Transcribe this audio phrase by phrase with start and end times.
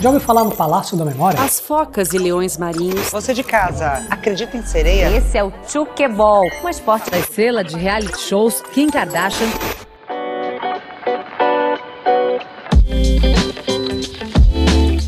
[0.00, 1.38] Já ouviu falar no Palácio da Memória?
[1.38, 3.10] As focas e leões marinhos.
[3.10, 5.14] Você de casa, acredita em sereia?
[5.14, 9.46] Esse é o Chukeball, um esporte da estrela de reality shows Kim Kardashian.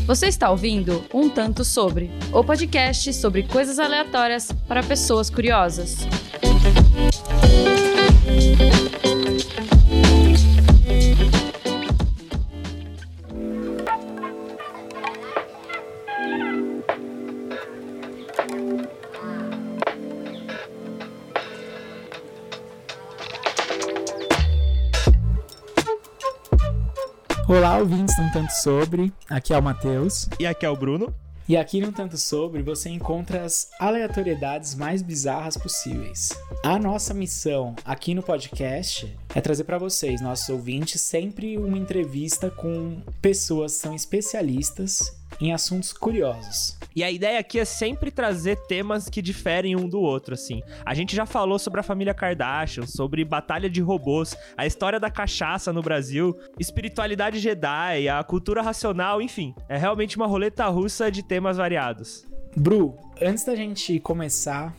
[0.05, 6.05] Você está ouvindo Um Tanto Sobre, o podcast sobre coisas aleatórias para pessoas curiosas.
[27.83, 29.11] Ouvintes um tanto sobre.
[29.29, 30.29] Aqui é o Matheus.
[30.39, 31.13] E aqui é o Bruno.
[31.49, 36.29] E aqui no Tanto Sobre você encontra as aleatoriedades mais bizarras possíveis.
[36.63, 42.49] A nossa missão aqui no podcast é trazer para vocês, nossos ouvintes, sempre uma entrevista
[42.49, 46.77] com pessoas que são especialistas em assuntos curiosos.
[46.95, 50.61] E a ideia aqui é sempre trazer temas que diferem um do outro, assim.
[50.85, 55.11] A gente já falou sobre a família Kardashian, sobre batalha de robôs, a história da
[55.11, 59.53] cachaça no Brasil, espiritualidade Jedi, a cultura racional, enfim.
[59.67, 62.25] É realmente uma roleta russa de temas variados.
[62.55, 64.73] Bru, antes da gente começar,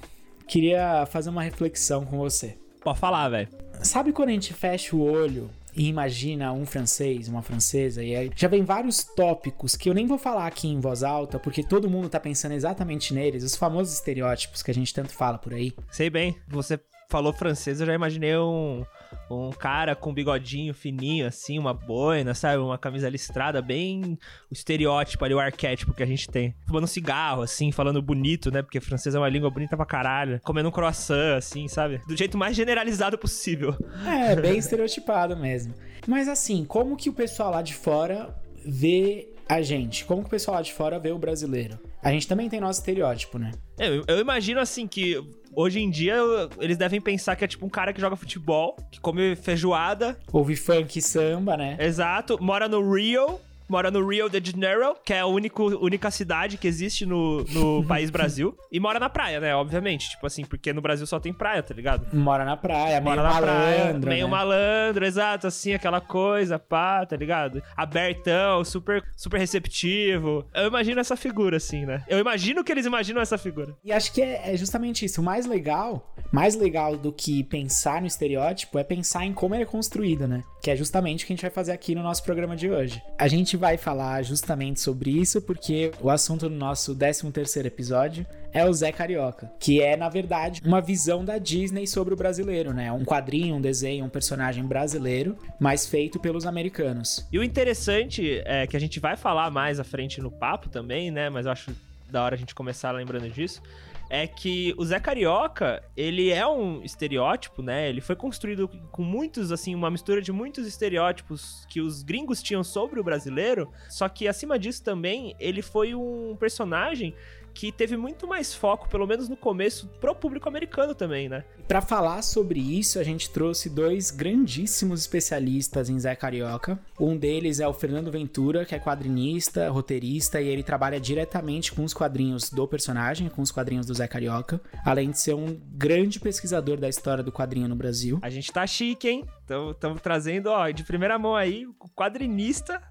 [0.46, 2.56] queria fazer uma reflexão com você.
[2.82, 3.48] Pode falar, velho.
[3.82, 8.30] Sabe quando a gente fecha o olho e imagina um francês, uma francesa, e aí
[8.34, 11.90] já vem vários tópicos que eu nem vou falar aqui em voz alta, porque todo
[11.90, 15.72] mundo tá pensando exatamente neles, os famosos estereótipos que a gente tanto fala por aí.
[15.90, 18.84] Sei bem, você falou francês, eu já imaginei um,
[19.30, 22.58] um cara com um bigodinho fininho, assim, uma boina, sabe?
[22.58, 24.18] Uma camisa listrada, bem
[24.50, 26.54] o estereótipo ali, o arquétipo que a gente tem.
[26.66, 28.62] Fumando um cigarro, assim, falando bonito, né?
[28.62, 30.40] Porque francês é uma língua bonita pra caralho.
[30.42, 32.00] Comendo um croissant, assim, sabe?
[32.06, 33.76] Do jeito mais generalizado possível.
[34.06, 35.74] É, bem estereotipado mesmo.
[36.06, 40.04] Mas assim, como que o pessoal lá de fora vê a gente?
[40.04, 41.78] Como que o pessoal lá de fora vê o brasileiro?
[42.02, 43.52] A gente também tem nosso estereótipo, né?
[43.78, 45.22] Eu, eu imagino assim que
[45.56, 46.16] hoje em dia
[46.58, 50.18] eles devem pensar que é tipo um cara que joga futebol, que come feijoada.
[50.32, 51.76] Ouve funk e samba, né?
[51.80, 56.56] Exato, mora no Rio mora no Rio de Janeiro, que é a único, única cidade
[56.58, 58.56] que existe no, no país Brasil.
[58.70, 59.54] E mora na praia, né?
[59.54, 60.10] Obviamente.
[60.10, 62.06] Tipo assim, porque no Brasil só tem praia, tá ligado?
[62.12, 63.46] Mora na praia, mora meio na malandro.
[63.46, 64.30] praia, meio né?
[64.30, 67.62] malandro, exato, assim, aquela coisa, pá, tá ligado?
[67.76, 70.46] Abertão, super, super receptivo.
[70.54, 72.04] Eu imagino essa figura, assim, né?
[72.08, 73.74] Eu imagino que eles imaginam essa figura.
[73.84, 75.20] E acho que é, é justamente isso.
[75.20, 79.62] O mais legal, mais legal do que pensar no estereótipo é pensar em como ele
[79.62, 80.42] é construído, né?
[80.62, 83.02] Que é justamente o que a gente vai fazer aqui no nosso programa de hoje.
[83.18, 88.26] A gente vai falar justamente sobre isso porque o assunto do nosso 13 terceiro episódio
[88.52, 92.72] é o Zé Carioca, que é, na verdade, uma visão da Disney sobre o brasileiro,
[92.72, 92.92] né?
[92.92, 97.26] Um quadrinho, um desenho, um personagem brasileiro, mas feito pelos americanos.
[97.32, 101.10] E o interessante é que a gente vai falar mais à frente no papo também,
[101.10, 101.28] né?
[101.28, 101.74] Mas eu acho
[102.10, 103.60] da hora a gente começar lembrando disso
[104.08, 107.88] é que o Zé Carioca, ele é um estereótipo, né?
[107.88, 112.62] Ele foi construído com muitos, assim, uma mistura de muitos estereótipos que os gringos tinham
[112.62, 117.14] sobre o brasileiro, só que acima disso também, ele foi um personagem
[117.54, 121.44] que teve muito mais foco, pelo menos no começo, pro público americano também, né?
[121.68, 126.78] Para falar sobre isso, a gente trouxe dois grandíssimos especialistas em Zé Carioca.
[126.98, 131.84] Um deles é o Fernando Ventura, que é quadrinista, roteirista e ele trabalha diretamente com
[131.84, 136.18] os quadrinhos do personagem, com os quadrinhos do Zé Carioca, além de ser um grande
[136.20, 138.18] pesquisador da história do quadrinho no Brasil.
[138.20, 139.24] A gente tá chique, hein?
[139.70, 142.82] Estamos trazendo, ó, de primeira mão aí, o quadrinista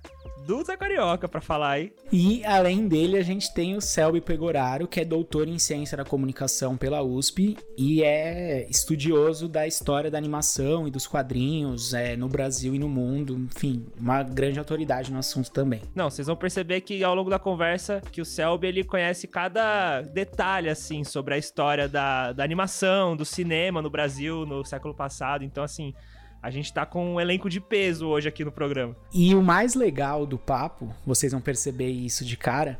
[0.45, 1.93] do Zé Carioca pra falar aí.
[2.11, 6.03] E além dele, a gente tem o Selby Pegoraro, que é doutor em ciência da
[6.03, 12.27] comunicação pela USP e é estudioso da história da animação e dos quadrinhos é, no
[12.27, 13.35] Brasil e no mundo.
[13.35, 15.81] Enfim, uma grande autoridade no assunto também.
[15.95, 20.01] Não, vocês vão perceber que ao longo da conversa que o Selby ele conhece cada
[20.01, 25.43] detalhe assim sobre a história da, da animação, do cinema no Brasil no século passado.
[25.43, 25.93] Então, assim,
[26.43, 28.93] a gente tá com um elenco de peso hoje aqui no programa.
[29.13, 32.77] E o mais legal do papo, vocês vão perceber isso de cara,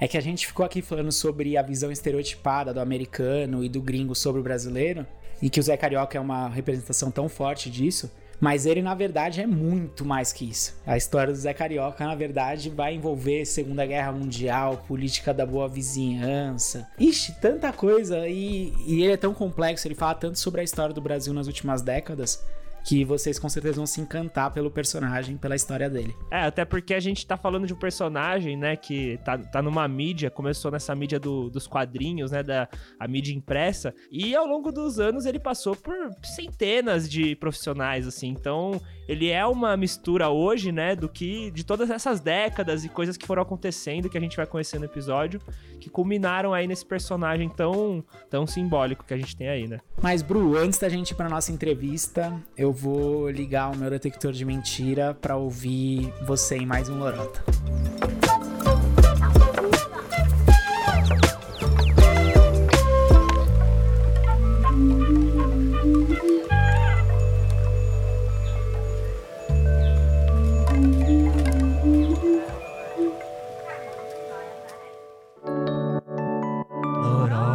[0.00, 3.82] é que a gente ficou aqui falando sobre a visão estereotipada do americano e do
[3.82, 5.04] gringo sobre o brasileiro,
[5.42, 8.08] e que o Zé Carioca é uma representação tão forte disso,
[8.40, 10.80] mas ele na verdade é muito mais que isso.
[10.86, 15.68] A história do Zé Carioca, na verdade, vai envolver Segunda Guerra Mundial, política da boa
[15.68, 16.88] vizinhança.
[16.96, 20.94] Ixi, tanta coisa, e, e ele é tão complexo, ele fala tanto sobre a história
[20.94, 22.40] do Brasil nas últimas décadas
[22.84, 26.14] que vocês com certeza vão se encantar pelo personagem, pela história dele.
[26.30, 29.86] É, até porque a gente tá falando de um personagem, né, que tá, tá numa
[29.86, 32.68] mídia, começou nessa mídia do, dos quadrinhos, né, da
[32.98, 38.28] a mídia impressa, e ao longo dos anos ele passou por centenas de profissionais, assim,
[38.28, 43.16] então ele é uma mistura hoje, né, do que, de todas essas décadas e coisas
[43.16, 45.40] que foram acontecendo, que a gente vai conhecer no episódio,
[45.80, 49.80] que culminaram aí nesse personagem tão, tão simbólico que a gente tem aí, né.
[50.00, 54.32] Mas, Bru, antes da gente ir pra nossa entrevista, eu vou ligar o meu detector
[54.32, 57.42] de mentira pra ouvir você em mais um Lorota.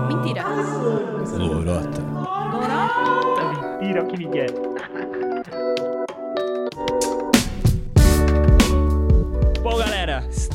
[0.07, 0.43] Mentira.
[1.37, 2.01] Lorota.
[3.35, 4.47] Tá mentira, o que Miguel.
[4.53, 4.64] Bom,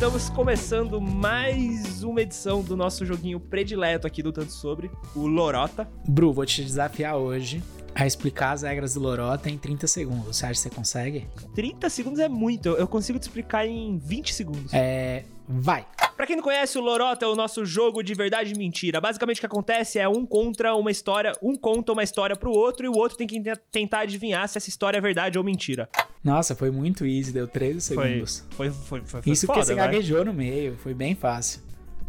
[0.01, 5.87] estamos começando mais uma edição do nosso joguinho predileto aqui do Tanto Sobre, o Lorota.
[6.09, 7.63] Bru, vou te desafiar hoje
[7.95, 10.37] a explicar as regras do Lorota em 30 segundos.
[10.37, 11.27] Você acha que você consegue?
[11.55, 14.73] 30 segundos é muito, eu- consigo te explicar em 20 segundos.
[14.73, 15.25] É.
[15.49, 15.85] Vai!
[16.17, 19.01] Pra quem não conhece, o Lorota é o nosso jogo de verdade e mentira.
[19.01, 22.85] Basicamente o que acontece é um contra uma história, um conta uma história pro outro
[22.85, 25.89] e o outro tem que te- tentar adivinhar se essa história é verdade ou mentira.
[26.23, 28.45] Nossa, foi muito easy, deu 13 Foi, segundos.
[28.51, 31.63] foi, foi, foi, foi Isso foda, porque você gaguejou no meio, foi bem fácil.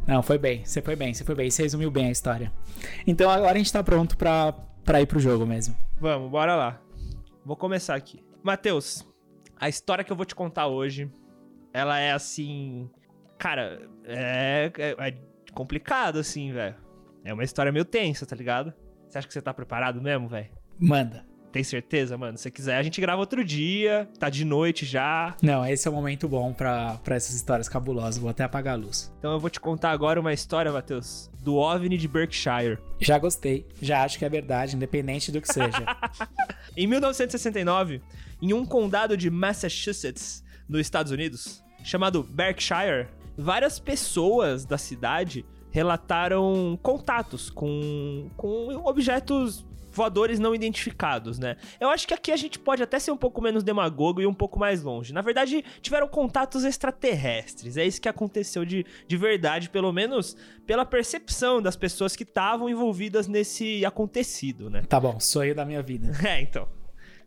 [0.06, 2.52] Não, foi bem, você foi bem, você foi bem, você resumiu bem a história.
[3.08, 5.76] Então agora a gente tá pronto pra, pra ir pro jogo mesmo.
[6.00, 6.82] Vamos, bora lá.
[7.46, 8.24] Vou começar aqui.
[8.44, 9.08] Matheus,
[9.60, 11.12] a história que eu vou te contar hoje,
[11.74, 12.90] ela é assim.
[13.38, 15.18] Cara, é, é, é
[15.54, 16.76] complicado, assim, velho.
[17.24, 18.74] É uma história meio tensa, tá ligado?
[19.08, 20.50] Você acha que você tá preparado mesmo, velho?
[20.80, 21.26] Manda.
[21.52, 22.38] Tem certeza, mano?
[22.38, 25.36] Se você quiser, a gente grava outro dia, tá de noite já.
[25.42, 28.18] Não, esse é o momento bom pra, pra essas histórias cabulosas.
[28.18, 29.14] Vou até apagar a luz.
[29.20, 32.78] Então eu vou te contar agora uma história, Matheus, do OVNI de Berkshire.
[33.00, 35.86] Já gostei, já acho que é verdade, independente do que seja.
[36.78, 38.02] Em 1969,
[38.42, 43.08] em um condado de Massachusetts, nos Estados Unidos, chamado Berkshire,
[43.38, 51.58] várias pessoas da cidade relataram contatos com, com objetos voadores não identificados, né?
[51.80, 54.34] Eu acho que aqui a gente pode até ser um pouco menos demagogo e um
[54.34, 55.14] pouco mais longe.
[55.14, 57.78] Na verdade, tiveram contatos extraterrestres.
[57.78, 60.36] É isso que aconteceu de, de verdade, pelo menos
[60.66, 64.84] pela percepção das pessoas que estavam envolvidas nesse acontecido, né?
[64.88, 66.12] tá bom, sonho da minha vida.
[66.32, 66.68] É, então.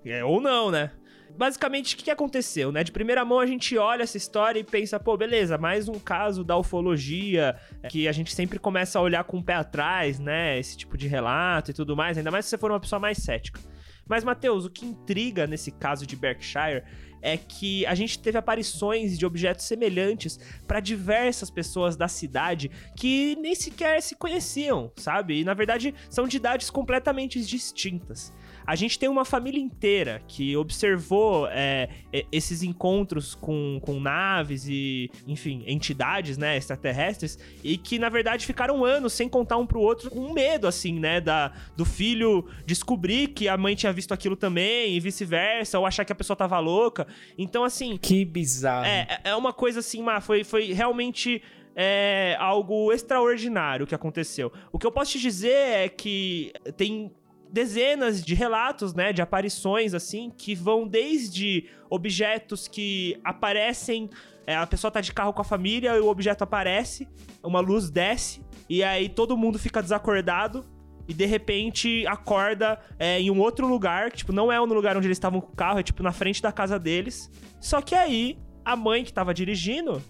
[0.05, 0.93] É, ou não, né?
[1.37, 2.85] Basicamente, o que aconteceu, né?
[2.85, 6.45] De primeira mão, a gente olha essa história e pensa, pô, beleza, mais um caso
[6.45, 10.59] da ufologia, é, que a gente sempre começa a olhar com o pé atrás, né?
[10.59, 13.19] Esse tipo de relato e tudo mais, ainda mais se você for uma pessoa mais
[13.19, 13.61] cética.
[14.07, 16.85] Mas, Matheus, o que intriga nesse caso de Berkshire
[17.25, 20.39] é que a gente teve aparições de objetos semelhantes
[20.69, 25.41] para diversas pessoas da cidade que nem sequer se conheciam, sabe?
[25.41, 28.31] E na verdade são de idades completamente distintas.
[28.67, 34.67] A gente tem uma família inteira que observou é, e- esses encontros com, com naves
[34.69, 39.81] e, enfim, entidades, né, extraterrestres, e que, na verdade, ficaram anos sem contar um pro
[39.81, 44.37] outro com medo, assim, né, da, do filho descobrir que a mãe tinha visto aquilo
[44.37, 47.07] também e vice-versa, ou achar que a pessoa tava louca.
[47.37, 48.87] Então, assim, Que bizarro.
[48.87, 51.43] é, é uma coisa assim, Má, foi, foi realmente
[51.77, 54.53] é, algo extraordinário que aconteceu.
[54.73, 57.11] O que eu posso te dizer é que tem
[57.55, 64.11] dezenas de relatos, né, de aparições assim, que vão desde objetos que aparecem,
[64.45, 67.09] é, a pessoa tá de carro com a família e o objeto aparece,
[67.45, 70.65] uma luz desce e aí todo mundo fica desacordado
[71.07, 74.97] e de repente acorda é, em um outro lugar, que tipo, não é no lugar
[74.97, 77.31] onde eles estavam com o carro, é tipo na frente da casa deles.
[77.61, 80.03] Só que aí a mãe que tava dirigindo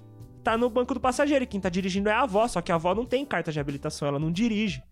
[0.43, 2.77] tá no banco do passageiro, e quem tá dirigindo é a avó, só que a
[2.77, 4.83] avó não tem carta de habilitação, ela não dirige.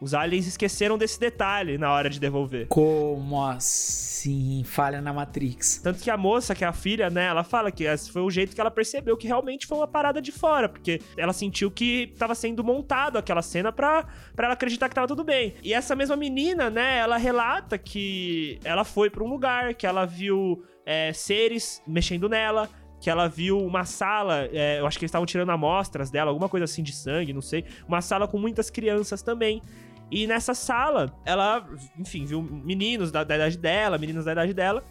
[0.00, 2.66] Os aliens esqueceram desse detalhe na hora de devolver.
[2.68, 4.62] Como assim?
[4.64, 5.78] Falha na Matrix.
[5.82, 8.30] Tanto que a moça, que é a filha, né, ela fala que esse foi o
[8.30, 12.12] jeito que ela percebeu que realmente foi uma parada de fora, porque ela sentiu que
[12.18, 15.54] tava sendo montado aquela cena pra, pra ela acreditar que tava tudo bem.
[15.62, 20.04] E essa mesma menina, né, ela relata que ela foi pra um lugar, que ela
[20.04, 22.68] viu é, seres mexendo nela,
[23.00, 26.48] que ela viu uma sala, é, eu acho que eles estavam tirando amostras dela, alguma
[26.48, 27.64] coisa assim de sangue, não sei.
[27.86, 29.62] Uma sala com muitas crianças também.
[30.10, 31.66] E nessa sala, ela,
[31.98, 34.84] enfim, viu meninos da, da idade dela, meninas da idade dela.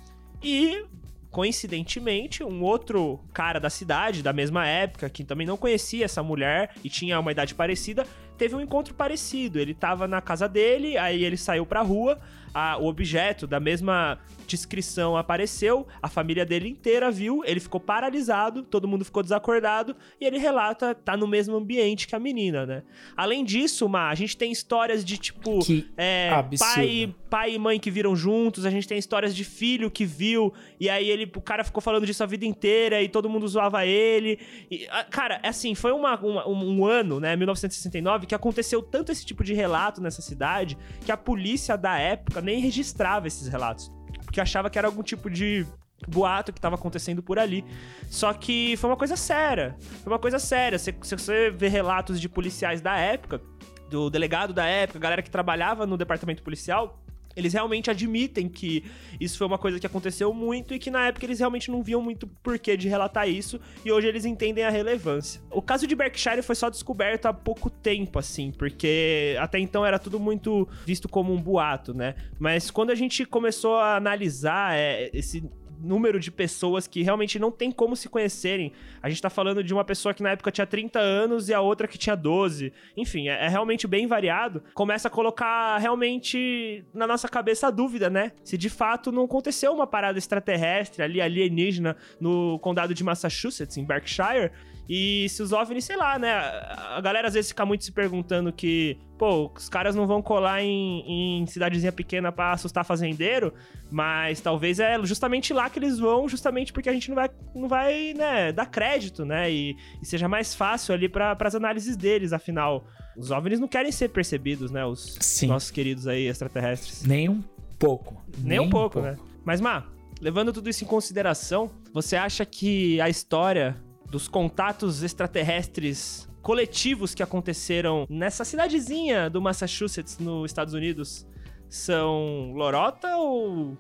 [0.44, 0.86] E,
[1.32, 6.76] coincidentemente, um outro cara da cidade, da mesma época, que também não conhecia essa mulher
[6.84, 8.06] e tinha uma idade parecida,
[8.38, 9.58] teve um encontro parecido.
[9.58, 12.20] Ele tava na casa dele, aí ele saiu pra rua,
[12.56, 18.62] a- o objeto da mesma descrição apareceu, a família dele inteira viu, ele ficou paralisado,
[18.64, 22.84] todo mundo ficou desacordado e ele relata tá no mesmo ambiente que a menina, né?
[23.18, 25.60] Além disso, Ma, a gente tem histórias de tipo
[25.98, 30.06] é, pai, pai e mãe que viram juntos, a gente tem histórias de filho que
[30.06, 33.48] viu, e aí ele, o cara ficou falando disso a vida inteira e todo mundo
[33.48, 34.40] zoava ele.
[34.72, 38.82] E, ah, cara, é assim, foi uma, uma- um, um ano, né, 1969, que aconteceu
[38.82, 43.48] tanto esse tipo de relato nessa cidade que a polícia da época nem registrava esses
[43.48, 43.92] relatos.
[44.24, 45.66] Porque achava que era algum tipo de
[46.08, 47.66] boato que tava acontecendo por ali.
[48.10, 49.76] Só que foi uma coisa séria.
[50.04, 50.78] Foi uma coisa séria.
[50.78, 53.42] Se, se você vê relatos de policiais da época,
[53.90, 57.02] do delegado da época, galera que trabalhava no departamento policial,
[57.36, 58.84] eles realmente admitem que
[59.20, 62.02] isso foi uma coisa que aconteceu muito e que na época eles realmente não viam
[62.02, 65.42] muito porquê de relatar isso e hoje eles entendem a relevância.
[65.52, 70.00] O caso de Berkshire foi só descoberto há pouco tempo, assim, porque até então era
[70.00, 72.16] tudo muito visto como um boato, né?
[72.40, 75.44] Mas quando a gente começou a analisar é, esse
[75.86, 78.72] número de pessoas que realmente não tem como se conhecerem.
[79.02, 81.62] A gente tá falando de uma pessoa que na época tinha 30 anos e a
[81.62, 82.74] outra que tinha 12.
[82.98, 84.64] Enfim, é, é realmente bem variado.
[84.74, 88.32] Começa a colocar realmente na nossa cabeça a dúvida, né?
[88.44, 93.86] Se de fato não aconteceu uma parada extraterrestre ali, alienígena, no condado de Massachusetts, em
[93.86, 94.52] Berkshire.
[94.88, 96.32] E se os OVNIs, sei lá, né?
[96.32, 100.62] A galera às vezes fica muito se perguntando que, pô, os caras não vão colar
[100.62, 103.52] em, em cidadezinha pequena pra assustar fazendeiro,
[103.92, 107.68] mas talvez é justamente lá que eles vão, justamente porque a gente não vai, não
[107.68, 109.52] vai né, dar crédito, né?
[109.52, 112.86] E, e seja mais fácil ali para as análises deles, afinal.
[113.18, 114.86] Os OVNIs não querem ser percebidos, né?
[114.86, 115.48] Os Sim.
[115.48, 117.04] nossos queridos aí extraterrestres.
[117.04, 117.44] Nem um
[117.80, 118.24] pouco.
[118.38, 119.18] Nem, um pouco, né?
[119.44, 119.84] Mas, Má,
[120.22, 123.78] levando tudo isso em consideração, você acha que a história
[124.10, 131.26] dos contatos extraterrestres coletivos que aconteceram nessa cidadezinha do Massachusetts, nos Estados Unidos,
[131.68, 133.78] são lorota ou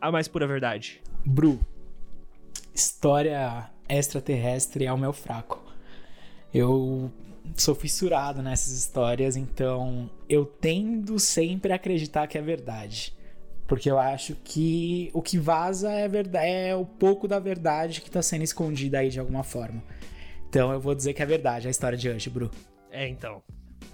[0.00, 1.02] a mais pura verdade?
[1.24, 1.60] Bru,
[2.74, 5.62] história extraterrestre é o meu fraco.
[6.52, 7.12] Eu
[7.56, 13.14] sou fissurado nessas histórias, então eu tendo sempre a acreditar que é verdade.
[13.66, 18.10] Porque eu acho que o que vaza é, verdade, é o pouco da verdade que
[18.10, 19.82] tá sendo escondida aí de alguma forma.
[20.48, 22.50] Então eu vou dizer que é verdade a história de hoje, Bru.
[22.90, 23.42] É, então.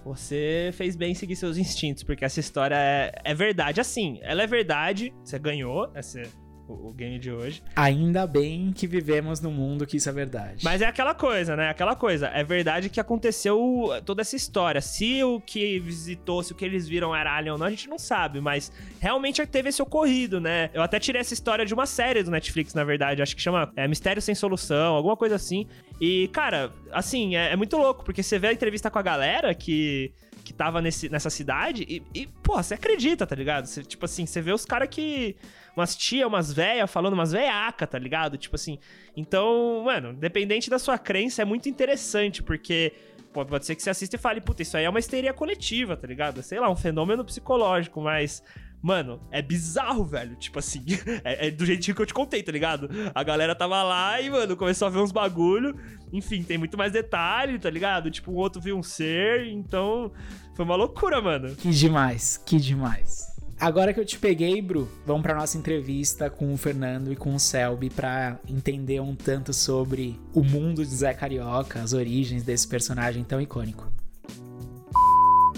[0.05, 3.79] Você fez bem em seguir seus instintos, porque essa história é, é verdade.
[3.79, 6.23] Assim, ela é verdade, você ganhou esse,
[6.67, 7.63] o, o game de hoje.
[7.75, 10.63] Ainda bem que vivemos num mundo que isso é verdade.
[10.63, 11.69] Mas é aquela coisa, né?
[11.69, 12.27] Aquela coisa.
[12.27, 14.81] É verdade que aconteceu toda essa história.
[14.81, 17.87] Se o que visitou, se o que eles viram era alien ou não, a gente
[17.87, 18.39] não sabe.
[18.39, 20.69] Mas realmente teve esse ocorrido, né?
[20.73, 23.21] Eu até tirei essa história de uma série do Netflix, na verdade.
[23.21, 25.67] Acho que chama é, Mistério Sem Solução, alguma coisa assim.
[25.99, 29.53] E, cara, assim, é, é muito louco, porque você vê a entrevista com a galera
[29.53, 30.11] que
[30.43, 33.65] que tava nesse, nessa cidade e, e, pô, você acredita, tá ligado?
[33.65, 35.35] Você, tipo assim, você vê os caras que.
[35.75, 38.37] Umas tia, umas véia falando umas veiaca, tá ligado?
[38.37, 38.77] Tipo assim.
[39.17, 42.93] Então, mano, dependente da sua crença, é muito interessante, porque.
[43.33, 45.97] Pode, pode ser que você assista e fale, puta, isso aí é uma histeria coletiva,
[45.97, 46.43] tá ligado?
[46.43, 48.43] Sei lá, um fenômeno psicológico, mas.
[48.83, 50.35] Mano, é bizarro, velho.
[50.35, 50.83] Tipo assim,
[51.23, 52.89] é, é do jeitinho que eu te contei, tá ligado?
[53.15, 55.73] A galera tava lá e, mano, começou a ver uns bagulho.
[56.11, 58.11] Enfim, tem muito mais detalhe, tá ligado?
[58.11, 60.11] Tipo, um outro viu um ser, então.
[60.53, 61.55] Foi uma loucura, mano.
[61.55, 63.32] Que demais, que demais.
[63.63, 67.33] Agora que eu te peguei, Bru, vamos pra nossa entrevista com o Fernando e com
[67.33, 72.67] o Selby pra entender um tanto sobre o mundo de Zé Carioca, as origens desse
[72.67, 73.89] personagem tão icônico.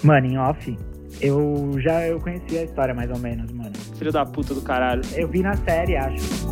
[0.04, 0.78] Mano, em off,
[1.20, 3.74] eu já eu conhecia a história mais ou menos, mano.
[3.98, 5.02] Filho da puta do caralho.
[5.16, 6.46] Eu vi na série, acho.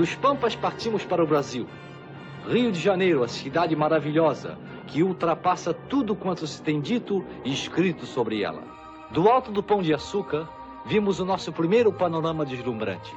[0.00, 1.68] Dos Pampas partimos para o Brasil.
[2.48, 8.06] Rio de Janeiro, a cidade maravilhosa, que ultrapassa tudo quanto se tem dito e escrito
[8.06, 8.62] sobre ela.
[9.10, 10.48] Do alto do Pão de Açúcar,
[10.86, 13.14] vimos o nosso primeiro panorama deslumbrante.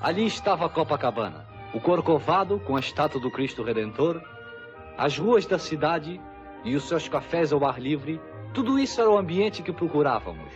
[0.00, 4.22] Ali estava Copacabana, o Corcovado com a estátua do Cristo Redentor,
[4.96, 6.18] as ruas da cidade
[6.64, 8.18] e os seus cafés ao ar livre,
[8.54, 10.50] tudo isso era o ambiente que procurávamos.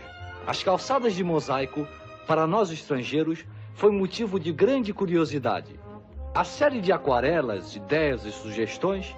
[0.47, 1.87] As calçadas de mosaico,
[2.25, 3.45] para nós estrangeiros,
[3.79, 5.79] foi motivo de grande curiosidade.
[6.35, 9.15] A série de aquarelas, ideias e sugestões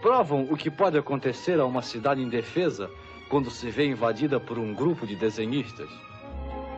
[0.00, 2.88] provam o que pode acontecer a uma cidade indefesa
[3.28, 5.90] quando se vê invadida por um grupo de desenhistas.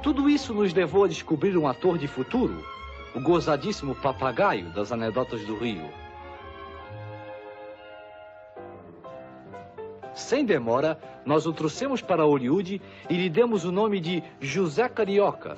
[0.02, 2.64] Tudo isso nos levou a descobrir um ator de futuro,
[3.14, 5.90] o gozadíssimo papagaio das anedotas do Rio.
[10.14, 15.54] Sem demora, nós o trouxemos para Hollywood e lhe demos o nome de José Carioca.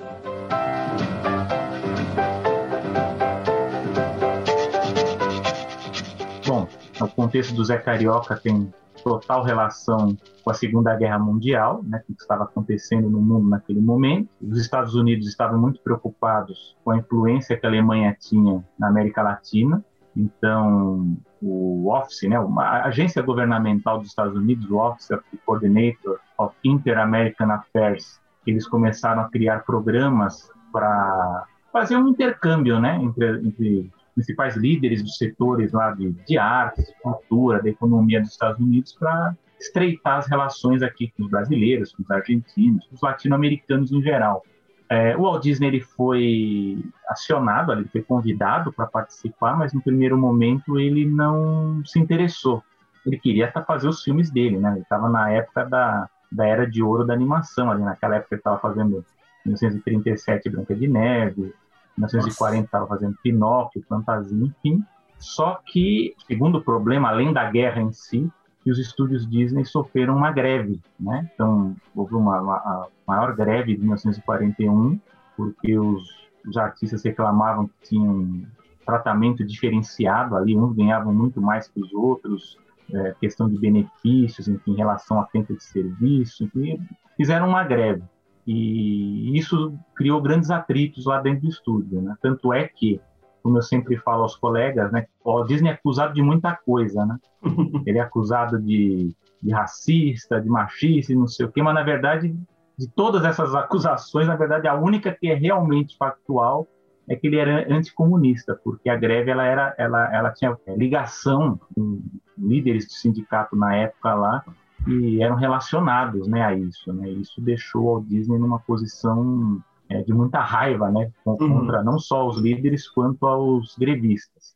[7.29, 12.43] Contexto do Zé Carioca tem total relação com a Segunda Guerra Mundial, né, que estava
[12.43, 14.27] acontecendo no mundo naquele momento.
[14.41, 19.21] Os Estados Unidos estavam muito preocupados com a influência que a Alemanha tinha na América
[19.21, 19.85] Latina.
[20.17, 26.17] Então, o Office, né, uma agência governamental dos Estados Unidos, o Office of the Coordinator
[26.35, 33.91] of Inter-American Affairs, eles começaram a criar programas para fazer um intercâmbio né, entre, entre
[34.19, 38.93] principais líderes dos setores lá de, de artes, de cultura, da economia dos Estados Unidos
[38.93, 44.01] para estreitar as relações aqui com os brasileiros, com os argentinos, com os latino-americanos em
[44.01, 44.43] geral.
[44.89, 50.17] É, o Walt Disney ele foi acionado, ele foi convidado para participar, mas no primeiro
[50.17, 52.63] momento ele não se interessou.
[53.05, 54.71] Ele queria fazer os filmes dele, né?
[54.71, 58.39] Ele estava na época da, da era de ouro da animação, ali naquela época ele
[58.39, 59.05] estava fazendo
[59.45, 61.53] 1937 Branca de Neve,
[61.99, 64.83] 1940 estava fazendo Pinóquio, Fantasia, enfim.
[65.17, 68.31] Só que, segundo problema, além da guerra em si,
[68.63, 71.29] que os estúdios Disney sofreram uma greve, né?
[71.33, 74.99] Então, houve uma, uma a maior greve de 1941,
[75.35, 76.03] porque os,
[76.47, 78.43] os artistas reclamavam que tinham
[78.85, 82.57] tratamento diferenciado ali, uns ganhavam muito mais que os outros,
[82.91, 86.81] é, questão de benefícios, enfim, em relação à tempo de serviço, enfim,
[87.15, 88.03] fizeram uma greve.
[88.51, 92.15] E isso criou grandes atritos lá dentro do estúdio, né?
[92.19, 92.99] Tanto é que,
[93.43, 95.05] como eu sempre falo aos colegas, né?
[95.23, 97.19] O Disney é acusado de muita coisa, né?
[97.85, 102.35] Ele é acusado de, de racista, de machista não sei o quê, mas na verdade,
[102.75, 106.67] de todas essas acusações, na verdade, a única que é realmente factual
[107.07, 112.01] é que ele era anticomunista, porque a greve ela era, ela, ela tinha ligação com
[112.35, 114.43] líderes do sindicato na época lá
[114.83, 116.91] que eram relacionados né, a isso.
[116.93, 117.09] Né?
[117.09, 121.37] Isso deixou o Walt Disney numa posição é, de muita raiva né, uhum.
[121.37, 121.85] contra uhum.
[121.85, 124.55] não só os líderes quanto aos grevistas.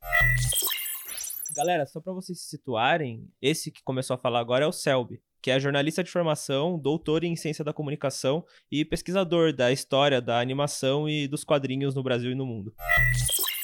[1.56, 5.22] Galera, só para vocês se situarem, esse que começou a falar agora é o Selby,
[5.42, 10.39] que é jornalista de formação, doutor em ciência da comunicação e pesquisador da história da
[10.39, 12.74] animação e dos quadrinhos no Brasil e no mundo.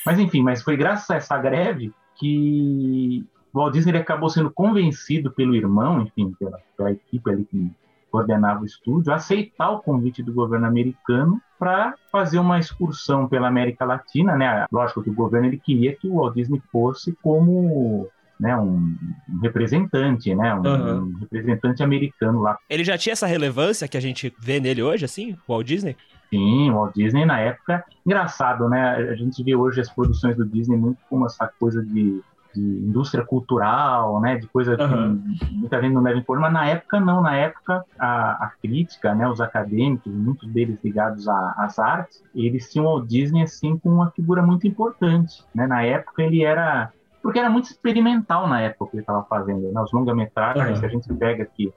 [0.05, 5.55] Mas enfim, mas foi graças a essa greve que Walt Disney acabou sendo convencido pelo
[5.55, 7.71] irmão, enfim, pela, pela equipe ali que
[8.11, 13.47] coordenava o estúdio, a aceitar o convite do governo americano para fazer uma excursão pela
[13.47, 14.65] América Latina, né?
[14.71, 18.09] Lógico que o governo ele queria que o Walt Disney fosse como
[18.39, 18.95] né, um,
[19.29, 21.03] um representante, né, um, uhum.
[21.03, 22.57] um, representante americano lá.
[22.69, 25.97] Ele já tinha essa relevância que a gente vê nele hoje, assim, o Walt Disney?
[26.29, 30.45] Sim, o Walt Disney na época, engraçado, né, a gente vê hoje as produções do
[30.45, 32.21] Disney muito como essa coisa de
[32.53, 35.35] de indústria cultural, né, de coisa uhum.
[35.37, 39.13] que muita gente não deve impor, mas na época não, na época a, a crítica,
[39.13, 44.11] né, os acadêmicos, muitos deles ligados às artes, eles tinham o Disney assim com uma
[44.11, 48.95] figura muito importante, né, na época ele era porque era muito experimental na época que
[48.95, 50.79] ele estava fazendo, né, os longa-metragens uhum.
[50.79, 51.71] que a gente pega aqui,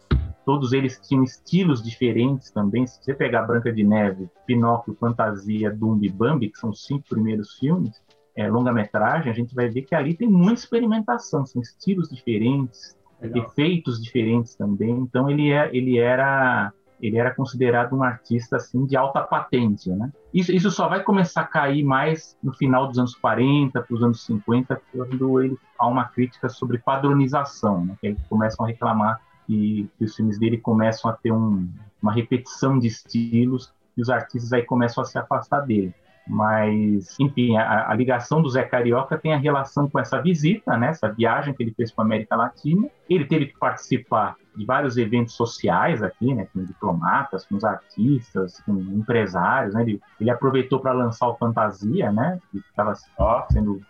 [0.44, 2.86] todos eles tinham estilos diferentes também.
[2.86, 7.04] Se você pegar Branca de Neve, Pinóquio, Fantasia, Dumbo e Bambi, que são os cinco
[7.08, 8.00] primeiros filmes,
[8.36, 13.44] é, longa-metragem, a gente vai ver que ali tem muita experimentação, são estilos diferentes, Legal.
[13.44, 14.90] efeitos diferentes também.
[14.90, 20.12] Então ele, é, ele era ele era considerado um artista assim de alta patente, né?
[20.32, 24.02] Isso, isso só vai começar a cair mais no final dos anos 40 para os
[24.04, 27.96] anos 50, quando ele há uma crítica sobre padronização, né?
[28.00, 31.68] Que eles começam a reclamar que, que os filmes dele começam a ter um,
[32.00, 35.92] uma repetição de estilos e os artistas aí começam a se afastar dele.
[36.26, 40.88] Mas, enfim, a, a, ligação do Zé Carioca tem a relação com essa visita, né,
[40.88, 42.88] essa viagem que ele fez para a América Latina.
[43.10, 48.60] Ele teve que participar de vários eventos sociais aqui, né, com diplomatas, com os artistas,
[48.60, 49.74] com empresários.
[49.74, 52.94] Né, ele, ele aproveitou para lançar o Fantasia, né, que estava
[53.50, 53.80] sendo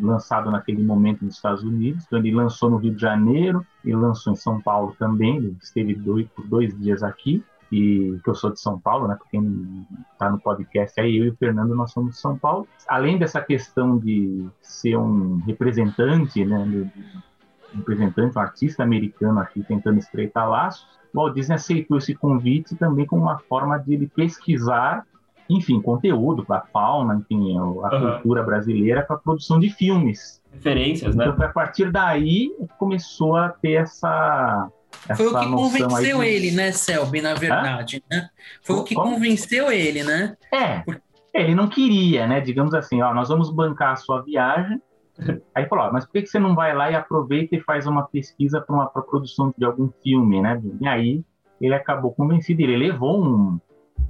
[0.00, 2.04] lançado naquele momento nos Estados Unidos.
[2.06, 5.38] Então, ele lançou no Rio de Janeiro, ele lançou em São Paulo também.
[5.38, 9.16] Ele esteve dois, por dois dias aqui que, que eu sou de São Paulo, né?
[9.30, 12.66] quem está no podcast aí, eu e o Fernando, nós somos de São Paulo.
[12.88, 16.58] Além dessa questão de ser um representante, né?
[16.58, 22.74] Um representante, um artista americano aqui tentando estreitar laços, o Walt Disney aceitou esse convite
[22.74, 25.06] também como uma forma de ele pesquisar,
[25.48, 27.80] enfim, conteúdo para a fauna, enfim, a uhum.
[27.88, 30.42] cultura brasileira para a produção de filmes.
[30.52, 31.26] Referências, né?
[31.26, 34.70] Então, a partir daí, começou a ter essa
[35.16, 36.26] foi o que convenceu de...
[36.26, 38.16] ele, né, Selby, na verdade, Hã?
[38.16, 38.30] né?
[38.62, 39.12] Foi o que Como?
[39.12, 40.36] convenceu ele, né?
[40.52, 40.82] É,
[41.34, 42.40] ele não queria, né?
[42.40, 44.80] Digamos assim, ó, nós vamos bancar a sua viagem,
[45.54, 48.60] Aí falou, mas por que você não vai lá e aproveita e faz uma pesquisa
[48.60, 50.60] para uma pra produção de algum filme, né?
[50.80, 51.24] E aí
[51.60, 53.60] ele acabou convencido, ele levou um,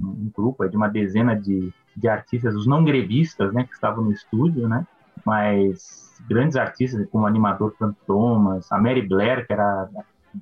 [0.01, 4.11] um grupo de uma dezena de, de artistas, os não grevistas, né, que estavam no
[4.11, 4.85] estúdio, né?
[5.23, 9.87] Mas grandes artistas como o animador Frank Thomas, a Mary Blair, que era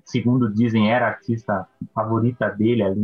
[0.04, 3.02] segundo dizem, era a artista favorita dele ali,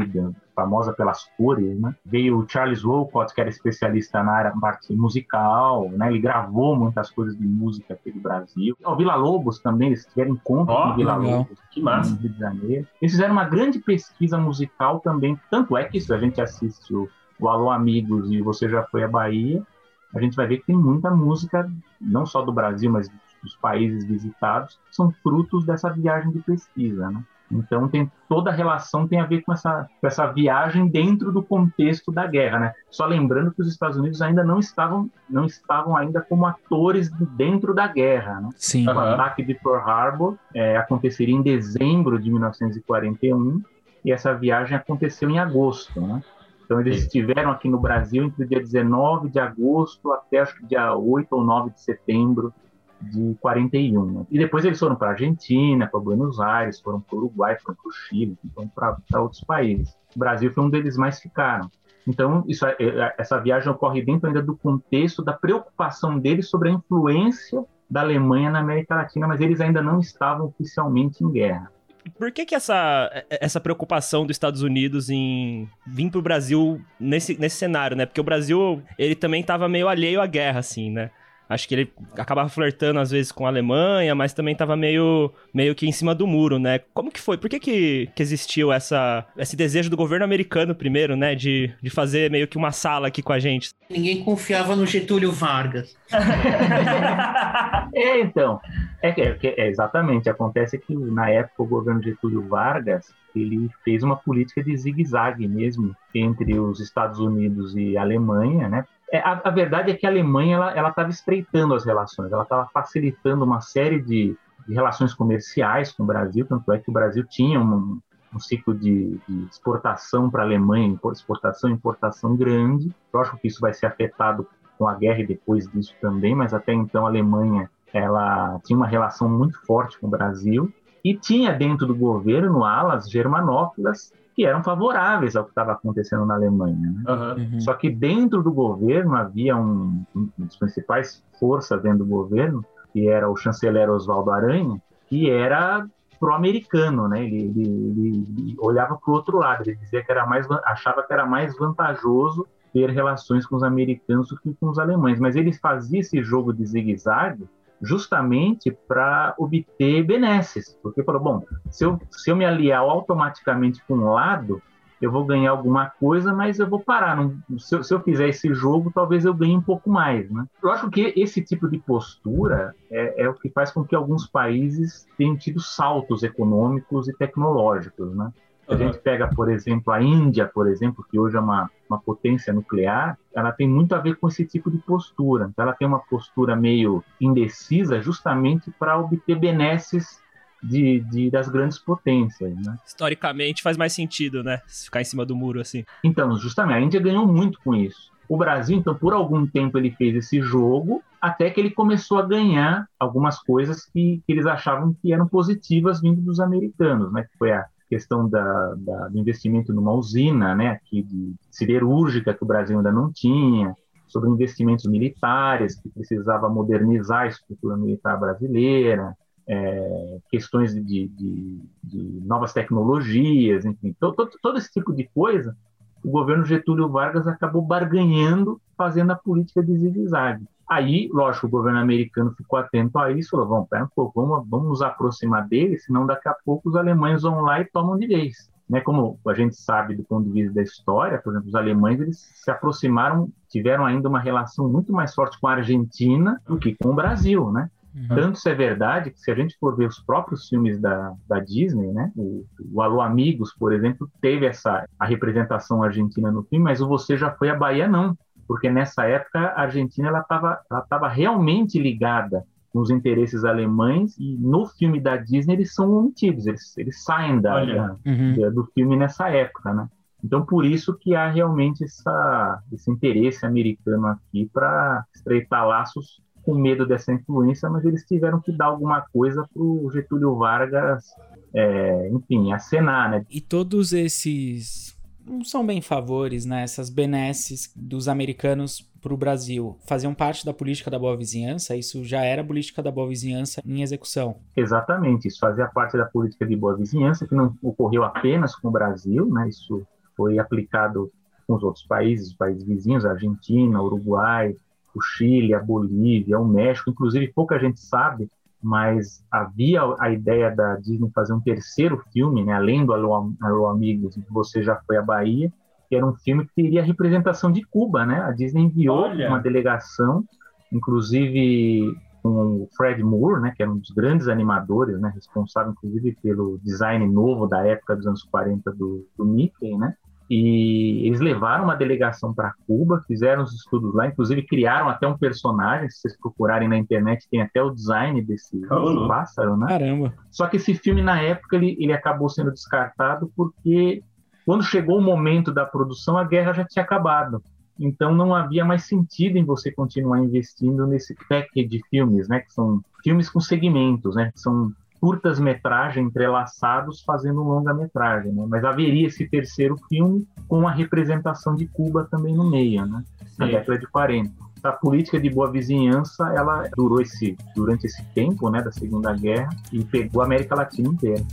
[0.56, 1.96] famosa pelas cores, né?
[2.06, 6.10] Veio o Charles Wolcott, que era especialista na área parte musical, né?
[6.10, 8.76] Ele gravou muitas coisas de música aqui do Brasil.
[8.84, 11.38] O Vila Lobos também, eles tiveram encontro oh, com o Vila legal.
[11.40, 12.12] Lobos, que massa.
[12.12, 12.88] no Rio de Janeiro.
[13.02, 17.08] Eles fizeram uma grande pesquisa musical também, tanto é que isso, a gente assiste o,
[17.40, 19.66] o Alô Amigos e Você Já Foi à Bahia,
[20.14, 21.72] a gente vai ver que tem muita música,
[22.02, 23.10] não só do Brasil, mas
[23.42, 27.24] dos países visitados, são frutos dessa viagem de pesquisa, né?
[27.52, 31.42] Então tem toda a relação tem a ver com essa, com essa viagem dentro do
[31.42, 32.74] contexto da guerra, né?
[32.90, 37.74] Só lembrando que os Estados Unidos ainda não estavam não estavam ainda como atores dentro
[37.74, 38.50] da guerra, né?
[38.56, 38.88] Sim.
[38.88, 43.62] O ataque de Pearl Harbor é, aconteceria em dezembro de 1941
[44.06, 46.22] e essa viagem aconteceu em agosto, né?
[46.64, 50.68] Então eles estiveram aqui no Brasil entre o dia 19 de agosto até acho que
[50.68, 52.54] dia 8 ou 9 de setembro
[53.02, 54.06] de 41.
[54.06, 54.26] Né?
[54.30, 57.90] E depois eles foram para Argentina, para Buenos Aires, foram para o Uruguai, foram para
[57.90, 59.96] o Chile, foram para outros países.
[60.16, 61.70] O Brasil foi um deles mais ficaram.
[62.08, 66.70] Então, isso, é, é, essa viagem ocorre dentro ainda do contexto da preocupação deles sobre
[66.70, 71.72] a influência da Alemanha na América Latina, mas eles ainda não estavam oficialmente em guerra.
[72.18, 77.40] Por que, que essa, essa preocupação dos Estados Unidos em vir para o Brasil nesse,
[77.40, 78.06] nesse cenário, né?
[78.06, 81.12] Porque o Brasil, ele também estava meio alheio à guerra, assim, né?
[81.50, 85.74] Acho que ele acabava flertando às vezes com a Alemanha, mas também tava meio, meio
[85.74, 86.80] que em cima do muro, né?
[86.94, 87.38] Como que foi?
[87.38, 91.34] Por que, que, que existiu essa, esse desejo do governo americano primeiro, né?
[91.34, 93.72] De, de fazer meio que uma sala aqui com a gente?
[93.90, 95.98] Ninguém confiava no Getúlio Vargas.
[97.96, 98.60] é, então.
[99.02, 100.30] É, que, é, exatamente.
[100.30, 105.96] Acontece que na época o governo Getúlio Vargas ele fez uma política de zigue-zague mesmo
[106.14, 108.86] entre os Estados Unidos e a Alemanha, né?
[109.12, 112.68] É, a, a, verdade é que a Alemanha ela estava estreitando as relações, ela estava
[112.72, 117.26] facilitando uma série de, de, relações comerciais com o Brasil, tanto é que o Brasil
[117.28, 118.00] tinha um,
[118.34, 122.94] um ciclo de, de exportação para a Alemanha, exportação e importação grande.
[123.12, 126.72] Lógico que isso vai ser afetado com a guerra e depois disso também, mas até
[126.72, 130.72] então a Alemanha ela tinha uma relação muito forte com o Brasil
[131.04, 136.36] e tinha dentro do governo alas germanófilas que eram favoráveis ao que estava acontecendo na
[136.36, 136.78] Alemanha.
[136.80, 137.04] Né?
[137.10, 137.60] Uhum.
[137.60, 143.10] Só que dentro do governo havia um, um das principais forças dentro do governo, que
[143.10, 145.86] era o chanceler Oswaldo Aranha, que era
[146.22, 147.26] pró-americano, né?
[147.26, 151.04] Ele, ele, ele, ele olhava para o outro lado, ele dizia que era mais, achava
[151.04, 155.36] que era mais vantajoso ter relações com os americanos do que com os alemães, mas
[155.36, 157.44] ele fazia esse jogo de zigue-zague
[157.82, 160.78] justamente para obter benesses.
[160.82, 164.62] Porque falou, bom, se eu, se eu me aliar automaticamente com um lado,
[165.02, 167.16] eu vou ganhar alguma coisa, mas eu vou parar.
[167.16, 170.30] Não, se, eu, se, eu, fizer esse jogo, talvez eu ganhe um pouco mais.
[170.30, 170.46] Né?
[170.62, 174.28] Eu acho que esse tipo de postura é, é o que faz com que alguns
[174.28, 178.14] países tenham tido saltos econômicos e tecnológicos.
[178.14, 178.32] Né?
[178.70, 182.54] A gente pega, por exemplo, a Índia, por exemplo, que hoje é uma, uma potência
[182.54, 185.50] nuclear, ela tem muito a ver com esse tipo de postura.
[185.52, 190.22] Então, ela tem uma postura meio indecisa justamente para obter benesses
[190.62, 192.78] de, de, das grandes potências, né?
[192.86, 194.62] Historicamente faz mais sentido, né?
[194.68, 195.84] Ficar em cima do muro assim.
[196.04, 198.12] Então, justamente, a Índia ganhou muito com isso.
[198.28, 202.26] O Brasil, então, por algum tempo ele fez esse jogo, até que ele começou a
[202.26, 207.24] ganhar algumas coisas que, que eles achavam que eram positivas vindo dos americanos, né?
[207.24, 212.44] Que foi a questão da, da, do investimento numa usina, né, aqui de siderúrgica que
[212.44, 213.76] o Brasil ainda não tinha,
[214.08, 219.16] sobre investimentos militares que precisava modernizar a estrutura militar brasileira,
[219.48, 225.56] é, questões de, de, de, novas tecnologias, enfim, todo, todo esse tipo de coisa,
[226.04, 230.46] o governo Getúlio Vargas acabou barganhando, fazendo a política de zigue-zague.
[230.70, 234.48] Aí, lógico, o governo americano ficou atento a isso, falou, vamos, pera um pouco, vamos,
[234.48, 238.06] vamos nos aproximar deles, senão daqui a pouco os alemães vão lá e tomam de
[238.06, 238.50] vez.
[238.70, 242.00] Né, como a gente sabe do ponto de vista da história, por exemplo, os alemães
[242.00, 246.76] eles se aproximaram, tiveram ainda uma relação muito mais forte com a Argentina do que
[246.76, 247.68] com o Brasil, né?
[247.96, 248.08] Uhum.
[248.10, 251.40] Tanto isso é verdade que se a gente for ver os próprios filmes da, da
[251.40, 256.64] Disney, né, o, o Alô Amigos, por exemplo, teve essa a representação argentina no filme,
[256.64, 258.16] mas o Você Já Foi à Bahia não
[258.50, 264.18] porque nessa época a Argentina ela estava ela tava realmente ligada com os interesses alemães
[264.18, 268.52] e no filme da Disney eles são omitidos, eles, eles saem da, da uhum.
[268.52, 269.88] do filme nessa época, né?
[270.24, 276.56] Então por isso que há realmente essa, esse interesse americano aqui para estreitar laços com
[276.56, 281.06] medo dessa influência, mas eles tiveram que dar alguma coisa para o Getúlio Vargas,
[281.54, 283.26] é, enfim, acenar, né?
[283.30, 284.99] E todos esses
[285.30, 286.64] não são bem favores, né?
[286.64, 291.76] Essas benesses dos americanos para o Brasil faziam parte da política da boa vizinhança?
[291.76, 294.38] Isso já era política da boa vizinhança em execução?
[294.56, 298.72] Exatamente, isso fazia parte da política de boa vizinhança, que não ocorreu apenas com o
[298.72, 299.48] Brasil, né?
[299.48, 299.86] Isso
[300.18, 301.12] foi aplicado
[301.48, 304.56] com os outros países, os países vizinhos, a Argentina, Uruguai,
[304.94, 306.90] o Chile, a Bolívia, o México.
[306.90, 308.30] Inclusive, pouca gente sabe,
[308.62, 313.68] mas havia a ideia da Disney fazer um terceiro filme, né, além do Alô, Alô
[313.68, 315.52] Amigos, você já foi à Bahia,
[315.88, 318.22] que era um filme que teria representação de Cuba, né?
[318.22, 319.28] A Disney enviou Olha.
[319.28, 320.24] uma delegação,
[320.72, 326.18] inclusive com o Fred Moore, né, que era um dos grandes animadores, né, responsável inclusive
[326.22, 329.96] pelo design novo da época dos anos 40 do, do Mickey, né?
[330.30, 335.18] E eles levaram uma delegação para Cuba, fizeram os estudos lá, inclusive criaram até um
[335.18, 335.90] personagem.
[335.90, 339.68] Se vocês procurarem na internet, tem até o design desse, desse pássaro, né?
[339.68, 340.14] Caramba!
[340.30, 344.04] Só que esse filme, na época, ele, ele acabou sendo descartado porque
[344.46, 347.42] quando chegou o momento da produção, a guerra já tinha acabado.
[347.80, 352.42] Então não havia mais sentido em você continuar investindo nesse pack de filmes, né?
[352.42, 354.32] Que são filmes com segmentos, né?
[354.32, 358.46] Que são curtas-metragem entrelaçados fazendo um longa-metragem, né?
[358.48, 363.04] Mas haveria esse terceiro filme com a representação de Cuba também no meio, né?
[363.38, 363.52] Na Sim.
[363.54, 364.32] década de 40.
[364.62, 369.50] A política de boa vizinhança, ela durou esse, durante esse tempo, né, da Segunda Guerra
[369.72, 371.24] e pegou a América Latina inteira.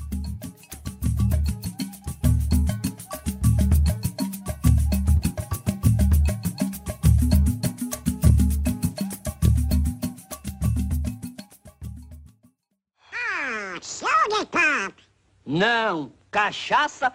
[15.57, 17.11] Não, cachaça?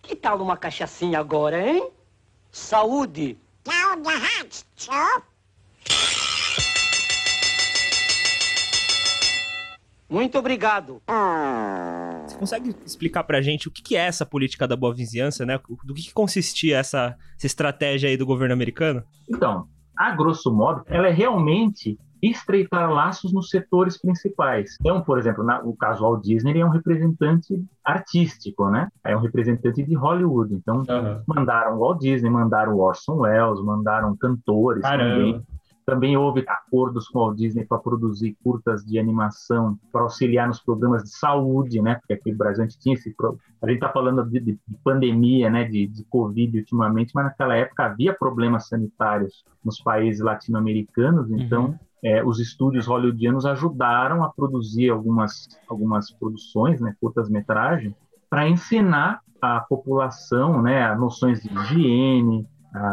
[0.00, 1.90] Que tal uma cachaçinha agora, hein?
[2.50, 3.36] Saúde!
[10.08, 11.02] Muito obrigado.
[12.26, 15.60] Você consegue explicar pra gente o que é essa política da boa vizinhança, né?
[15.84, 19.04] Do que consistia essa, essa estratégia aí do governo americano?
[19.28, 24.76] Então, a grosso modo, ela é realmente estreitar laços nos setores principais.
[24.80, 28.88] Então, por exemplo, na, o caso Walt Disney ele é um representante artístico, né?
[29.04, 30.54] É um representante de Hollywood.
[30.54, 31.22] Então, uhum.
[31.26, 35.14] mandaram Walt Disney, mandaram Orson Welles, mandaram cantores Caramba.
[35.14, 35.46] também.
[35.86, 41.04] Também houve acordos com a Disney para produzir curtas de animação para auxiliar nos programas
[41.04, 41.94] de saúde, né?
[41.94, 43.14] Porque aqui no Brasil a gente tinha esse
[43.62, 45.64] a gente está falando de, de, de, pandemia, né?
[45.64, 51.78] De, de Covid ultimamente, mas naquela época havia problemas sanitários nos países latino-americanos, então uhum
[52.06, 57.94] é, os estúdios hollywoodianos ajudaram a produzir algumas, algumas produções, né, curtas-metragem,
[58.30, 62.46] para ensinar a população né, noções de higiene,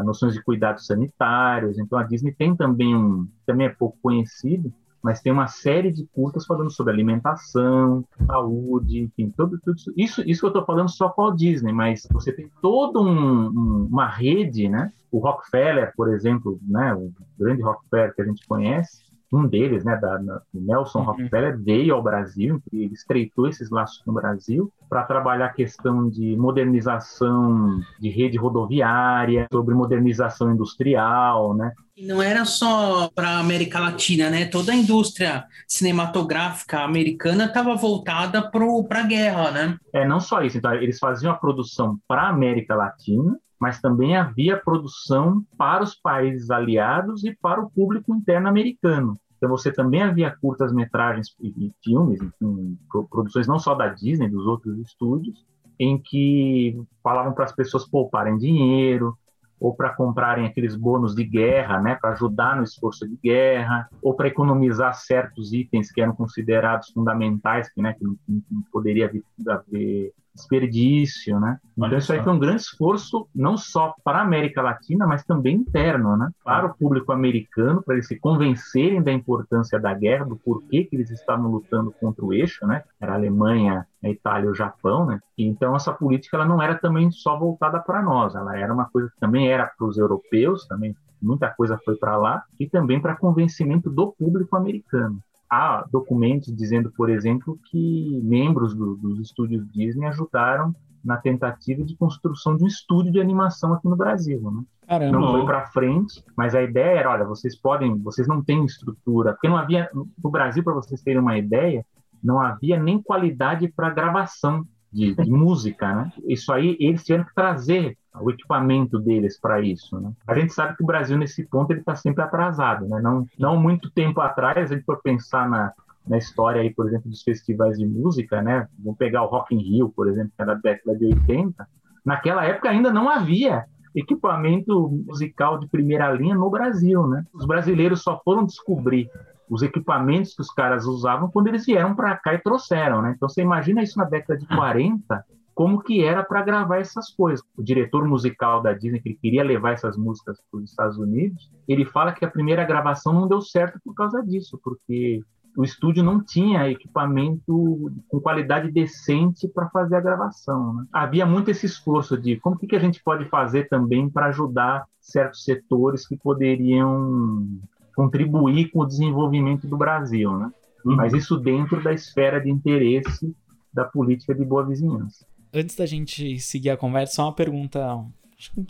[0.04, 1.78] noções de cuidados sanitários.
[1.78, 6.06] Então a Disney tem também um, também é pouco conhecido, mas tem uma série de
[6.14, 10.24] curtas falando sobre alimentação, saúde, enfim, tudo, tudo isso.
[10.26, 13.88] Isso que eu estou falando só com a Disney, mas você tem toda um, um,
[13.92, 14.92] uma rede, né?
[15.12, 16.94] O Rockefeller, por exemplo, né?
[16.94, 20.20] O grande Rockefeller que a gente conhece, um deles, né, da,
[20.54, 21.06] Nelson uhum.
[21.06, 26.38] Rockefeller, veio ao Brasil, ele estreitou esses laços no Brasil para trabalhar a questão de
[26.38, 31.72] modernização de rede rodoviária, sobre modernização industrial, né?
[31.98, 34.46] E não era só para a América Latina, né?
[34.46, 39.78] Toda a indústria cinematográfica americana estava voltada para a guerra, né?
[39.94, 40.58] É, não só isso.
[40.58, 45.96] Então, eles faziam a produção para a América Latina, mas também havia produção para os
[45.96, 49.14] países aliados e para o público interno americano.
[49.38, 52.78] Então você também havia curtas-metragens e filmes, enfim,
[53.10, 55.46] produções não só da Disney, dos outros estúdios,
[55.80, 59.18] em que falavam para as pessoas pouparem dinheiro,
[59.62, 64.14] ou para comprarem aqueles bônus de guerra, né, para ajudar no esforço de guerra, ou
[64.14, 69.10] para economizar certos itens que eram considerados fundamentais, que, né, que não, não poderia
[69.48, 71.60] haver desperdício, né?
[71.78, 75.56] Então isso aí foi um grande esforço não só para a América Latina, mas também
[75.58, 76.30] interno, né?
[76.44, 80.96] Para o público americano, para eles se convencerem da importância da guerra, do porquê que
[80.96, 82.84] eles estavam lutando contra o eixo, né?
[83.00, 85.20] Era a Alemanha, a Itália o Japão, né?
[85.38, 88.86] E então essa política ela não era também só voltada para nós, ela era uma
[88.86, 93.02] coisa que também era para os europeus, também muita coisa foi para lá e também
[93.02, 95.20] para convencimento do público americano
[95.54, 101.96] há documentos dizendo, por exemplo, que membros do, dos estúdios Disney ajudaram na tentativa de
[101.96, 104.64] construção de um estúdio de animação aqui no Brasil, né?
[104.88, 105.20] Caramba.
[105.20, 109.34] Não foi para frente, mas a ideia era, olha, vocês podem, vocês não têm estrutura,
[109.34, 111.86] porque não havia no Brasil, para vocês terem uma ideia,
[112.24, 116.14] não havia nem qualidade para gravação de, de música, né?
[116.28, 120.00] Isso aí eles tiveram que trazer o equipamento deles para isso.
[120.00, 120.12] Né?
[120.28, 123.02] A gente sabe que o Brasil nesse ponto ele está sempre atrasado, né?
[123.02, 125.74] Não, não muito tempo atrás a gente for pensar na,
[126.08, 128.68] na história aí, por exemplo, dos festivais de música, né?
[128.78, 131.68] Vamos pegar o Rock in Rio, por exemplo, que é da década de 80.
[132.06, 137.26] Naquela época ainda não havia equipamento musical de primeira linha no Brasil, né?
[137.34, 139.10] Os brasileiros só foram descobrir
[139.50, 143.14] os equipamentos que os caras usavam quando eles vieram para cá e trouxeram, né?
[143.16, 147.46] Então você imagina isso na década de 40, como que era para gravar essas coisas.
[147.58, 151.86] O diretor musical da Disney, que queria levar essas músicas para os Estados Unidos, ele
[151.86, 155.22] fala que a primeira gravação não deu certo por causa disso, porque
[155.56, 160.74] o estúdio não tinha equipamento com qualidade decente para fazer a gravação.
[160.74, 160.86] Né?
[160.92, 165.44] Havia muito esse esforço de como que a gente pode fazer também para ajudar certos
[165.44, 167.48] setores que poderiam
[167.96, 170.52] contribuir com o desenvolvimento do Brasil, né?
[170.86, 170.96] Uhum.
[170.96, 173.36] Mas isso dentro da esfera de interesse
[173.74, 175.26] da política de boa vizinhança.
[175.54, 178.04] Antes da gente seguir a conversa, só uma pergunta,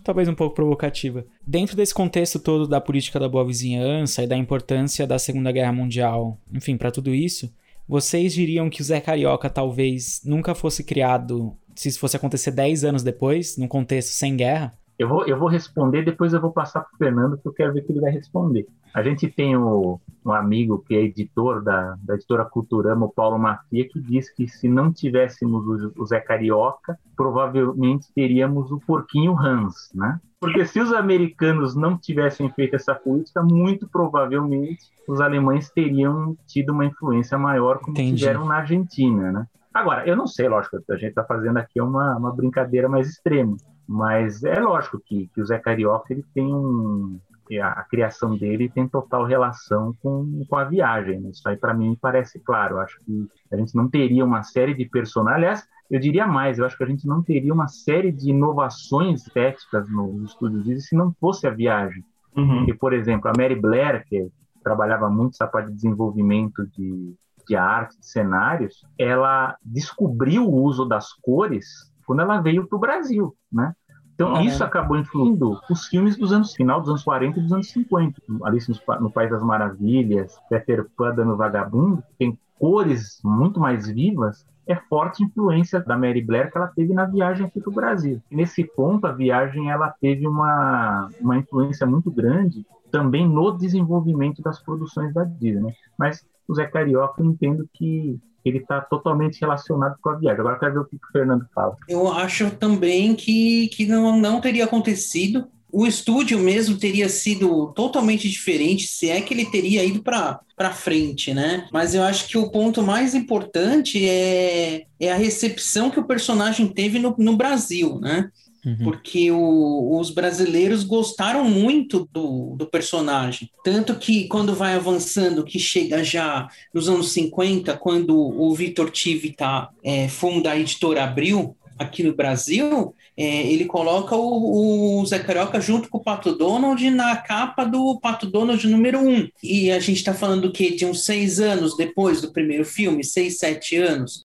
[0.03, 1.25] talvez um pouco provocativa.
[1.45, 5.71] Dentro desse contexto todo da política da boa vizinhança e da importância da Segunda Guerra
[5.71, 7.51] Mundial, enfim, para tudo isso,
[7.87, 12.83] vocês diriam que o Zé Carioca talvez nunca fosse criado se isso fosse acontecer 10
[12.83, 14.71] anos depois, num contexto sem guerra?
[14.97, 17.73] Eu vou, eu vou responder, depois eu vou passar para o Fernando, que eu quero
[17.73, 18.65] ver o que ele vai responder.
[18.93, 23.39] A gente tem o, um amigo que é editor da, da editora Culturama, o Paulo
[23.39, 29.37] Mafia, que diz que se não tivéssemos o, o Zé Carioca, provavelmente teríamos o Porquinho
[29.37, 30.19] Hans, né?
[30.39, 36.71] Porque se os americanos não tivessem feito essa política, muito provavelmente os alemães teriam tido
[36.71, 38.17] uma influência maior, como Entendi.
[38.17, 39.47] tiveram na Argentina, né?
[39.73, 43.57] Agora, eu não sei, lógico, a gente está fazendo aqui uma, uma brincadeira mais extrema,
[43.87, 47.19] mas é lógico que, que o Zé Carioca ele tem um,
[47.59, 51.19] a, a, criação dele tem total relação com, com a viagem.
[51.19, 51.29] Né?
[51.29, 52.75] Isso aí, para mim, parece claro.
[52.75, 55.37] Eu acho que a gente não teria uma série de personagens.
[55.37, 59.27] Aliás, eu diria mais, eu acho que a gente não teria uma série de inovações
[59.27, 62.03] estéticas no, no Estúdio Disney se não fosse a viagem.
[62.35, 62.59] Uhum.
[62.59, 64.27] Porque, por exemplo, a Mary Blair, que
[64.63, 67.13] trabalhava muito essa parte de desenvolvimento de,
[67.47, 72.79] de arte, de cenários, ela descobriu o uso das cores quando ela veio para o
[72.79, 73.73] Brasil, né?
[74.15, 74.65] Então, ah, isso é.
[74.65, 78.21] acabou influindo os filmes dos anos final dos anos 40 e dos anos 50.
[78.43, 84.45] Alice no, no País das Maravilhas, Peter Pan dando Vagabundo, tem cores muito mais vivas,
[84.67, 88.21] é forte influência da Mary Blair que ela teve na viagem aqui para o Brasil.
[88.31, 94.61] Nesse ponto, a viagem ela teve uma, uma influência muito grande também no desenvolvimento das
[94.61, 95.73] produções da Disney.
[95.97, 100.39] Mas o Zé Carioca, eu entendo que ele está totalmente relacionado com a viagem.
[100.39, 101.75] Agora eu quero ver o que o Fernando fala.
[101.87, 105.47] Eu acho também que, que não, não teria acontecido.
[105.71, 111.33] O estúdio mesmo teria sido totalmente diferente, se é que ele teria ido para frente,
[111.33, 111.67] né?
[111.71, 116.67] Mas eu acho que o ponto mais importante é, é a recepção que o personagem
[116.67, 118.29] teve no, no Brasil, né?
[118.65, 118.77] Uhum.
[118.83, 123.49] Porque o, os brasileiros gostaram muito do, do personagem.
[123.63, 129.33] Tanto que quando vai avançando, que chega já nos anos 50, quando o Vitor Tive
[129.33, 135.19] tá, é, funda a editora Abril, aqui no Brasil, é, ele coloca o, o, Zé
[135.19, 139.09] Carioca junto com o Pato Donald na capa do Pato Donald número 1.
[139.09, 139.29] Um.
[139.43, 143.39] E a gente está falando que de uns seis anos depois do primeiro filme, seis,
[143.39, 144.23] sete anos.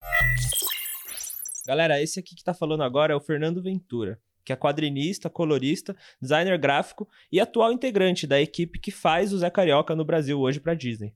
[1.66, 5.94] Galera, esse aqui que está falando agora é o Fernando Ventura que é quadrinista, colorista,
[6.20, 10.58] designer gráfico e atual integrante da equipe que faz o Zé Carioca no Brasil hoje
[10.58, 11.12] para Disney.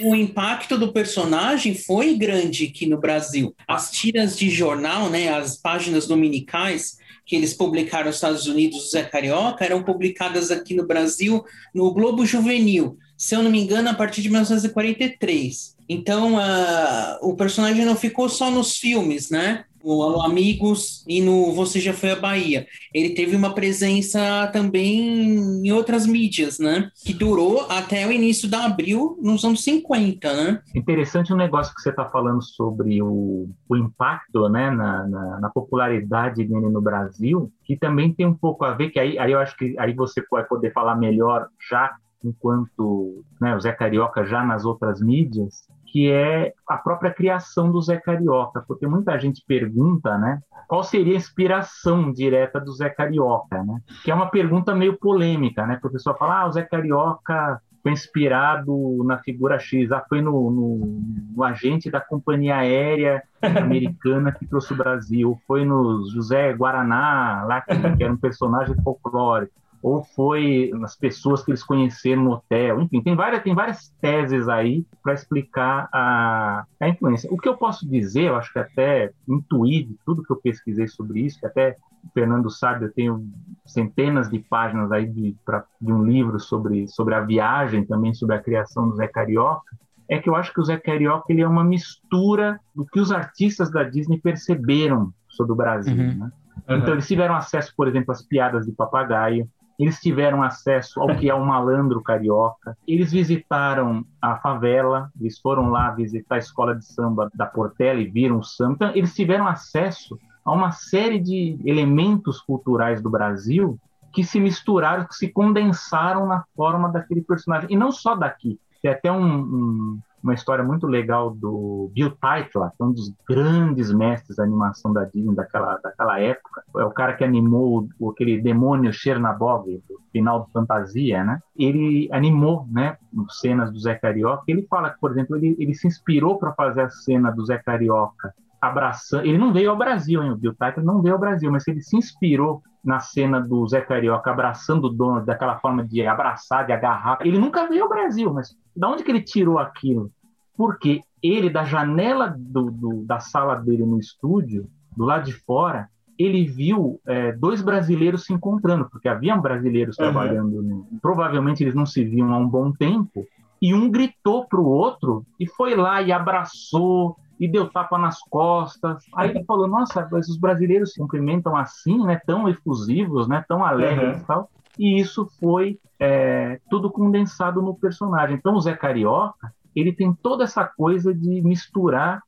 [0.00, 3.54] O impacto do personagem foi grande aqui no Brasil.
[3.68, 8.90] As tiras de jornal, né, as páginas dominicais que eles publicaram nos Estados Unidos, o
[8.90, 13.88] Zé Carioca, eram publicadas aqui no Brasil no Globo Juvenil, se eu não me engano,
[13.88, 15.76] a partir de 1943.
[15.88, 19.64] Então, uh, o personagem não ficou só nos filmes, né?
[19.84, 22.66] No Amigos e no Você Já Foi à Bahia.
[22.94, 26.90] Ele teve uma presença também em outras mídias, né?
[27.04, 30.60] Que durou até o início da Abril, nos anos 50, né?
[30.74, 35.50] Interessante um negócio que você está falando sobre o, o impacto, né, na, na, na,
[35.50, 39.38] popularidade dele no Brasil, que também tem um pouco a ver, que aí, aí eu
[39.38, 44.44] acho que aí você vai poder falar melhor já enquanto né, o Zé Carioca já
[44.44, 50.16] nas outras mídias, que é a própria criação do Zé Carioca, porque muita gente pergunta,
[50.16, 53.80] né, qual seria a inspiração direta do Zé Carioca, né?
[54.04, 55.74] Que é uma pergunta meio polêmica, né?
[55.74, 60.22] Porque a pessoa fala, ah, o Zé Carioca foi inspirado na figura X, ah, foi
[60.22, 61.02] no, no,
[61.34, 67.60] no agente da companhia aérea americana que trouxe o Brasil, foi no José Guaraná, lá
[67.62, 69.52] que, que era um personagem folclórico
[69.82, 72.80] ou foi nas pessoas que eles conheceram no hotel.
[72.82, 77.32] Enfim, tem várias, tem várias teses aí para explicar a, a influência.
[77.32, 80.86] O que eu posso dizer, eu acho que até intuir de tudo que eu pesquisei
[80.86, 83.26] sobre isso, que até o Fernando sabe, eu tenho
[83.66, 88.36] centenas de páginas aí de, pra, de um livro sobre, sobre a viagem, também sobre
[88.36, 89.76] a criação do Zé Carioca,
[90.08, 93.12] é que eu acho que o Zé Carioca ele é uma mistura do que os
[93.12, 95.94] artistas da Disney perceberam sobre o Brasil.
[95.94, 96.18] Uhum.
[96.18, 96.32] Né?
[96.68, 99.48] Então, eles tiveram acesso, por exemplo, às piadas de papagaio,
[99.80, 105.70] eles tiveram acesso ao que é o malandro carioca, eles visitaram a favela, eles foram
[105.70, 108.74] lá visitar a escola de samba da Portela e viram o samba.
[108.74, 113.78] Então, eles tiveram acesso a uma série de elementos culturais do Brasil
[114.12, 117.72] que se misturaram, que se condensaram na forma daquele personagem.
[117.72, 118.60] E não só daqui.
[118.82, 123.12] Tem até um, um uma história muito legal do Bill Tytla, que é um dos
[123.28, 126.62] grandes mestres da animação da Disney daquela, daquela época.
[126.76, 131.40] É o cara que animou o, aquele demônio Chernabog, do final do Fantasia, né?
[131.56, 132.96] Ele animou, né,
[133.30, 134.44] cenas do Zé Carioca.
[134.46, 137.58] Ele fala que, por exemplo, ele, ele se inspirou para fazer a cena do Zé
[137.58, 139.24] Carioca abraçando.
[139.24, 140.32] Ele não veio ao Brasil, hein?
[140.32, 143.80] O Bill Tytla não veio ao Brasil, mas ele se inspirou na cena do Zé
[143.80, 147.18] Carioca abraçando o dono daquela forma de abraçar, de agarrar.
[147.22, 150.10] Ele nunca veio ao Brasil, mas da onde que ele tirou aquilo?
[150.56, 155.88] Porque ele, da janela do, do, da sala dele no estúdio, do lado de fora,
[156.18, 160.04] ele viu é, dois brasileiros se encontrando, porque haviam brasileiros uhum.
[160.04, 160.62] trabalhando.
[160.62, 160.86] No...
[161.00, 163.26] Provavelmente eles não se viam há um bom tempo.
[163.60, 168.20] E um gritou para o outro e foi lá e abraçou e deu tapa nas
[168.20, 169.02] costas.
[169.14, 172.20] Aí ele falou: Nossa, mas os brasileiros se cumprimentam assim, né?
[172.26, 173.42] Tão efusivos, né?
[173.48, 174.22] Tão alegres uhum.
[174.22, 174.50] e tal.
[174.78, 178.36] E isso foi é, tudo condensado no personagem.
[178.36, 182.22] Então, o Zé Carioca, ele tem toda essa coisa de misturar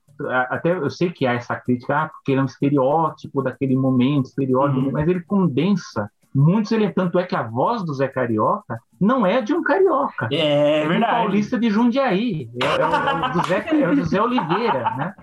[0.49, 4.27] até eu sei que há essa crítica, ah, porque ele é um estereótipo daquele momento,
[4.27, 4.93] estereótipo, uhum.
[4.93, 9.43] mas ele condensa muitos ele tanto é que a voz do Zé Carioca não é
[9.43, 10.29] de um carioca.
[10.33, 11.13] É, é verdade.
[11.13, 12.49] um paulista de Jundiaí.
[12.63, 15.15] É, é, o, é, do Zé, é o José Oliveira, né?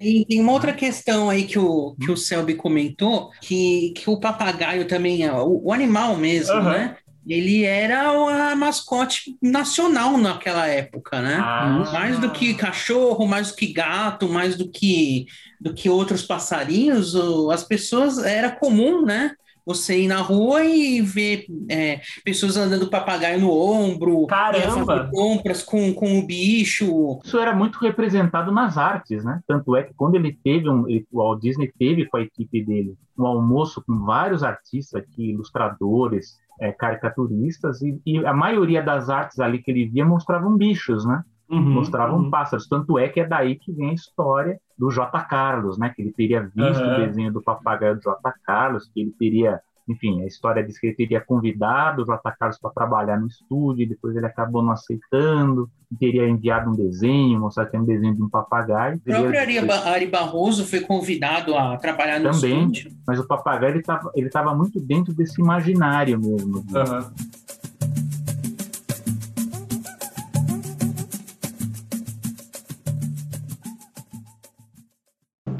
[0.00, 4.20] E tem uma outra questão aí que o, que o Selby comentou, que, que o
[4.20, 6.64] papagaio também é o, o animal mesmo, uhum.
[6.64, 6.96] né?
[7.26, 8.10] Ele era
[8.50, 11.38] a mascote nacional naquela época, né?
[11.40, 11.90] Ah.
[11.90, 15.24] Mais do que cachorro, mais do que gato, mais do que
[15.58, 17.16] do que outros passarinhos,
[17.50, 19.34] as pessoas era comum, né?
[19.64, 25.08] Você ir na rua e ver é, pessoas andando papagaio no ombro, Caramba!
[25.12, 27.20] compras com, com o bicho.
[27.24, 29.40] Isso era muito representado nas artes, né?
[29.46, 32.94] Tanto é que quando ele teve um, o Walt Disney teve com a equipe dele
[33.18, 39.38] um almoço com vários artistas aqui, ilustradores, é, caricaturistas, e, e, a maioria das artes
[39.38, 41.22] ali que ele via mostravam bichos, né?
[41.48, 42.30] Uhum, mostravam uhum.
[42.30, 42.66] pássaros.
[42.66, 45.22] Tanto é que é daí que vem a história do J.
[45.24, 45.92] Carlos, né?
[45.94, 46.94] Que ele teria visto uhum.
[46.94, 48.34] o desenho do papagaio do J.
[48.44, 52.18] Carlos, que ele teria, enfim, a história diz que ele teria convidado o J.
[52.38, 55.68] Carlos para trabalhar no estúdio, e depois ele acabou não aceitando,
[56.00, 58.96] teria enviado um desenho, mostrar que é um desenho de um papagaio.
[58.96, 62.90] O próprio Ari, Ari Barroso foi convidado a trabalhar no Também, estúdio.
[63.06, 66.58] mas o papagaio ele estava ele tava muito dentro desse imaginário mesmo.
[66.58, 67.43] Uhum.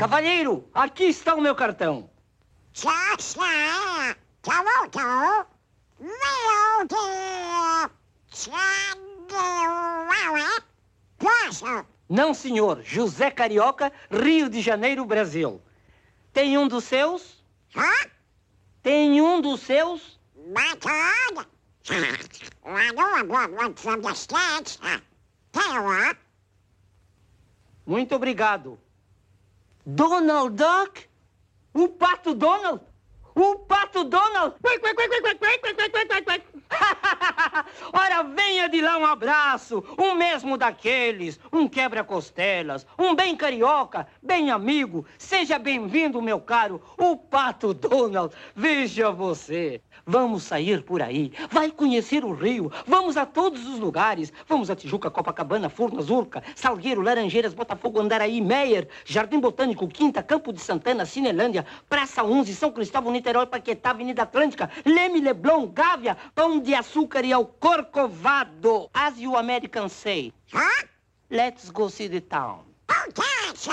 [0.05, 2.11] Cavalheiro, aqui está o meu cartão.
[12.07, 12.83] Não, senhor.
[12.85, 15.63] José Carioca, Rio de Janeiro, Brasil.
[16.35, 17.43] Tem um dos seus?
[18.83, 20.21] Tem um dos seus?
[27.87, 28.79] Muito obrigado.
[29.87, 31.09] Donald Duck?
[31.75, 32.81] O pato Donald?
[33.35, 34.55] O pato Donald?
[37.93, 44.51] Ora, venha de lá um abraço, um mesmo daqueles, um quebra-costelas, um bem carioca, bem
[44.51, 45.07] amigo.
[45.19, 48.35] Seja bem-vindo, meu caro, o pato Donald.
[48.55, 49.81] Veja você.
[50.07, 54.33] Vamos sair por aí, vai conhecer o Rio, vamos a todos os lugares.
[54.47, 60.53] Vamos a Tijuca, Copacabana, Furnas, Urca, Salgueiro, Laranjeiras, Botafogo, Andaraí, Meier, Jardim Botânico, Quinta, Campo
[60.53, 66.61] de Santana, Cinelândia, Praça 11, São Cristóvão, Niterói, Paquetá, Avenida Atlântica, Leme, Leblon, Gávea, Pão
[66.65, 68.89] de Açúcar e ao Corcovado.
[68.93, 70.87] As you Americans say, huh?
[71.31, 72.61] let's go see the town.
[72.91, 73.73] Okay, so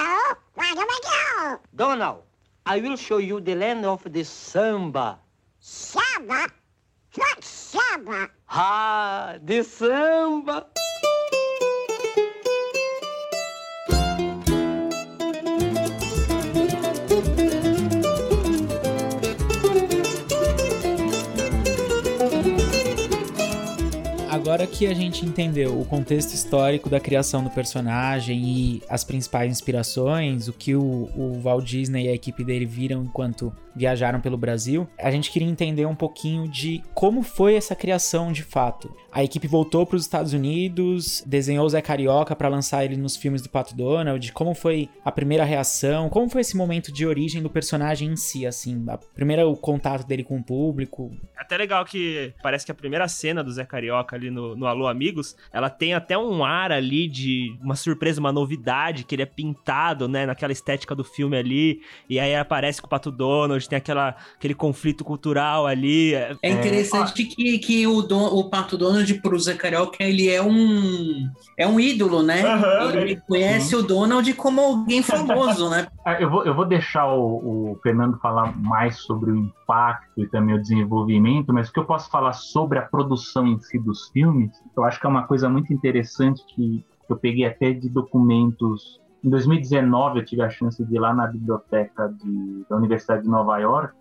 [0.56, 1.60] where do we go?
[1.74, 2.24] Donald,
[2.66, 5.18] I will show you the land of the samba.
[5.60, 6.48] Samba?
[7.16, 8.30] What samba?
[8.50, 10.68] Ah, de samba.
[24.52, 29.50] Agora que a gente entendeu o contexto histórico da criação do personagem e as principais
[29.50, 34.36] inspirações, o que o, o Walt Disney e a equipe dele viram enquanto viajaram pelo
[34.36, 38.94] Brasil, a gente queria entender um pouquinho de como foi essa criação de fato.
[39.14, 43.18] A equipe voltou para os Estados Unidos, desenhou o Zé Carioca para lançar ele nos
[43.18, 47.42] filmes do Pato Donald, como foi a primeira reação, como foi esse momento de origem
[47.42, 51.12] do personagem em si, assim, a primeira o contato dele com o público.
[51.38, 54.66] É até legal que parece que a primeira cena do Zé Carioca ali no, no
[54.66, 59.24] Alô Amigos, ela tem até um ar ali de uma surpresa, uma novidade, que ele
[59.24, 63.68] é pintado, né, naquela estética do filme ali, e aí aparece com o Pato Donald,
[63.68, 66.14] tem aquela, aquele conflito cultural ali.
[66.14, 67.26] É interessante é...
[67.26, 71.80] que, que o, Don, o Pato Donald pro Zé Carioca, ele é um é um
[71.80, 72.44] ídolo, né?
[72.44, 75.88] Uhum, ele conhece o Donald como alguém famoso, né?
[76.04, 80.28] Ah, eu vou, eu vou deixar o, o Fernando falar mais sobre o impacto e
[80.28, 84.10] também o desenvolvimento, mas o que eu posso falar sobre a produção em si dos
[84.10, 89.00] filmes, eu acho que é uma coisa muito interessante que eu peguei até de documentos
[89.24, 93.30] em 2019, eu tive a chance de ir lá na biblioteca de, da Universidade de
[93.30, 93.96] Nova York,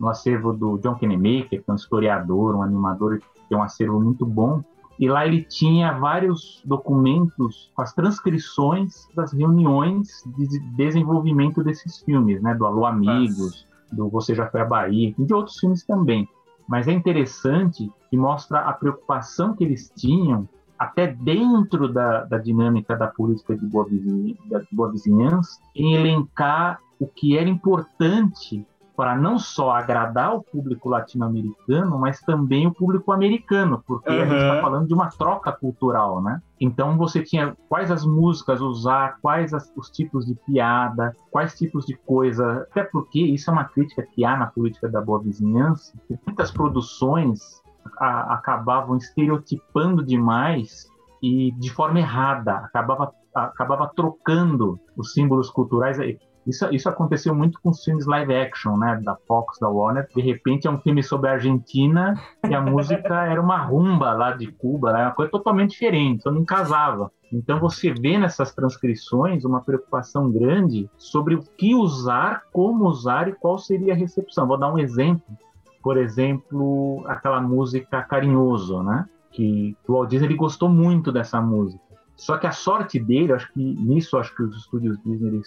[0.00, 4.00] no acervo do John Kennemaker, que é um historiador, um animador, que tem um acervo
[4.00, 4.64] muito bom.
[4.98, 12.42] E lá ele tinha vários documentos com as transcrições das reuniões de desenvolvimento desses filmes,
[12.42, 12.54] né?
[12.54, 16.28] Do Alô Amigos, do Você Já Foi à Bahia, e de outros filmes também.
[16.66, 20.48] Mas é interessante que mostra a preocupação que eles tinham
[20.78, 23.86] até dentro da, da dinâmica da política de boa
[24.90, 28.66] vizinhança, em elencar o que era importante
[29.00, 34.20] para não só agradar o público latino-americano, mas também o público americano, porque uhum.
[34.20, 36.42] a gente está falando de uma troca cultural, né?
[36.60, 41.86] Então você tinha quais as músicas usar, quais as, os tipos de piada, quais tipos
[41.86, 45.96] de coisa, até porque isso é uma crítica que há na política da boa vizinhança,
[46.06, 47.40] que muitas produções
[47.96, 50.90] a, acabavam estereotipando demais
[51.22, 55.98] e de forma errada, acabava, acabava trocando os símbolos culturais.
[56.50, 60.08] Isso, isso aconteceu muito com os filmes live action, né, da Fox, da Warner.
[60.14, 64.32] De repente é um filme sobre a Argentina e a música era uma rumba lá
[64.32, 67.10] de Cuba, né, uma coisa totalmente diferente, então não casava.
[67.32, 73.32] Então você vê nessas transcrições uma preocupação grande sobre o que usar, como usar e
[73.32, 74.48] qual seria a recepção.
[74.48, 75.24] Vou dar um exemplo
[75.82, 79.08] por exemplo, aquela música Carinhoso, né?
[79.32, 81.82] Que o Walt Disney ele gostou muito dessa música.
[82.16, 85.40] Só que a sorte dele, acho que nisso acho que os estúdios Disney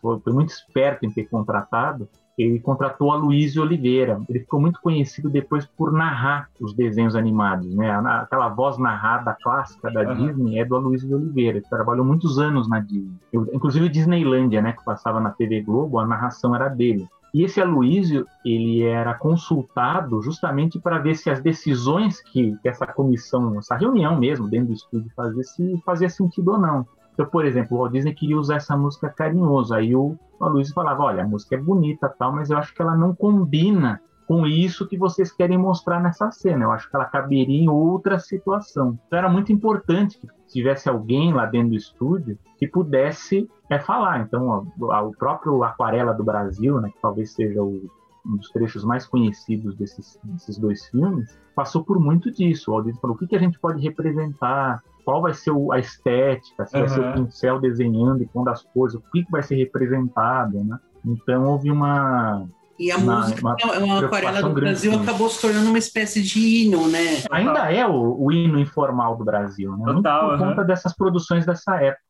[0.00, 2.08] foi, foi muito esperto em ter contratado.
[2.36, 4.20] Ele contratou a Luiz Oliveira.
[4.28, 7.90] Ele ficou muito conhecido depois por narrar os desenhos animados, né?
[7.90, 10.14] Aquela voz narrada clássica da uhum.
[10.14, 11.58] Disney é do Aloysio Oliveira.
[11.58, 13.14] Ele trabalhou muitos anos na Disney.
[13.32, 17.06] Eu, inclusive Disneylândia, né, que passava na TV Globo, a narração era dele.
[17.34, 22.86] E esse Aloísio, ele era consultado justamente para ver se as decisões que, que essa
[22.86, 26.86] comissão, essa reunião mesmo, dentro do estúdio, fazia, se fazia sentido ou não.
[27.12, 29.74] Então, por exemplo, o Walt Disney queria usar essa música carinhoso.
[29.74, 32.96] Aí o Aloysio falava, olha, a música é bonita tal, mas eu acho que ela
[32.96, 36.64] não combina com isso que vocês querem mostrar nessa cena.
[36.64, 38.98] Eu acho que ela caberia em outra situação.
[39.06, 44.20] Então era muito importante que tivesse alguém lá dentro do estúdio que pudesse é, falar.
[44.20, 47.90] Então, o próprio Aquarela do Brasil, né, que talvez seja o,
[48.24, 52.70] um dos trechos mais conhecidos desses, desses dois filmes, passou por muito disso.
[52.70, 54.82] O Aldito falou: o que, que a gente pode representar?
[55.04, 56.66] Qual vai ser a estética?
[56.66, 56.80] Se uhum.
[56.80, 59.00] vai ser o pincel desenhando e pondo as coisas?
[59.00, 60.62] O que, que vai ser representado?
[60.62, 60.78] Né?
[61.04, 62.46] Então, houve uma,
[62.78, 66.22] e a uma, música, uma, é uma aquarela do Brasil, acabou se tornando uma espécie
[66.22, 67.22] de hino, né?
[67.30, 69.92] Ainda é o, o hino informal do Brasil, né?
[69.92, 72.02] Total, Muito por conta dessas produções dessa época.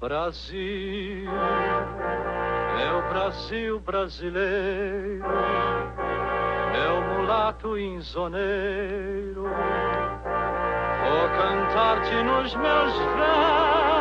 [0.00, 1.28] Brasil,
[2.80, 5.24] é o Brasil brasileiro,
[7.28, 9.42] o mulato insoneiro.
[9.42, 13.98] Vou cantar-te nos meus versos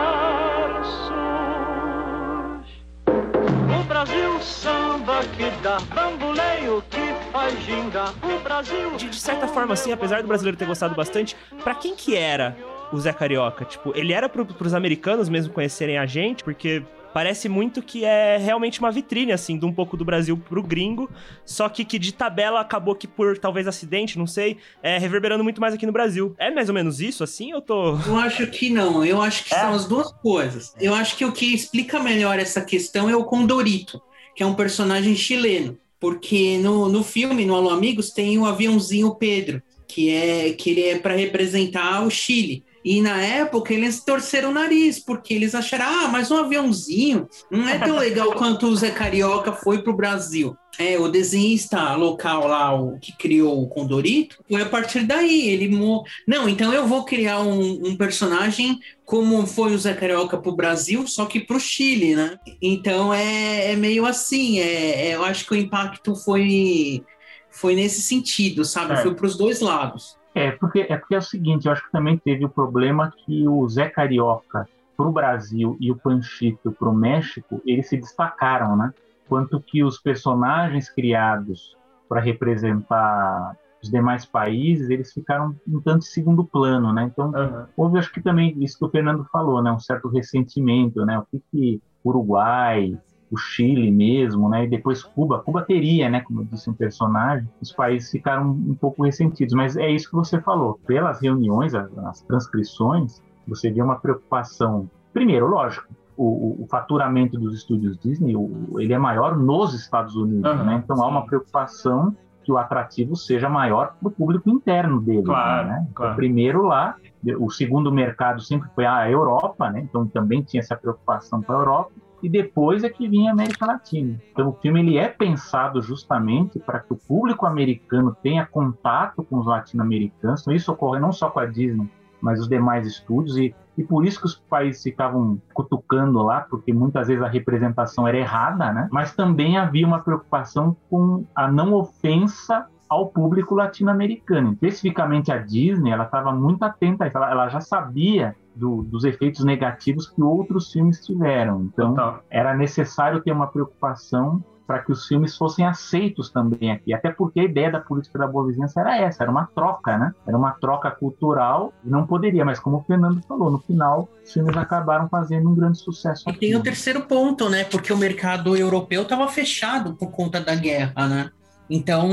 [3.97, 8.13] Brasil, samba que dá bambuleio que faz ginga.
[8.21, 8.95] O Brasil.
[8.95, 12.55] De, de certa forma, assim, apesar do brasileiro ter gostado bastante, para quem que era
[12.93, 13.65] o Zé Carioca?
[13.65, 16.83] Tipo, ele era pro, pros americanos mesmo conhecerem a gente, porque
[17.17, 21.09] parece muito que é realmente uma vitrine, assim, de um pouco do Brasil pro gringo,
[21.43, 25.59] só que que de tabela acabou que por talvez acidente, não sei, é reverberando muito
[25.59, 26.35] mais aqui no Brasil.
[26.37, 27.97] É mais ou menos isso, assim, eu tô...
[28.05, 29.57] Eu acho que não, eu acho que é.
[29.57, 30.75] são as duas coisas.
[30.79, 33.99] Eu acho que o que explica melhor essa questão é o Condorito,
[34.35, 39.15] que é um personagem chileno, porque no, no filme, no Alô Amigos, tem o aviãozinho
[39.15, 42.63] Pedro, que é que ele é para representar o Chile.
[42.87, 47.67] E na época eles torceram o nariz, porque eles acharam, ah, mas um aviãozinho não
[47.67, 50.55] é tão legal quanto o Zé Carioca foi pro Brasil.
[50.79, 55.49] É, o desenhista local lá, o que criou o Condorito, foi a partir daí.
[55.49, 56.05] Ele mo...
[56.25, 61.05] Não, então eu vou criar um, um personagem como foi o Zé Carioca pro Brasil,
[61.07, 62.37] só que pro Chile, né?
[62.61, 67.03] Então é, é meio assim, é, é, eu acho que o impacto foi,
[67.51, 68.93] foi nesse sentido, sabe?
[68.93, 68.97] É.
[69.03, 70.16] Foi pros dois lados.
[70.37, 73.47] É, porque é porque é o seguinte, eu acho que também teve o problema que
[73.47, 78.77] o Zé Carioca para o Brasil e o Panchito para o México, eles se destacaram,
[78.77, 78.93] né?
[79.27, 81.75] Quanto que os personagens criados
[82.07, 87.09] para representar os demais países, eles ficaram um tanto em segundo plano, né?
[87.11, 87.31] Então,
[87.75, 89.71] houve, acho que também, isso que o Fernando falou, né?
[89.71, 91.17] Um certo ressentimento, né?
[91.17, 92.95] O que que Uruguai,
[93.31, 94.65] o Chile mesmo, né?
[94.65, 95.39] E depois Cuba.
[95.39, 96.21] Cuba teria, né?
[96.21, 97.47] Como eu disse, um personagem.
[97.61, 99.53] Os países ficaram um pouco ressentidos.
[99.53, 100.79] Mas é isso que você falou.
[100.85, 104.89] Pelas reuniões, as, transcrições, você vê uma preocupação.
[105.13, 110.49] Primeiro, lógico, o, o, faturamento dos estúdios Disney, o, ele é maior nos Estados Unidos,
[110.49, 110.81] Aham, né?
[110.83, 115.67] Então há uma preocupação que o atrativo seja maior para o público interno dele, Claro,
[115.67, 115.79] né?
[115.81, 116.15] Então, claro.
[116.15, 116.95] primeiro lá,
[117.39, 119.81] o segundo mercado sempre foi a Europa, né?
[119.81, 121.91] Então também tinha essa preocupação para a Europa
[122.21, 124.19] e depois é que vinha a América Latina.
[124.31, 129.39] Então o filme ele é pensado justamente para que o público americano tenha contato com
[129.39, 130.41] os latino-americanos.
[130.41, 131.89] Então isso ocorre não só com a Disney,
[132.21, 136.73] mas os demais estúdios e, e por isso que os países ficavam cutucando lá, porque
[136.73, 138.87] muitas vezes a representação era errada, né?
[138.91, 144.53] Mas também havia uma preocupação com a não ofensa ao público latino-americano.
[144.53, 147.05] Especificamente a Disney, ela estava muito atenta.
[147.05, 151.69] Ela, ela já sabia do- dos efeitos negativos que outros filmes tiveram.
[151.71, 151.95] Então,
[152.29, 156.93] era necessário ter uma preocupação para que os filmes fossem aceitos também aqui.
[156.93, 160.11] Até porque a ideia da política da boa vizinhança era essa, era uma troca, né?
[160.27, 164.33] Era uma troca cultural e não poderia, mas como o Fernando falou, no final os
[164.33, 166.39] filmes acabaram fazendo um grande sucesso E aqui.
[166.41, 167.63] tem o terceiro ponto, né?
[167.63, 171.29] Porque o mercado europeu estava fechado por conta da guerra, né?
[171.69, 172.09] Então,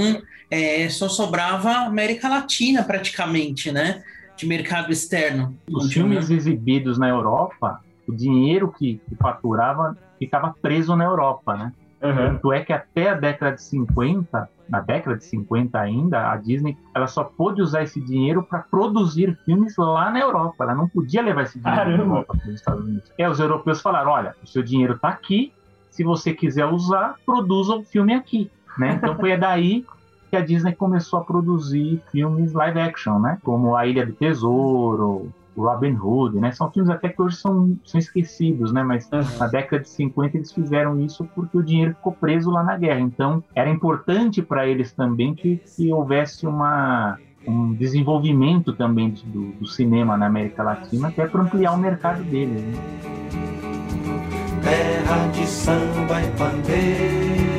[0.48, 4.00] é, só sobrava América Latina praticamente, né?
[4.36, 5.56] De mercado externo.
[5.70, 11.72] Os filmes exibidos na Europa, o dinheiro que, que faturava ficava preso na Europa, né?
[12.12, 16.76] Tanto é que até a década de 50, na década de 50 ainda, a Disney
[16.94, 20.64] ela só pôde usar esse dinheiro para produzir filmes lá na Europa.
[20.64, 22.04] Ela não podia levar esse dinheiro da.
[22.04, 23.10] Europa para os Estados Unidos.
[23.16, 25.50] É, os europeus falaram: olha, o seu dinheiro está aqui,
[25.90, 28.50] se você quiser usar, produza o filme aqui.
[28.76, 28.94] Né?
[28.94, 29.86] Então foi daí
[30.34, 33.38] que a Disney começou a produzir filmes live action, né?
[33.44, 36.50] Como A Ilha do Tesouro, o Robin Hood, né?
[36.50, 38.82] São filmes até que hoje são, são esquecidos, né?
[38.82, 39.08] Mas
[39.38, 42.98] na década de 50 eles fizeram isso porque o dinheiro ficou preso lá na guerra.
[42.98, 47.16] Então era importante para eles também que, que houvesse uma
[47.46, 52.60] um desenvolvimento também do, do cinema na América Latina, até para ampliar o mercado deles.
[52.60, 52.72] Né?
[54.64, 57.53] Terra de samba e pandeiro,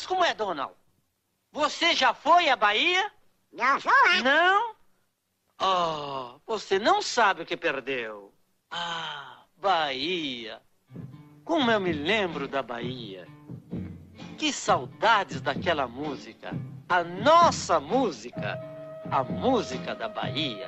[0.00, 0.72] Mas como é, Donald?
[1.52, 3.12] Você já foi à Bahia?
[3.52, 4.22] Já foi.
[4.22, 4.74] Não?
[5.60, 8.32] Oh, você não sabe o que perdeu.
[8.70, 10.62] Ah, Bahia.
[11.44, 13.28] Como eu me lembro da Bahia.
[14.38, 16.50] Que saudades daquela música.
[16.88, 18.58] A nossa música.
[19.10, 20.66] A música da Bahia.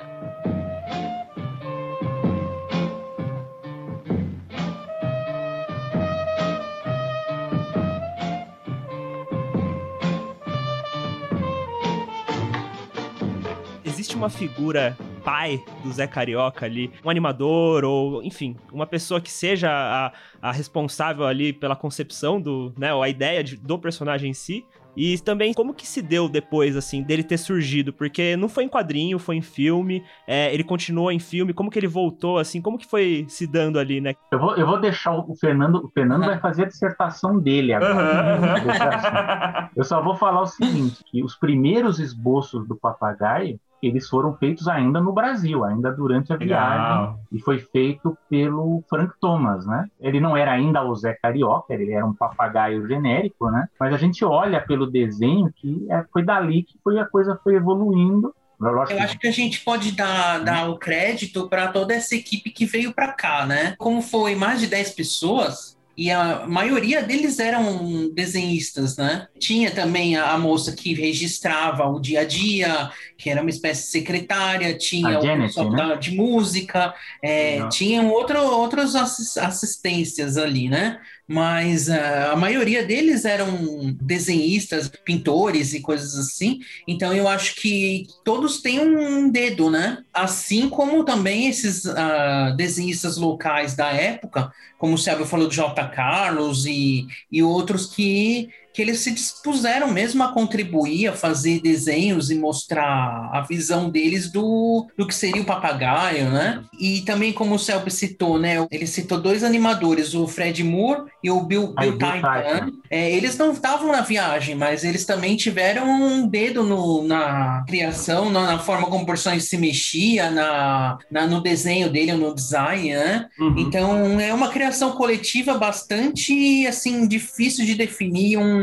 [14.23, 19.69] Uma figura pai do Zé Carioca ali, um animador ou, enfim, uma pessoa que seja
[19.69, 24.33] a, a responsável ali pela concepção do, né, ou a ideia de- do personagem em
[24.33, 24.65] si.
[24.95, 28.69] E também como que se deu depois, assim, dele ter surgido, porque não foi em
[28.69, 32.77] quadrinho, foi em filme, é, ele continuou em filme, como que ele voltou, assim, como
[32.77, 34.13] que foi se dando ali, né?
[34.31, 35.83] Eu vou, eu vou deixar o Fernando.
[35.83, 38.35] O Fernando vai fazer a dissertação dele agora.
[38.53, 39.69] Assim.
[39.75, 44.67] Eu só vou falar o seguinte: que os primeiros esboços do papagaio eles foram feitos
[44.67, 47.19] ainda no Brasil, ainda durante a viagem, Legal.
[47.31, 49.87] e foi feito pelo Frank Thomas, né?
[49.99, 53.67] Ele não era ainda o Zé Carioca, ele era um papagaio genérico, né?
[53.79, 57.55] Mas a gente olha pelo desenho que é, foi dali que foi a coisa foi
[57.55, 58.33] evoluindo.
[58.61, 62.65] Eu acho que a gente pode dar, dar o crédito para toda essa equipe que
[62.65, 63.75] veio para cá, né?
[63.77, 69.27] Como foi mais de 10 pessoas, E a maioria deles eram desenhistas, né?
[69.39, 73.83] Tinha também a, a moça que registrava o dia a dia, que era uma espécie
[73.83, 75.95] de secretária, tinha A o Janet, né?
[75.97, 80.99] de música, é, tinham outro, outras assis- assistências ali, né?
[81.27, 86.59] Mas ah, a maioria deles eram desenhistas, pintores e coisas assim.
[86.87, 90.03] Então eu acho que todos têm um dedo, né?
[90.13, 95.87] Assim como também esses ah, desenhistas locais da época, como o Sérgio falou do J.
[95.89, 102.31] Carlos e, e outros que, que eles se dispuseram mesmo a contribuir, a fazer desenhos
[102.31, 106.63] e mostrar a visão deles do, do que seria o papagaio, né?
[106.79, 108.65] E também, como o Selby citou, né?
[108.71, 112.71] Ele citou dois animadores, o Fred Moore e o Bill, Aí, Bill Titan.
[112.89, 118.29] É, eles não estavam na viagem, mas eles também tiveram um dedo no- na criação,
[118.29, 122.93] na, na forma como o personagem se mexia, na, na- no desenho dele, no design,
[122.93, 123.27] né?
[123.39, 123.55] Uhum.
[123.57, 128.62] Então é uma criação coletiva bastante assim difícil de definir um,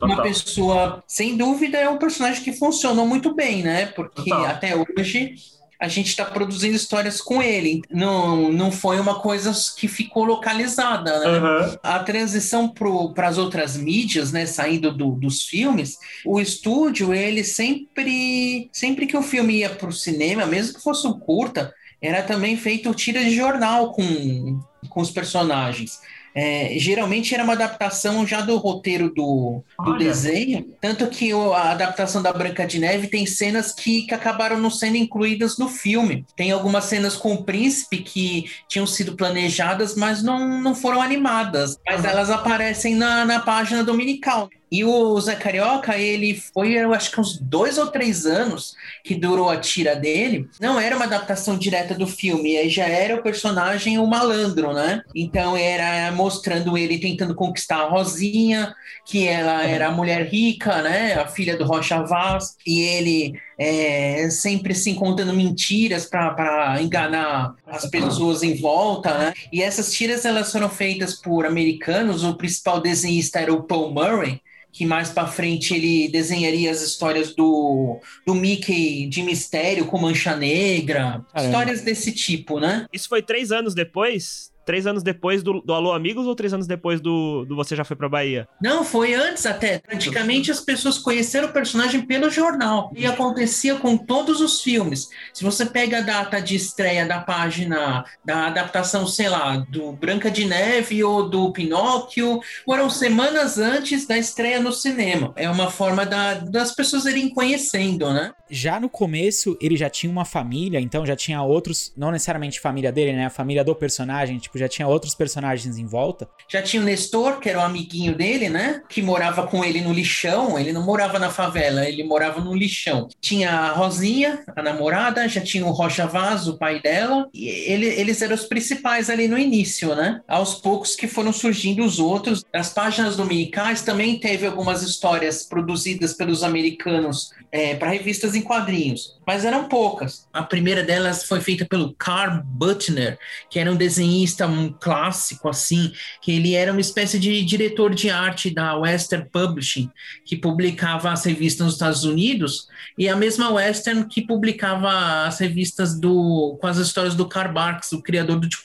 [0.00, 1.02] uma pessoa.
[1.06, 3.86] Sem dúvida é um personagem que funcionou muito bem, né?
[3.86, 4.46] Porque Total.
[4.46, 5.34] até hoje
[5.78, 7.80] a gente está produzindo histórias com ele.
[7.90, 11.38] Não, não foi uma coisa que ficou localizada, né?
[11.38, 11.78] Uhum.
[11.82, 15.96] A transição para as outras mídias, né, saindo do- dos filmes,
[16.26, 21.06] o estúdio, ele sempre, sempre que o filme ia para o cinema, mesmo que fosse
[21.06, 21.72] um curta,
[22.02, 25.98] era também feito tira de jornal com, com os personagens.
[26.34, 32.22] É, geralmente era uma adaptação já do roteiro do, do desenho, tanto que a adaptação
[32.22, 36.24] da Branca de Neve tem cenas que, que acabaram não sendo incluídas no filme.
[36.36, 41.76] Tem algumas cenas com o príncipe que tinham sido planejadas, mas não, não foram animadas.
[41.86, 44.48] Mas elas aparecem na, na página dominical.
[44.70, 49.14] E o Zé Carioca, ele foi, eu acho que uns dois ou três anos que
[49.14, 50.48] durou a tira dele.
[50.60, 55.02] Não era uma adaptação direta do filme, aí já era o personagem o malandro, né?
[55.14, 61.14] Então era mostrando ele tentando conquistar a Rosinha, que ela era a mulher rica, né?
[61.14, 67.86] A filha do Rocha Vaz, e ele é, sempre se contando mentiras para enganar as
[67.86, 69.34] pessoas em volta, né?
[69.52, 72.22] E essas tiras elas foram feitas por americanos.
[72.22, 74.40] O principal desenhista era o Paul Murray,
[74.72, 80.36] que mais para frente ele desenharia as histórias do, do Mickey de mistério com Mancha
[80.36, 81.26] Negra, Caramba.
[81.36, 82.86] histórias desse tipo, né?
[82.92, 84.49] Isso foi três anos depois?
[84.64, 87.84] Três anos depois do, do Alô Amigos ou três anos depois do, do Você Já
[87.84, 88.46] Foi Pra Bahia?
[88.62, 89.78] Não, foi antes até.
[89.78, 92.92] Praticamente as pessoas conheceram o personagem pelo jornal.
[92.94, 95.08] E acontecia com todos os filmes.
[95.32, 100.30] Se você pega a data de estreia da página da adaptação, sei lá, do Branca
[100.30, 105.32] de Neve ou do Pinóquio, foram semanas antes da estreia no cinema.
[105.36, 108.32] É uma forma da- das pessoas irem conhecendo, né?
[108.48, 112.90] Já no começo, ele já tinha uma família, então já tinha outros, não necessariamente família
[112.90, 113.26] dele, né?
[113.26, 116.28] A família do personagem, tipo, já tinha outros personagens em volta.
[116.48, 118.82] Já tinha o Nestor, que era o amiguinho dele, né?
[118.88, 120.58] Que morava com ele no lixão.
[120.58, 123.08] Ele não morava na favela, ele morava no lixão.
[123.20, 127.28] Tinha a Rosinha, a namorada, já tinha o Rocha Vaz, o pai dela.
[127.32, 130.20] E ele- eles eram os principais ali no início, né?
[130.26, 132.44] Aos poucos que foram surgindo os outros.
[132.52, 137.30] As páginas dominicais também teve algumas histórias produzidas pelos americanos
[137.78, 140.26] para revistas em quadrinhos, mas eram poucas.
[140.32, 143.16] A primeira delas foi feita pelo Carl Butner,
[143.48, 148.10] que era um desenhista um clássico, assim, que ele era uma espécie de diretor de
[148.10, 149.88] arte da Western Publishing,
[150.24, 152.66] que publicava as revistas nos Estados Unidos,
[152.98, 157.92] e a mesma Western que publicava as revistas do com as histórias do Karl Barks,
[157.92, 158.60] o criador do Tio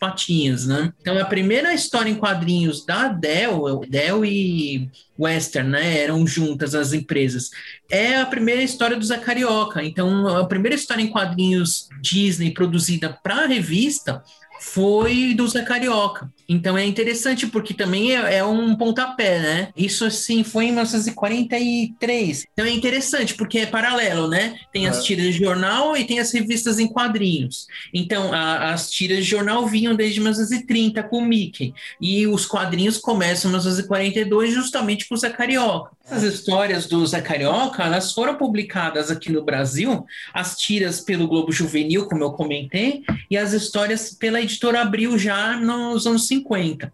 [0.66, 0.92] né?
[1.00, 6.94] Então a primeira história em quadrinhos da Dell, Dell e Western, né, eram juntas as
[6.94, 7.50] empresas.
[7.90, 9.84] É a primeira história do Zé Carioca.
[9.84, 14.24] Então, a primeira história em quadrinhos Disney produzida para a revista
[14.60, 16.32] foi do Zé Carioca.
[16.48, 19.68] Então é interessante porque também é, é um pontapé, né?
[19.76, 22.46] Isso assim foi em 1943.
[22.54, 24.56] Então é interessante porque é paralelo, né?
[24.72, 25.02] Tem as É.
[25.02, 27.68] tiras de jornal e tem as revistas em quadrinhos.
[27.94, 32.98] Então a- as tiras de jornal vinham desde 1930 com o Mickey e os quadrinhos
[32.98, 35.92] começam em 1942 justamente com o Zé Carioca.
[36.06, 41.52] Essas histórias do Zé Carioca, elas foram publicadas aqui no Brasil, as tiras pelo Globo
[41.52, 46.35] Juvenil, como eu comentei, e as histórias pela editora Abril já nos anos 50.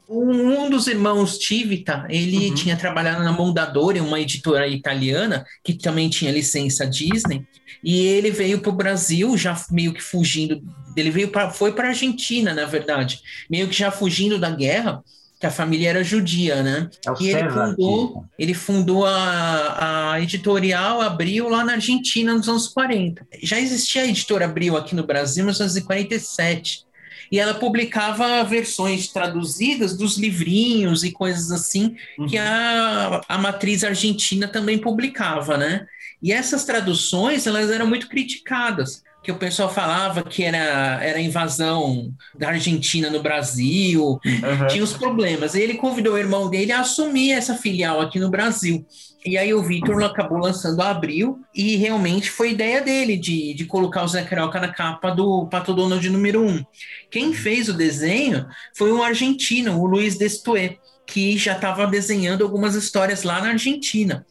[0.10, 6.32] Um dos irmãos Tivita, ele tinha trabalhado na Mondadori, uma editora italiana, que também tinha
[6.32, 7.46] licença Disney,
[7.84, 10.62] e ele veio para o Brasil já meio que fugindo,
[10.96, 15.04] ele veio para foi para a Argentina, na verdade, meio que já fugindo da guerra,
[15.42, 16.88] que a família era judia, né?
[17.08, 22.68] É e ele fundou, ele fundou a, a editorial Abril lá na Argentina nos anos
[22.68, 23.26] 40.
[23.42, 26.86] Já existia a editora Abril aqui no Brasil em 1947.
[27.32, 31.96] E ela publicava versões traduzidas dos livrinhos e coisas assim
[32.28, 35.86] que a, a matriz argentina também publicava, né?
[36.22, 42.14] E essas traduções, elas eram muito criticadas, que o pessoal falava que era, era invasão
[42.38, 44.20] da Argentina no Brasil,
[44.70, 45.56] tinha os problemas.
[45.56, 48.86] E ele convidou o irmão dele a assumir essa filial aqui no Brasil.
[49.24, 53.66] E aí o Vitor acabou lançando a Abril e realmente foi ideia dele de, de
[53.66, 56.66] colocar o Zé Carioca na capa do Pato Donald número 1.
[57.12, 62.74] Quem fez o desenho foi um argentino, o Luiz Destué, que já estava desenhando algumas
[62.74, 64.26] histórias lá na Argentina.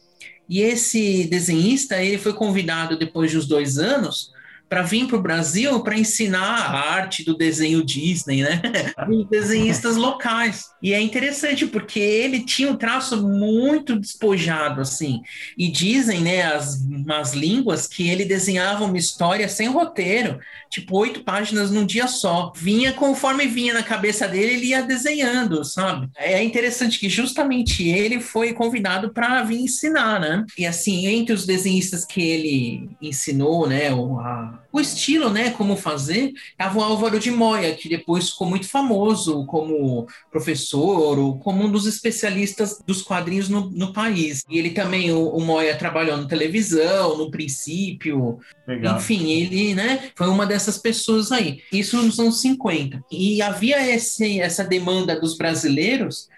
[0.49, 4.31] E esse desenhista, ele foi convidado depois de uns dois anos
[4.71, 8.61] para vir para o Brasil para ensinar a arte do desenho Disney, né?
[9.05, 10.69] Os desenhistas locais.
[10.81, 15.21] E é interessante porque ele tinha um traço muito despojado, assim.
[15.57, 21.21] E dizem, né, as, as línguas que ele desenhava uma história sem roteiro, tipo oito
[21.25, 22.53] páginas num dia só.
[22.55, 26.09] Vinha conforme vinha na cabeça dele, ele ia desenhando, sabe?
[26.15, 30.45] É interessante que justamente ele foi convidado para vir ensinar, né?
[30.57, 36.33] E assim, entre os desenhistas que ele ensinou, né, a, o estilo, né, como fazer,
[36.51, 41.71] estava o Álvaro de Moya, que depois ficou muito famoso como professor ou como um
[41.71, 44.43] dos especialistas dos quadrinhos no, no país.
[44.49, 48.39] E ele também, o, o Moya trabalhou na televisão, no princípio.
[48.67, 48.97] Legal.
[48.97, 51.61] Enfim, ele, né, foi uma dessas pessoas aí.
[51.71, 53.03] Isso nos anos 50.
[53.11, 56.29] E havia esse, essa demanda dos brasileiros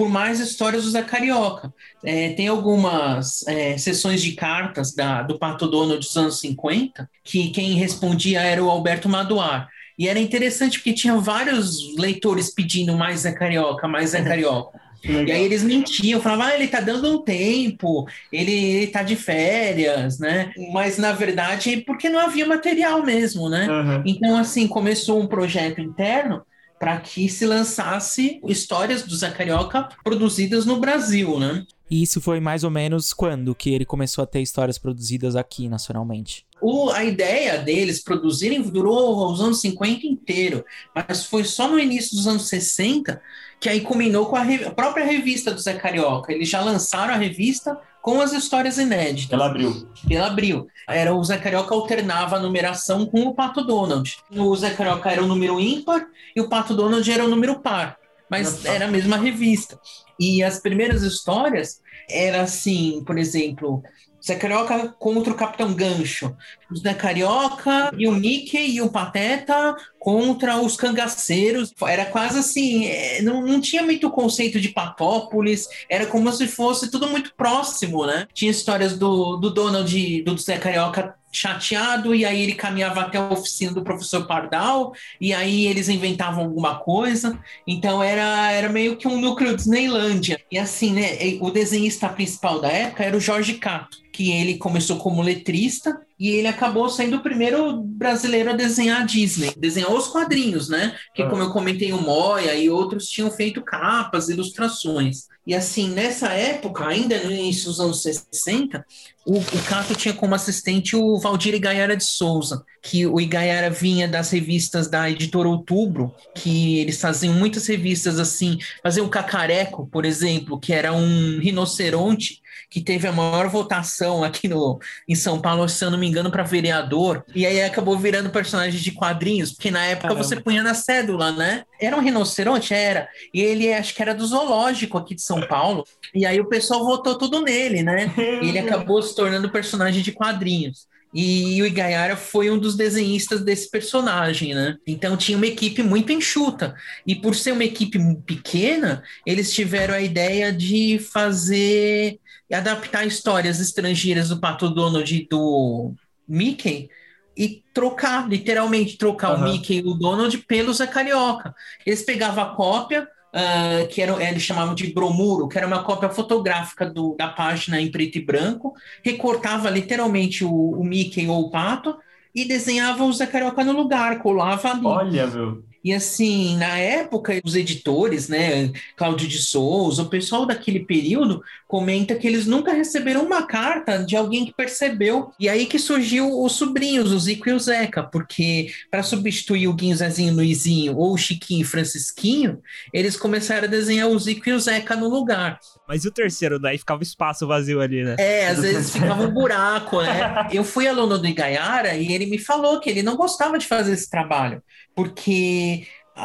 [0.00, 1.70] por mais histórias do Zé Carioca.
[2.02, 7.50] É, tem algumas é, sessões de cartas da, do Pato Donald dos anos 50, que
[7.50, 9.68] quem respondia era o Alberto Maduar.
[9.98, 14.80] E era interessante porque tinha vários leitores pedindo mais Zé Carioca, mais Zé Carioca.
[15.04, 19.16] E aí eles mentiam, falavam, ah, ele tá dando um tempo, ele, ele tá de
[19.16, 20.50] férias, né?
[20.72, 23.68] Mas na verdade, porque não havia material mesmo, né?
[23.68, 24.02] Uhum.
[24.06, 26.40] Então, assim, começou um projeto interno
[26.80, 31.66] para que se lançasse histórias do Zé Carioca produzidas no Brasil, né?
[31.90, 35.68] E isso foi mais ou menos quando que ele começou a ter histórias produzidas aqui
[35.68, 36.46] nacionalmente?
[36.58, 40.64] O, a ideia deles produzirem durou os anos 50 inteiro,
[40.94, 43.20] mas foi só no início dos anos 60
[43.60, 46.32] que aí culminou com a, re, a própria revista do Zé Carioca.
[46.32, 49.32] Eles já lançaram a revista com as histórias inéditas.
[49.32, 49.88] Ela abriu.
[50.10, 50.66] Ela abriu.
[50.88, 54.18] Era o Zé Carioca alternava a numeração com o Pato Donald.
[54.30, 57.96] O Zé Carioca era o número ímpar e o Pato Donald era o número par.
[58.28, 59.78] Mas era a mesma revista.
[60.18, 63.82] E as primeiras histórias era assim, por exemplo,
[64.24, 66.36] Zé Carioca contra o Capitão Gancho.
[66.70, 71.72] O Zé Carioca e o Mickey e o Pateta contra os cangaceiros.
[71.82, 76.90] Era quase assim, é, não, não tinha muito conceito de Patópolis, era como se fosse
[76.90, 78.26] tudo muito próximo, né?
[78.32, 83.28] Tinha histórias do, do Donald, do Zé Carioca chateado, e aí ele caminhava até a
[83.28, 87.38] oficina do professor Pardal, e aí eles inventavam alguma coisa.
[87.66, 90.40] Então era, era meio que um núcleo Disneylândia.
[90.50, 94.96] E assim, né, o desenhista principal da época era o Jorge Cato, que ele começou
[94.96, 100.06] como letrista, e ele acabou sendo o primeiro brasileiro a desenhar a Disney, desenhar os
[100.06, 100.94] quadrinhos, né?
[101.14, 105.30] Que, como eu comentei, o Moya e outros tinham feito capas, ilustrações.
[105.46, 108.84] E assim, nessa época, ainda no início dos anos 60,
[109.26, 114.06] o, o Cato tinha como assistente o Valdir Igaiara de Souza, que o Igaiara vinha
[114.06, 120.04] das revistas da editora Outubro, que eles faziam muitas revistas assim, faziam o Cacareco, por
[120.04, 124.78] exemplo, que era um rinoceronte que teve a maior votação aqui no,
[125.08, 127.24] em São Paulo, se eu não me engano, para vereador.
[127.34, 130.24] E aí acabou virando personagem de quadrinhos, porque na época Caramba.
[130.24, 131.64] você punha na cédula, né?
[131.80, 132.74] Era um rinoceronte?
[132.74, 133.08] Era.
[133.32, 135.84] E ele acho que era do zoológico aqui de São Paulo.
[136.14, 138.12] E aí o pessoal votou tudo nele, né?
[138.42, 140.88] E ele acabou se tornando personagem de quadrinhos.
[141.12, 144.76] E o Igaiara foi um dos desenhistas desse personagem, né?
[144.86, 146.74] Então tinha uma equipe muito enxuta.
[147.04, 152.20] E por ser uma equipe pequena, eles tiveram a ideia de fazer
[152.54, 155.92] adaptar histórias estrangeiras do Pato Donald e do
[156.26, 156.88] Mickey
[157.36, 159.40] e trocar, literalmente trocar Aham.
[159.40, 161.54] o Mickey e o Donald pelo Zé Carioca.
[161.86, 166.10] Eles pegavam a cópia, ah, que era, eles chamavam de bromuro, que era uma cópia
[166.10, 171.50] fotográfica do- da página em preto e branco, recortava literalmente o, o Mickey ou o
[171.50, 171.96] Pato
[172.34, 174.86] e desenhava o Zé Carioca no lugar, colava ali.
[174.86, 175.69] Olha, meu.
[175.82, 182.14] E assim, na época, os editores, né, Cláudio de Souza, o pessoal daquele período comenta
[182.14, 185.32] que eles nunca receberam uma carta de alguém que percebeu.
[185.38, 189.72] E aí que surgiu os sobrinhos, o Zico e o Zeca, porque para substituir o
[189.72, 192.60] Guinho, Zezinho, Luizinho ou o Chiquinho e Francisquinho,
[192.92, 195.60] eles começaram a desenhar o Zico e o Zeca no lugar.
[195.86, 198.16] Mas e o terceiro, daí ficava espaço vazio ali, né?
[198.18, 200.48] É, às vezes ficava um buraco, né?
[200.52, 203.92] Eu fui aluno do Igaiara e ele me falou que ele não gostava de fazer
[203.92, 204.62] esse trabalho,
[204.94, 205.69] porque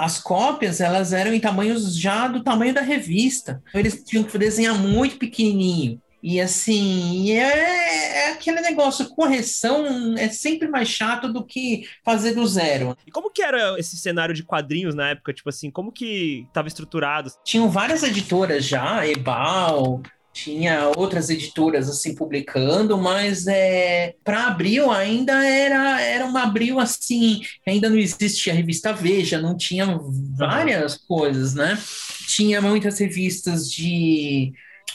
[0.04, 3.62] as cópias elas eram em tamanhos já do tamanho da revista.
[3.70, 6.02] Então, eles tinham que desenhar muito pequenininho.
[6.28, 12.48] E assim, é, é, aquele negócio, correção é sempre mais chato do que fazer do
[12.48, 12.98] zero.
[13.06, 15.32] E como que era esse cenário de quadrinhos na época?
[15.32, 17.30] Tipo assim, como que estava estruturado?
[17.44, 20.02] Tinham várias editoras já, Ebal,
[20.36, 27.42] tinha outras editoras assim publicando, mas é, para Abril ainda era, era uma Abril assim,
[27.66, 29.98] ainda não existia a revista Veja, não tinha
[30.38, 31.82] várias coisas, né?
[32.28, 34.52] Tinha muitas revistas de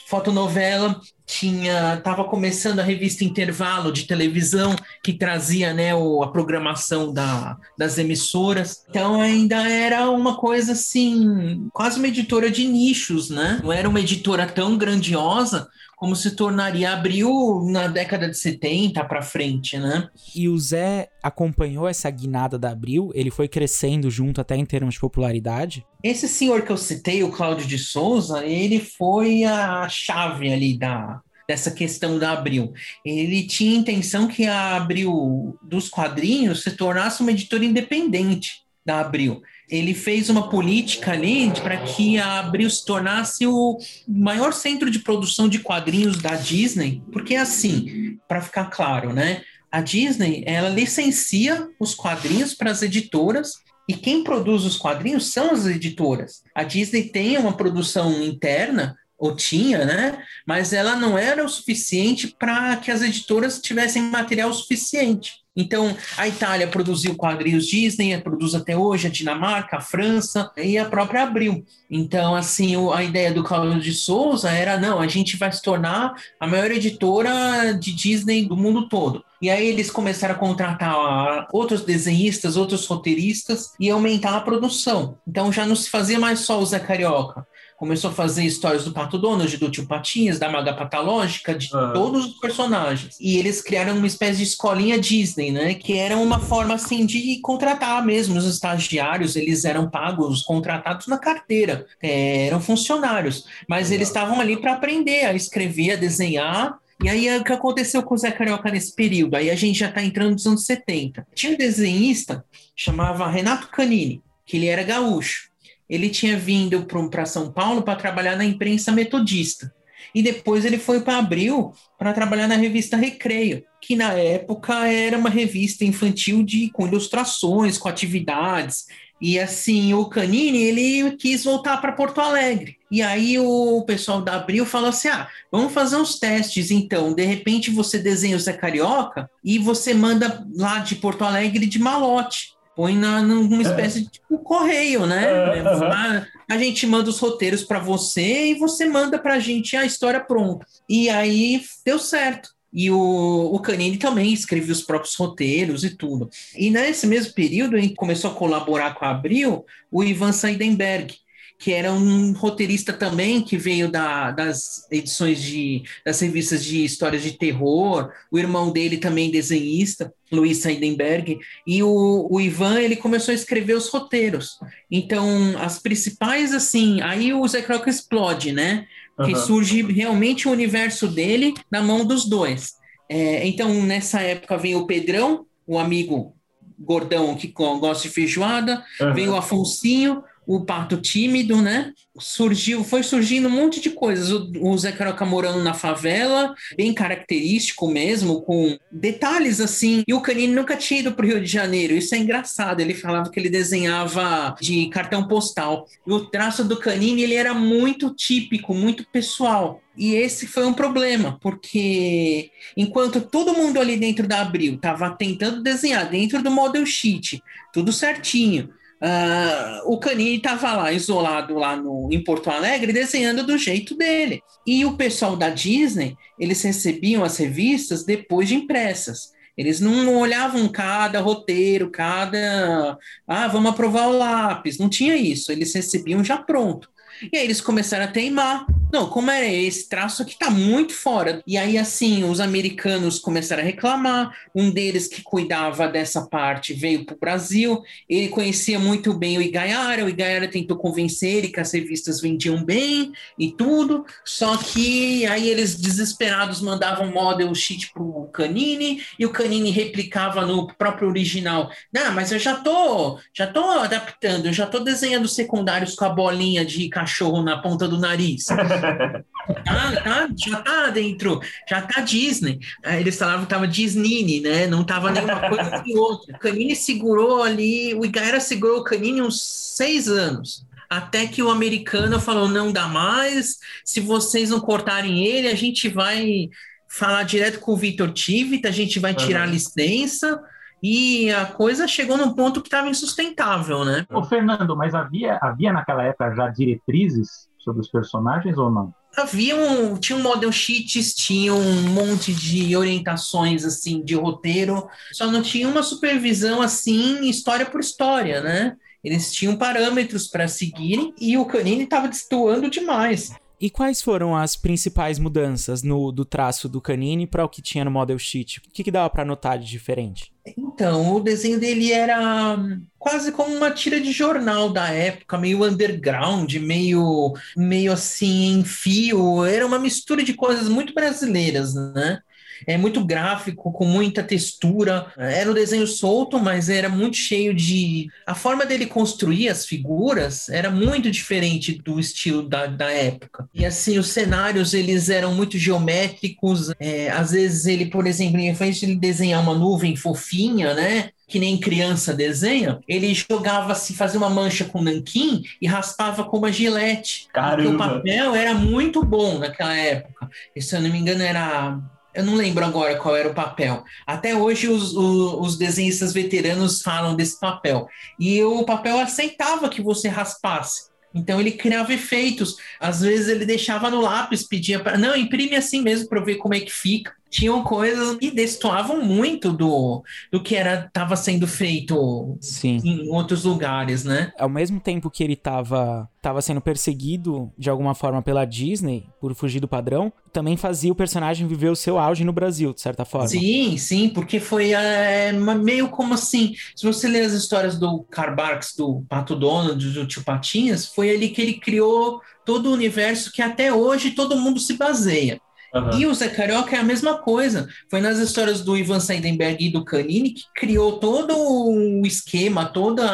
[0.07, 1.01] fotonovela,
[1.31, 7.57] tinha estava começando a revista Intervalo de televisão que trazia né o, a programação da,
[7.79, 8.85] das emissoras.
[8.89, 13.61] Então ainda era uma coisa assim quase uma editora de nichos né?
[13.63, 15.69] Não era uma editora tão grandiosa
[16.01, 20.09] como se tornaria Abril na década de 70 para frente, né?
[20.35, 23.11] E o Zé acompanhou essa guinada da Abril?
[23.15, 25.87] Ele foi crescendo junto até em termos de popularidade?
[26.03, 31.21] Esse senhor que eu citei, o Cláudio de Souza, ele foi a chave ali da,
[31.47, 32.73] dessa questão da Abril.
[33.05, 39.43] Ele tinha intenção que a Abril dos quadrinhos se tornasse uma editora independente da Abril
[39.71, 44.99] ele fez uma política ali para que a Abril se tornasse o maior centro de
[44.99, 49.43] produção de quadrinhos da Disney, porque assim, para ficar claro, né?
[49.71, 53.55] A Disney, ela licencia os quadrinhos para as editoras
[53.89, 56.43] e quem produz os quadrinhos são as editoras.
[56.55, 60.25] A Disney tem uma produção interna ou tinha, né?
[60.47, 65.40] Mas ela não era o suficiente para que as editoras tivessem material suficiente.
[65.57, 70.85] Então, a Itália produziu quadrinhos Disney, produz até hoje, a Dinamarca, a França e a
[70.85, 71.65] própria Abril.
[71.91, 76.15] Então, assim, a ideia do Cláudio de Souza era, não, a gente vai se tornar
[76.39, 79.25] a maior editora de Disney do mundo todo.
[79.43, 85.19] E aí eles começaram a contratar outros desenhistas, outros roteiristas e aumentar a produção.
[85.27, 87.47] Então já não se fazia mais só o Zé Carioca
[87.81, 91.93] começou a fazer histórias do Pato Donald, do Tio Patinhas, da Maga Patológica, de ah.
[91.95, 93.17] todos os personagens.
[93.19, 95.73] E eles criaram uma espécie de escolinha Disney, né?
[95.73, 101.17] Que era uma forma, assim, de contratar mesmo os estagiários, eles eram pagos, contratados na
[101.17, 103.47] carteira, é, eram funcionários.
[103.67, 108.03] Mas eles estavam ali para aprender a escrever, a desenhar, e aí, o que aconteceu
[108.03, 109.35] com o Zé Carioca nesse período?
[109.35, 111.27] Aí a gente já está entrando nos anos 70.
[111.35, 112.45] Tinha um desenhista,
[112.77, 115.50] chamava Renato Canini, que ele era gaúcho
[115.91, 119.75] ele tinha vindo para São Paulo para trabalhar na imprensa metodista.
[120.15, 125.19] E depois ele foi para Abril para trabalhar na revista Recreio, que na época era
[125.19, 128.87] uma revista infantil de, com ilustrações, com atividades.
[129.21, 132.79] E assim, o Canini, ele quis voltar para Porto Alegre.
[132.91, 137.13] E aí o pessoal da Abril falou assim: ah, vamos fazer uns testes então.
[137.13, 141.79] De repente você desenha o Zé Carioca e você manda lá de Porto Alegre de
[141.79, 145.29] malote põe na, numa espécie de tipo, correio, né?
[145.29, 149.85] A, a, gente manda os roteiros para você e você manda para a gente a
[149.85, 150.65] história pronta.
[150.89, 152.49] E aí deu certo.
[152.73, 156.31] E o, o Canini também escreveu os próprios roteiros e tudo.
[156.57, 161.15] E nesse mesmo período, gente começou a colaborar com a Abril o Ivan Seidenberg,
[161.61, 167.23] que era um roteirista também que veio da, das edições de das revistas de histórias
[167.23, 168.11] de terror.
[168.33, 173.75] O irmão dele também desenhista, Luiz Seidenberg, e o, o Ivan ele começou a escrever
[173.75, 174.59] os roteiros.
[174.91, 178.87] Então, as principais assim, aí o Zé Croc explode, né?
[179.23, 179.47] Que uhum.
[179.47, 182.73] surge realmente o universo dele na mão dos dois.
[183.07, 186.35] É, então, nessa época vem o Pedrão, o amigo
[186.79, 189.13] gordão que gosta de feijoada, uhum.
[189.13, 191.93] vem o Afonsinho, o parto tímido, né?
[192.19, 194.33] Surgiu, foi surgindo um monte de coisas.
[194.33, 200.03] O, o Zé Caroca morando na favela, bem característico mesmo, com detalhes assim.
[200.09, 201.95] E o Canini nunca tinha ido para o Rio de Janeiro.
[201.95, 202.81] Isso é engraçado.
[202.81, 205.87] Ele falava que ele desenhava de cartão postal.
[206.05, 209.81] E o traço do Canini ele era muito típico, muito pessoal.
[209.97, 215.63] E esse foi um problema, porque enquanto todo mundo ali dentro da Abril estava tentando
[215.63, 217.41] desenhar dentro do model sheet,
[217.73, 218.71] tudo certinho,
[219.03, 224.43] Uh, o Canini estava lá isolado lá no, em Porto Alegre desenhando do jeito dele.
[224.67, 229.33] E o pessoal da Disney, eles recebiam as revistas depois de impressas.
[229.57, 232.97] Eles não olhavam cada roteiro, cada.
[233.27, 234.79] Ah, vamos aprovar o lápis.
[234.79, 235.51] Não tinha isso.
[235.51, 236.89] Eles recebiam já pronto.
[237.33, 241.43] E aí eles começaram a teimar Não, como é esse traço aqui tá muito fora.
[241.47, 244.37] E aí, assim, os americanos começaram a reclamar.
[244.55, 247.83] Um deles que cuidava dessa parte veio pro Brasil.
[248.09, 250.05] Ele conhecia muito bem o Igaiara.
[250.05, 254.05] O Igaiara tentou convencer ele que as revistas vendiam bem e tudo.
[254.25, 260.67] Só que aí eles desesperados mandavam model sheet pro Canini e o Canini replicava no
[260.67, 261.71] próprio original.
[261.93, 266.09] Não, mas eu já tô, já tô adaptando, eu já tô desenhando secundários com a
[266.09, 268.47] bolinha de cachorro na ponta do nariz.
[268.81, 272.59] tá, tá, já tá dentro, já tá Disney.
[272.85, 274.67] Aí eles falavam que tava Disney, né?
[274.67, 276.37] Não tava nenhuma coisa nem outra.
[276.37, 279.41] O Canini segurou ali, o Igaera segurou o Canini uns
[279.77, 280.67] seis anos.
[280.89, 285.89] Até que o americano falou: não dá mais, se vocês não cortarem ele, a gente
[285.89, 286.49] vai
[286.89, 290.43] falar direto com o Victor Tivit, a gente vai tirar a licença.
[290.83, 294.07] E a coisa chegou num ponto que estava insustentável, né?
[294.11, 298.95] Ô, Fernando, mas havia, havia naquela época já diretrizes sobre os personagens ou não?
[299.17, 305.27] Havia um, tinha um model sheets, tinha um monte de orientações assim de roteiro, só
[305.27, 308.77] não tinha uma supervisão assim história por história, né?
[309.03, 313.33] Eles tinham parâmetros para seguirem e o Canini estava destoando demais.
[313.61, 317.85] E quais foram as principais mudanças no, do traço do Canini para o que tinha
[317.85, 318.59] no model sheet?
[318.59, 320.33] O que, que dava para notar de diferente?
[320.57, 322.57] Então, o desenho dele era
[322.99, 329.45] quase como uma tira de jornal da época, meio underground, meio, meio assim em fio.
[329.45, 332.21] Era uma mistura de coisas muito brasileiras, né?
[332.67, 335.07] É muito gráfico, com muita textura.
[335.17, 338.09] Era um desenho solto, mas era muito cheio de.
[338.27, 343.49] A forma dele construir as figuras era muito diferente do estilo da, da época.
[343.55, 346.73] E assim, os cenários eles eram muito geométricos.
[346.79, 351.11] É, às vezes ele, por exemplo, em vez de ele desenhar uma nuvem fofinha, né?
[351.31, 356.39] que nem criança desenha, ele jogava se fazia uma mancha com nanquim e raspava com
[356.39, 357.29] uma gilete.
[357.33, 357.63] Caramba.
[357.63, 360.29] Porque o papel era muito bom naquela época.
[360.57, 361.79] E, se eu não me engano, era
[362.15, 363.85] eu não lembro agora qual era o papel.
[364.07, 367.89] Até hoje os, os, os, desenhistas veteranos falam desse papel.
[368.19, 370.91] E o papel aceitava que você raspasse.
[371.15, 372.57] Então ele criava efeitos.
[372.79, 374.99] Às vezes ele deixava no lápis, pedia para.
[374.99, 379.53] Não, imprime assim mesmo para ver como é que fica tinham coisas que destoavam muito
[379.53, 382.81] do, do que era estava sendo feito Sim.
[382.85, 384.33] em outros lugares, né?
[384.39, 389.35] Ao mesmo tempo que ele estava tava sendo perseguido de alguma forma pela Disney por
[389.35, 393.05] fugir do padrão, também fazia o personagem viver o seu auge no Brasil, de certa
[393.05, 393.29] forma.
[393.29, 398.35] Sim, sim, porque foi é, meio como assim, se você ler as histórias do Karl
[398.35, 403.33] Barks, do Pato Donald, do Tio Patinhas, foi ali que ele criou todo o universo
[403.33, 405.41] que até hoje todo mundo se baseia.
[405.75, 405.99] Uhum.
[405.99, 407.69] E o Zé Carioca é a mesma coisa.
[407.89, 413.05] Foi nas histórias do Ivan Seidenberg e do Canini que criou todo o esquema, todos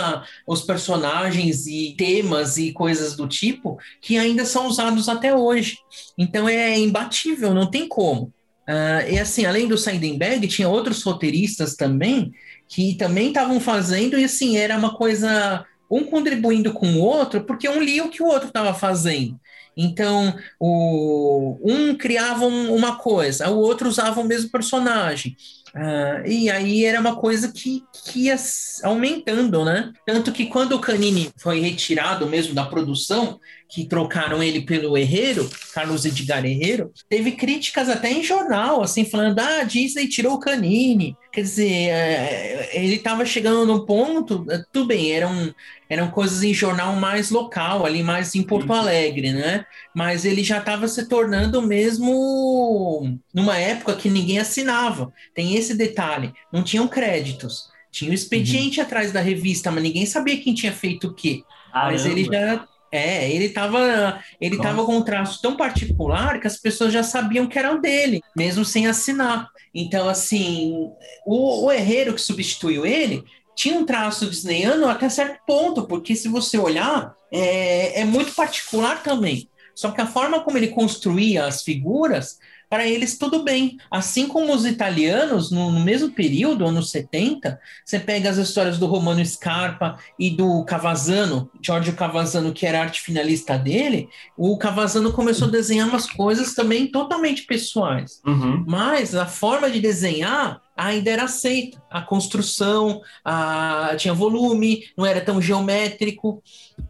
[0.47, 5.77] os personagens e temas e coisas do tipo que ainda são usados até hoje.
[6.17, 8.33] Então é imbatível, não tem como.
[8.69, 12.33] Uh, e assim, além do Seidenberg, tinha outros roteiristas também
[12.69, 17.69] que também estavam fazendo, e assim, era uma coisa um contribuindo com o outro, porque
[17.69, 19.39] um lia o que o outro estava fazendo.
[19.77, 25.37] Então, o, um criava uma coisa, o outro usava o mesmo personagem.
[25.77, 28.37] Uh, e aí era uma coisa que, que ia
[28.83, 29.93] aumentando, né?
[30.07, 35.51] Tanto que quando o Canini foi retirado mesmo da produção, que trocaram ele pelo Herreiro,
[35.75, 41.17] Carlos Edgar Herreiro, teve críticas até em jornal, assim, falando: ah, Disney tirou o Canini.
[41.33, 45.55] Quer dizer, é, ele estava chegando no ponto, é, tudo bem, eram,
[45.91, 49.67] eram coisas em jornal mais local, ali mais em Porto Alegre, né?
[49.95, 55.13] Mas ele já estava se tornando mesmo numa época que ninguém assinava.
[55.35, 57.69] Tem esse detalhe, não tinham créditos.
[57.91, 58.87] Tinha o um expediente uhum.
[58.87, 61.43] atrás da revista, mas ninguém sabia quem tinha feito o quê.
[61.73, 61.93] Caramba.
[61.93, 66.57] Mas ele já é, ele estava ele tava com um traço tão particular que as
[66.57, 69.49] pessoas já sabiam que era dele, mesmo sem assinar.
[69.75, 70.91] Então, assim,
[71.27, 76.29] o, o herreiro que substituiu ele tinha um traço disneyano até certo ponto, porque se
[76.29, 79.49] você olhar, é, é muito particular também.
[79.75, 82.39] Só que a forma como ele construía as figuras
[82.69, 83.79] para eles tudo bem.
[83.91, 88.87] Assim como os italianos, no, no, mesmo período, anos 70, você pega as histórias do
[88.87, 95.49] Romano Scarpa e do Cavazzano, Giorgio Cavazzano, que era arte finalista dele, o Cavazzano começou
[95.49, 98.21] a desenhar umas coisas também totalmente pessoais.
[98.27, 98.65] Uhum.
[98.67, 101.83] Mas a forma de desenhar ainda era aceita.
[101.91, 106.43] A construção a, tinha volume, não era tão geométrico.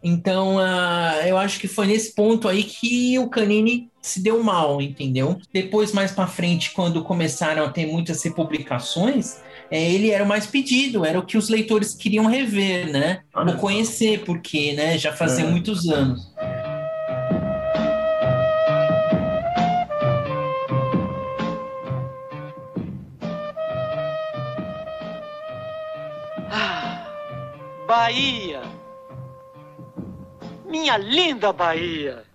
[0.03, 4.81] Então, a, eu acho que foi nesse ponto aí que o Canini se deu mal,
[4.81, 5.39] entendeu?
[5.51, 10.47] Depois, mais para frente, quando começaram a ter muitas republicações, é, ele era o mais
[10.47, 13.21] pedido, era o que os leitores queriam rever, né?
[13.35, 15.49] Ou conhecer, porque né, já fazia é.
[15.49, 16.33] muitos anos.
[26.49, 27.11] Ah,
[27.85, 28.61] Bahia,
[30.65, 32.26] minha linda Bahia.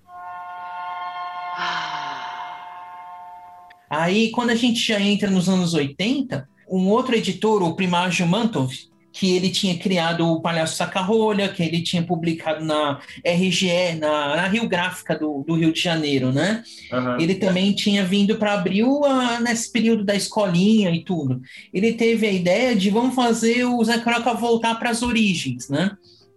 [3.89, 8.73] Aí, quando a gente já entra nos anos 80, um outro editor, o Primágio Mantov,
[9.13, 14.49] que ele tinha criado o Palhaço Sacarrolha, que ele tinha publicado na RGE, na, na
[14.49, 16.65] Rio Gráfica do, do, Rio de Janeiro, né?
[16.91, 17.21] Uhum.
[17.21, 21.43] Ele também tinha vindo para Abril a, nesse período da escolinha e tudo.
[21.75, 25.91] Ele teve a ideia de vamos fazer o Zé Croca voltar para as origens, né?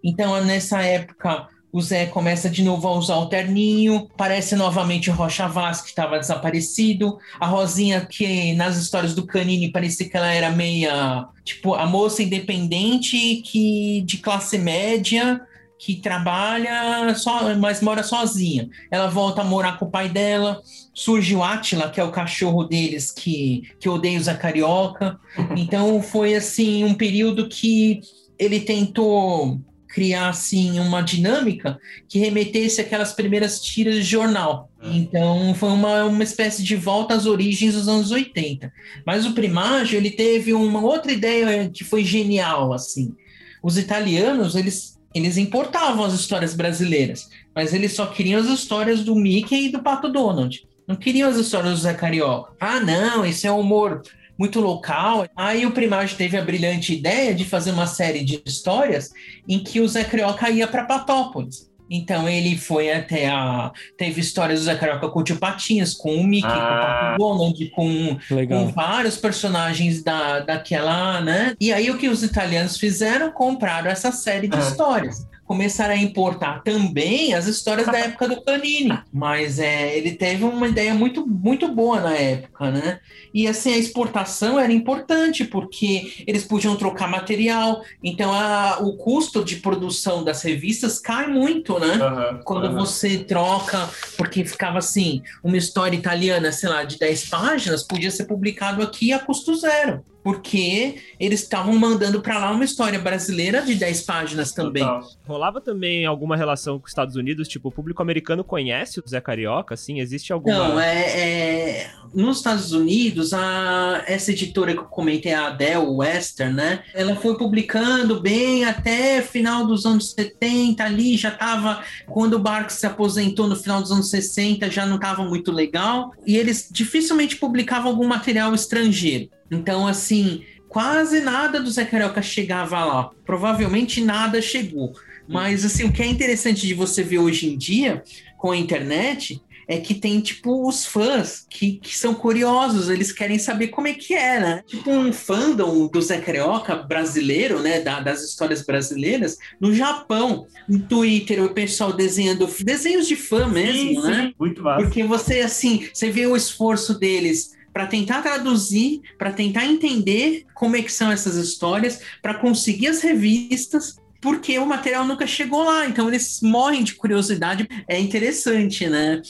[0.04, 5.14] Então, nessa época, o Zé começa de novo a usar o terninho, parece novamente o
[5.14, 10.32] Rocha Vaz, que estava desaparecido, a Rosinha, que nas histórias do Canini parecia que ela
[10.32, 15.42] era meia, tipo, a moça independente que de classe média,
[15.78, 18.70] que trabalha só, mas mora sozinha.
[18.90, 20.62] Ela volta a morar com o pai dela.
[20.94, 25.20] Surge o Átila, que é o cachorro deles, que, que odeia Zé Carioca.
[25.58, 28.00] Então foi assim um período que
[28.40, 29.60] ele tentou
[29.96, 34.70] criar assim uma dinâmica que remetesse aquelas primeiras tiras de jornal.
[34.84, 38.74] Então foi uma, uma espécie de volta às origens dos anos 80.
[39.06, 43.16] Mas o Primágio ele teve uma outra ideia que foi genial assim.
[43.64, 49.16] Os italianos eles eles importavam as histórias brasileiras, mas eles só queriam as histórias do
[49.16, 50.68] Mickey e do Pato Donald.
[50.86, 52.52] Não queriam as histórias do Zé Carioca.
[52.60, 54.02] Ah, não, esse é humor
[54.38, 55.28] muito local.
[55.36, 59.12] Aí o Primagem teve a brilhante ideia de fazer uma série de histórias
[59.48, 61.70] em que o Zé Carioca ia para Patópolis.
[61.90, 63.72] Então ele foi até a.
[63.96, 67.28] Teve histórias do Zé Carioca com o Tio Patinhas, com o Mickey, ah, com o
[67.28, 68.18] Donald, com,
[68.48, 71.56] com, vários personagens da, daquela, né?
[71.62, 73.32] E aí o que os italianos fizeram?
[73.32, 74.62] Compraram essa série de ah.
[74.62, 79.00] histórias começaram a importar também as histórias da época do Panini.
[79.14, 83.00] Mas é, ele teve uma ideia muito, muito boa na época, né?
[83.34, 89.44] E assim, a exportação era importante, porque eles podiam trocar material, então a, o custo
[89.44, 91.96] de produção das revistas cai muito, né?
[91.96, 92.76] Uhum, Quando uhum.
[92.76, 98.26] você troca, porque ficava assim, uma história italiana, sei lá, de 10 páginas, podia ser
[98.26, 103.76] publicado aqui a custo zero porque eles estavam mandando para lá uma história brasileira de
[103.76, 104.84] 10 páginas também.
[104.84, 105.08] Total.
[105.24, 107.48] Rolava também alguma relação com os Estados Unidos?
[107.48, 109.76] Tipo, o público americano conhece o Zé Carioca?
[109.76, 110.70] Assim, existe alguma...
[110.70, 111.92] Não, é, é...
[112.12, 114.04] Nos Estados Unidos, a...
[114.08, 116.84] essa editora que eu comentei, a Adele Western, né?
[116.96, 121.84] Ela foi publicando bem até final dos anos 70 ali, já estava...
[122.08, 126.14] Quando o Barks se aposentou no final dos anos 60, já não estava muito legal.
[126.26, 129.30] E eles dificilmente publicavam algum material estrangeiro.
[129.50, 133.12] Então, assim, quase nada do Zé Carioca chegava lá.
[133.26, 134.94] Provavelmente nada chegou.
[135.28, 138.04] Mas, assim, o que é interessante de você ver hoje em dia,
[138.38, 143.40] com a internet, é que tem, tipo, os fãs que, que são curiosos, eles querem
[143.40, 144.64] saber como é que é, né?
[144.68, 147.82] Tipo um fandom do Zé Carioca brasileiro, né?
[147.82, 150.46] Da, das histórias brasileiras, no Japão.
[150.70, 154.28] No Twitter, o pessoal desenhando desenhos de fã mesmo, sim, né?
[154.28, 154.84] Sim, muito massa.
[154.84, 160.78] Porque você, assim, você vê o esforço deles para tentar traduzir, para tentar entender como
[160.78, 165.86] é que são essas histórias, para conseguir as revistas, porque o material nunca chegou lá,
[165.86, 167.68] então eles morrem de curiosidade.
[167.86, 169.22] É interessante, né?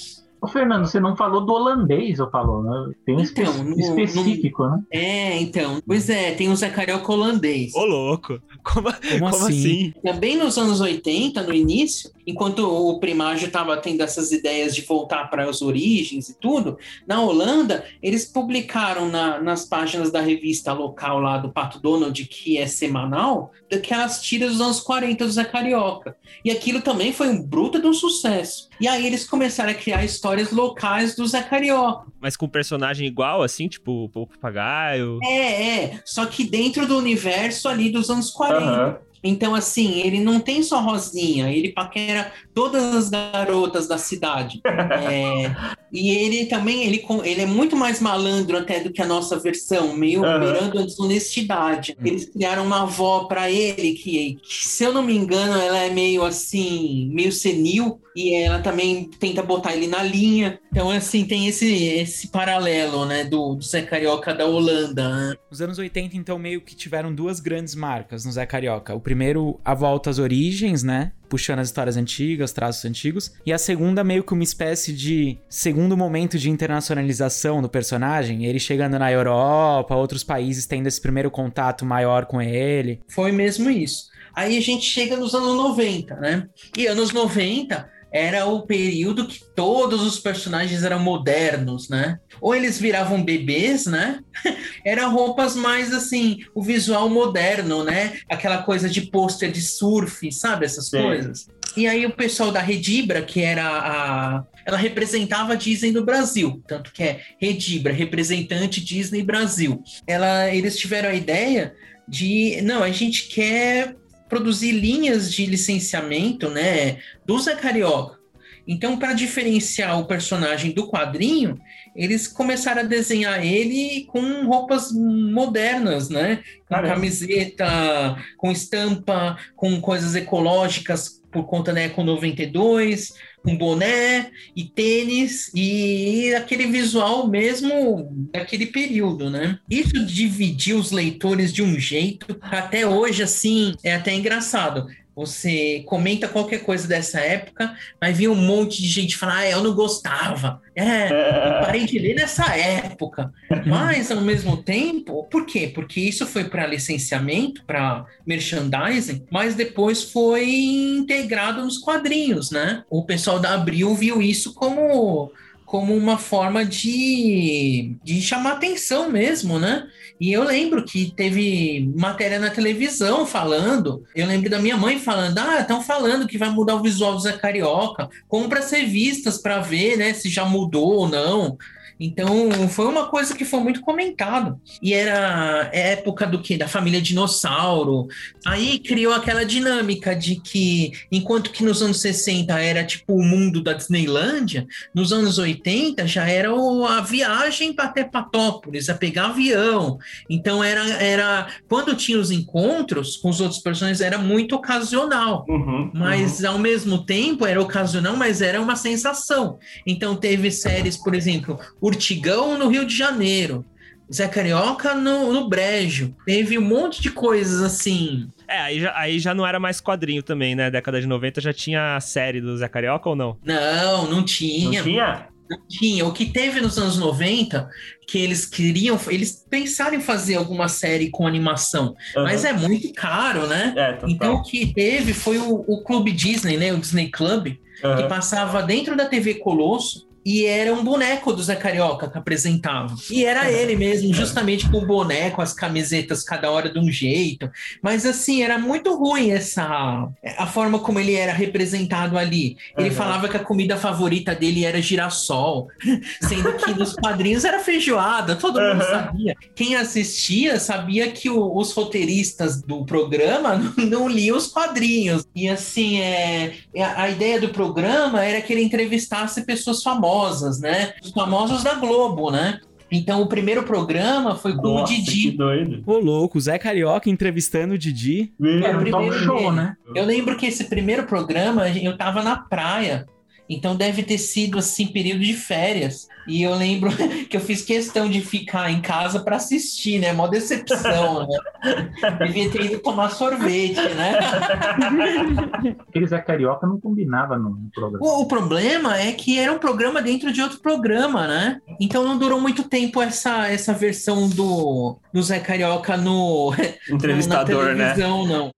[0.46, 2.94] Ô, Fernando, você não falou do holandês, ou falou, né?
[3.04, 4.70] Tem um então, no, específico, no...
[4.70, 4.84] né?
[4.92, 5.82] É, então.
[5.84, 7.74] Pois é, tem o Zé Carioca holandês.
[7.74, 8.40] Ô, louco!
[8.64, 9.46] Como, como, como assim?
[9.46, 9.94] assim?
[10.04, 15.32] Também nos anos 80, no início, enquanto o Primágio estava tendo essas ideias de voltar
[15.32, 16.78] para as origens e tudo,
[17.08, 22.58] na Holanda, eles publicaram na, nas páginas da revista local lá do Pato Donald, que
[22.60, 26.16] é semanal, daquelas tiras dos anos 40 do Zé Carioca.
[26.44, 28.70] E aquilo também foi um bruto de um sucesso.
[28.80, 32.08] E aí eles começaram a criar histórias locais do Zé Carioca.
[32.20, 35.20] Mas com personagem igual, assim, tipo o papagaio?
[35.24, 36.00] É, é.
[36.06, 38.88] Só que dentro do universo ali dos anos 40.
[38.88, 38.96] Uhum.
[39.24, 44.61] Então, assim, ele não tem só Rosinha, ele paquera todas as garotas da cidade.
[44.65, 45.53] é,
[45.91, 49.95] e ele também, ele, ele é muito mais malandro até do que a nossa versão,
[49.95, 50.40] meio uhum.
[50.40, 51.95] beirando a desonestidade.
[51.99, 52.07] Uhum.
[52.07, 55.90] Eles criaram uma avó para ele que, que, se eu não me engano, ela é
[55.90, 60.57] meio assim, meio senil, e ela também tenta botar ele na linha.
[60.72, 65.10] Então, assim, tem esse, esse paralelo, né, do, do Zé Carioca da Holanda.
[65.10, 65.36] Né?
[65.52, 68.95] Os anos 80, então, meio que tiveram duas grandes marcas no Zé Carioca.
[68.95, 71.11] O primeiro, a volta às origens, né?
[71.28, 73.34] Puxando as histórias antigas, traços antigos.
[73.46, 78.46] E a segunda, meio que uma espécie de segundo momento de internacionalização do personagem.
[78.46, 83.02] Ele chegando na Europa, outros países tendo esse primeiro contato maior com ele.
[83.08, 84.10] Foi mesmo isso.
[84.34, 86.48] Aí a gente chega nos anos 90, né?
[86.78, 92.18] E anos 90 era o período que todos os personagens eram modernos, né?
[92.40, 94.22] Ou eles viravam bebês, né?
[94.86, 98.18] Eram roupas mais assim, o visual moderno, né?
[98.30, 100.66] Aquela coisa de pôster de surf, sabe?
[100.66, 101.02] Essas Sim.
[101.02, 101.50] coisas.
[101.76, 104.44] E aí o pessoal da Redibra, que era a.
[104.66, 109.84] Ela representava a Disney no Brasil, tanto que é Redibra, representante Disney Brasil.
[110.08, 111.76] Ela, eles tiveram a ideia
[112.08, 112.62] de.
[112.62, 113.94] Não, a gente quer
[114.28, 116.98] produzir linhas de licenciamento, né?
[117.26, 118.20] Do Zé Carioca.
[118.68, 121.60] Então, para diferenciar o personagem do quadrinho,
[121.96, 126.38] eles começaram a desenhar ele com roupas modernas, né?
[126.68, 126.96] Com Caramba.
[126.96, 133.14] camiseta, com estampa, com coisas ecológicas por conta da Eco 92,
[133.46, 139.60] com boné e tênis e aquele visual mesmo daquele período, né?
[139.70, 144.88] Isso dividiu os leitores de um jeito até hoje, assim, é até engraçado.
[145.16, 149.64] Você comenta qualquer coisa dessa época, mas vinha um monte de gente falar, ah, eu
[149.64, 150.62] não gostava.
[150.76, 153.32] É, eu parei de ler nessa época.
[153.66, 155.72] Mas, ao mesmo tempo, por quê?
[155.74, 162.84] Porque isso foi para licenciamento, para merchandising, mas depois foi integrado nos quadrinhos, né?
[162.90, 165.32] O pessoal da Abril viu isso como
[165.66, 169.88] como uma forma de, de chamar atenção mesmo, né?
[170.20, 174.04] E eu lembro que teve matéria na televisão falando.
[174.16, 177.20] Eu lembro da minha mãe falando: ah, estão falando que vai mudar o visual do
[177.20, 178.10] Zé Carioca.
[178.28, 181.58] Compra as revistas para ver, né, se já mudou ou não.
[182.00, 184.60] Então, foi uma coisa que foi muito comentado.
[184.82, 186.58] E era época do que?
[186.58, 188.08] Da família dinossauro.
[188.46, 193.62] Aí criou aquela dinâmica de que, enquanto que nos anos 60 era tipo o mundo
[193.64, 199.28] da Disneylândia, nos anos 80 já era o- a viagem para até Patópolis, a pegar
[199.28, 199.98] avião.
[200.30, 205.46] Então, era, era quando tinha os encontros com os outros personagens, era muito ocasional.
[205.94, 209.58] Mas ao mesmo tempo era ocasional, mas era uma sensação.
[209.86, 213.64] Então teve séries, por exemplo, Urtigão no Rio de Janeiro,
[214.12, 216.16] Zé Carioca no, no Brejo.
[216.26, 218.28] Teve um monte de coisas assim.
[218.48, 220.72] É, aí já, aí já não era mais quadrinho também, né?
[220.72, 223.38] Década de 90 já tinha a série do Zé Carioca ou não?
[223.44, 224.80] Não, não tinha.
[224.80, 225.28] Não tinha?
[225.48, 226.06] Não tinha.
[226.07, 227.70] O que teve nos anos 90,
[228.07, 233.45] que eles queriam, eles pensaram em fazer alguma série com animação, mas é muito caro,
[233.45, 233.76] né?
[234.07, 236.74] então o que teve foi o, o Clube Disney, né?
[236.74, 238.07] O Disney Club, que Aham.
[238.07, 240.07] passava dentro da TV Colosso.
[240.26, 242.96] E era um boneco do Zé Carioca que apresentava.
[243.12, 247.50] E era ele mesmo, justamente com o boneco, as camisetas cada hora de um jeito.
[247.82, 250.08] Mas assim, era muito ruim essa
[250.38, 252.58] a forma como ele era representado ali.
[252.78, 252.96] Ele Uhum.
[252.96, 255.68] falava que a comida favorita dele era girassol,
[256.28, 258.90] sendo que nos quadrinhos era feijoada, todo mundo Uhum.
[258.90, 259.36] sabia.
[259.54, 265.24] Quem assistia sabia que o- os roteiristas do programa não, não liam os quadrinhos.
[265.36, 270.15] E assim, é, é, a ideia do programa era que ele entrevistasse pessoas famosas,
[270.60, 270.94] né?
[271.02, 272.60] Os famosos da Globo, né?
[272.92, 275.32] Então o primeiro programa foi com o Didi.
[275.32, 275.84] doido.
[275.86, 278.34] Ô, louco, o Zé Carioca entrevistando o Didi.
[278.42, 279.78] É, o primeiro dele.
[279.96, 283.06] Eu lembro que esse primeiro programa eu tava na praia.
[283.50, 286.08] Então deve ter sido assim período de férias.
[286.28, 286.90] E eu lembro
[287.30, 290.12] que eu fiz questão de ficar em casa para assistir, né?
[290.12, 291.38] Mó decepção, né?
[292.26, 294.20] Devia ter ido tomar sorvete, né?
[295.88, 298.06] Aquele Zé Carioca não combinava no, programa.
[298.06, 301.62] O, o problema é que era um programa dentro de outro programa, né?
[301.80, 306.54] Então não durou muito tempo essa, essa versão do, do Zé Carioca no
[306.90, 307.94] Entrevistador, na né?
[307.94, 308.52] televisão, não.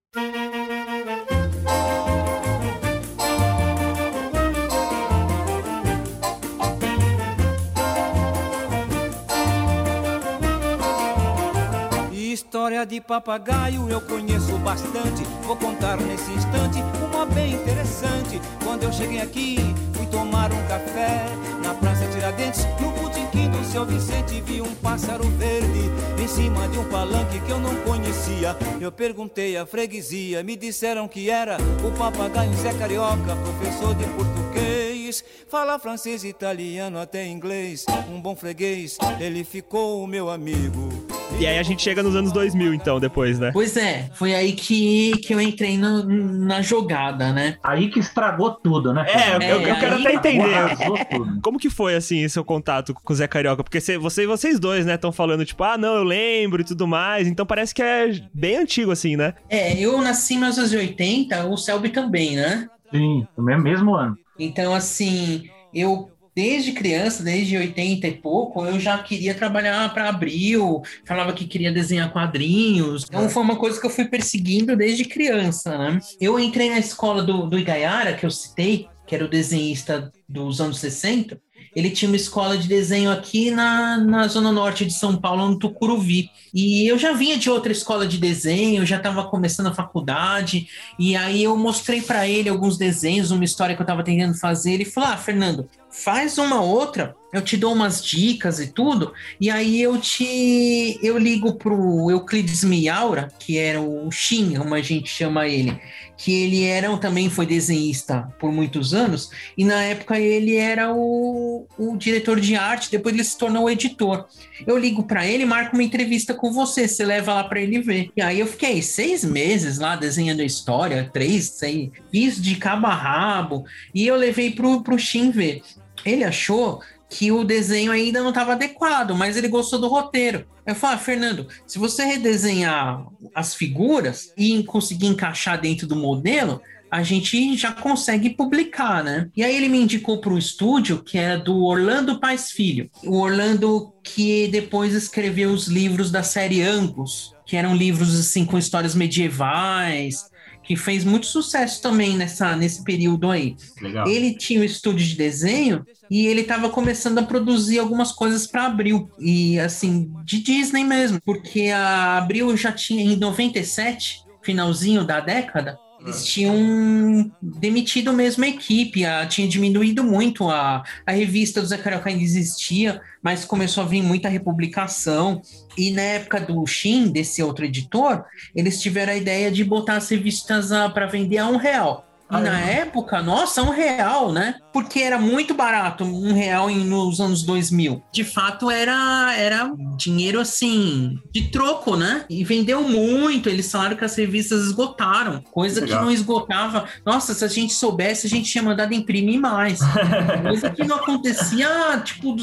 [12.67, 15.23] História de papagaio eu conheço bastante.
[15.43, 18.41] Vou contar nesse instante uma bem interessante.
[18.61, 19.55] Quando eu cheguei aqui,
[19.93, 21.27] fui tomar um café
[21.63, 24.41] na Praça Tiradentes, no botequim do seu Vicente.
[24.41, 25.89] Vi um pássaro verde
[26.21, 28.53] em cima de um palanque que eu não conhecia.
[28.81, 31.55] Eu perguntei à freguesia, me disseram que era
[31.87, 35.23] o papagaio Zé Carioca, professor de português.
[35.47, 37.85] Fala francês, italiano, até inglês.
[38.09, 41.16] Um bom freguês, ele ficou meu amigo.
[41.39, 43.51] E aí a gente chega nos anos 2000, então, depois, né?
[43.53, 47.57] Pois é, foi aí que, que eu entrei no- na jogada, né?
[47.61, 49.05] Aí que estragou tudo, né?
[49.07, 50.47] É, eu, eu- eu quero aí até entender.
[51.43, 53.63] Como que foi, assim, seu contato com o Zé Carioca?
[53.63, 56.87] Porque cê- você, vocês dois, né, estão falando, tipo, ah, não, eu lembro e tudo
[56.87, 57.27] mais.
[57.27, 59.35] Então parece que é bem antigo, assim, né?
[59.47, 62.67] É, eu nasci em 1980, o Selby também, né?
[62.91, 64.17] Sim, no mesmo- mesmo ano.
[64.39, 70.83] Então, assim, eu desde criança, desde 80 e pouco, eu já queria trabalhar para Abril,
[71.03, 73.05] falava que queria desenhar quadrinhos.
[73.05, 75.99] Então, foi uma coisa que eu fui perseguindo desde criança, né?
[76.21, 80.61] Eu entrei na escola do, do Igaiara, que eu citei, que era o desenhista dos
[80.61, 81.41] anos 60,
[81.77, 85.59] ele tinha uma escola de desenho aqui na, na zona norte de São Paulo, no
[85.59, 86.31] Tucuruvi.
[86.51, 91.15] E eu já vinha de outra escola de desenho, já estava começando a faculdade, e
[91.15, 94.73] aí eu mostrei para ele alguns desenhos, uma história que eu estava tentando fazer.
[94.73, 95.69] Ele falou: Ah, Fernando,
[96.03, 101.17] faz uma outra, eu te dou umas dicas e tudo, e aí eu te eu
[101.17, 105.79] ligo pro Euclides Miaura, que era o Shin, como a gente chama ele,
[106.15, 111.67] que ele era também foi desenhista por muitos anos, e na época ele era o,
[111.77, 114.25] o diretor de arte, depois ele se tornou o editor.
[114.65, 118.09] Eu ligo para ele, marco uma entrevista com você, você leva lá para ele ver.
[118.15, 122.87] E aí eu fiquei seis meses lá desenhando a história, três, sei, fiz de cabo
[122.87, 125.61] a rabo, e eu levei pro, pro Shin ver.
[126.09, 130.45] Ele achou que o desenho ainda não estava adequado, mas ele gostou do roteiro.
[130.65, 136.61] Eu falei, ah, Fernando, se você redesenhar as figuras e conseguir encaixar dentro do modelo,
[136.91, 139.29] a gente já consegue publicar, né?
[139.35, 142.89] E aí ele me indicou para um estúdio que era do Orlando Paz Filho.
[143.03, 148.57] O Orlando que depois escreveu os livros da série Angus, que eram livros assim com
[148.57, 150.29] histórias medievais,
[150.67, 153.55] que fez muito sucesso também nessa, nesse período aí.
[153.81, 154.05] Legal.
[154.05, 158.65] Ele tinha um estúdio de desenho e ele estava começando a produzir algumas coisas para
[158.65, 165.21] Abril e assim de Disney mesmo, porque a Abril já tinha em 97, finalzinho da
[165.21, 171.67] década, eles tinham demitido mesmo a equipe, a, tinha diminuído muito a, a revista do
[171.67, 175.41] Zé Carioca ainda existia, mas começou a vir muita republicação.
[175.77, 178.23] E na época do Shin, desse outro editor,
[178.55, 182.06] eles tiveram a ideia de botar as revistas para vender a um real.
[182.29, 184.55] E Ah, na época, nossa, um real, né?
[184.73, 188.03] Porque era muito barato, um real em, nos anos 2000.
[188.11, 192.25] De fato, era, era dinheiro assim, de troco, né?
[192.29, 193.47] E vendeu muito.
[193.49, 196.03] Eles falaram que as revistas esgotaram, coisa que Legal.
[196.03, 196.85] não esgotava.
[197.05, 199.79] Nossa, se a gente soubesse, a gente tinha mandado imprimir mais.
[200.43, 202.35] coisa que não acontecia, tipo,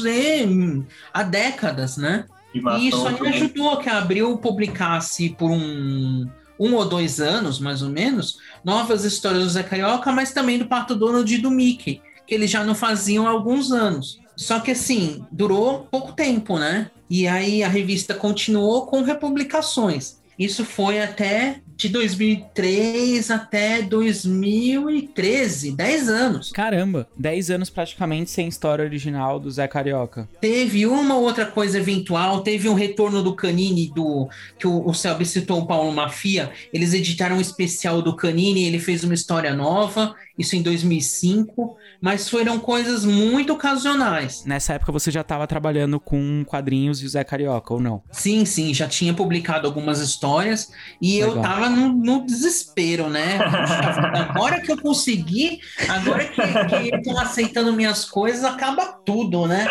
[1.13, 2.25] há décadas, né?
[2.51, 3.33] Que massa, E isso aí também.
[3.33, 6.25] ajudou que a Abril publicasse por um,
[6.59, 10.67] um ou dois anos, mais ou menos, novas histórias do Zé Carioca, mas também do
[10.67, 14.19] Pato Donald e do Mickey, que eles já não faziam há alguns anos.
[14.35, 16.91] Só que assim, durou pouco tempo, né?
[17.09, 20.19] E aí a revista continuou com republicações.
[20.37, 26.51] Isso foi até de 2003 até 2013, 10 anos.
[26.51, 30.27] Caramba, 10 anos praticamente sem história original do Zé Carioca.
[30.39, 35.25] Teve uma outra coisa eventual, teve um retorno do Canini, do que o, o Selby
[35.25, 36.51] citou, o Paulo Mafia.
[36.73, 42.29] Eles editaram um especial do Canini, ele fez uma história nova, isso em 2005, mas
[42.29, 44.43] foram coisas muito ocasionais.
[44.45, 48.03] Nessa época você já estava trabalhando com quadrinhos e o Zé Carioca, ou não?
[48.11, 50.71] Sim, sim, já tinha publicado algumas histórias
[51.01, 51.43] e eu Legal.
[51.65, 53.39] Tava no, no desespero, né?
[54.29, 55.59] Agora que eu consegui,
[55.89, 59.67] agora que, que estão aceitando minhas coisas, acaba tudo, né?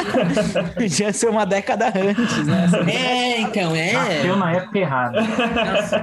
[0.74, 2.68] Podia ser uma década antes, né?
[2.88, 3.92] É, então, é.
[3.92, 5.22] Nasceu na época errada.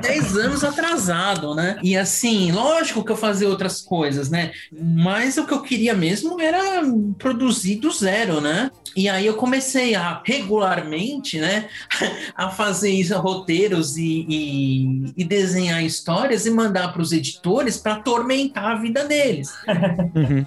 [0.02, 1.78] 10 anos atrasado, né?
[1.82, 4.52] E assim, lógico que eu fazia outras coisas, né?
[4.72, 6.84] Mas o que eu queria mesmo era
[7.18, 8.70] produzir do zero, né?
[8.98, 11.70] E aí eu comecei a regularmente, né,
[12.36, 17.94] a fazer isso, roteiros e, e- e desenhar histórias e mandar para os editores para
[17.94, 19.54] atormentar a vida deles.
[19.68, 20.46] Uhum.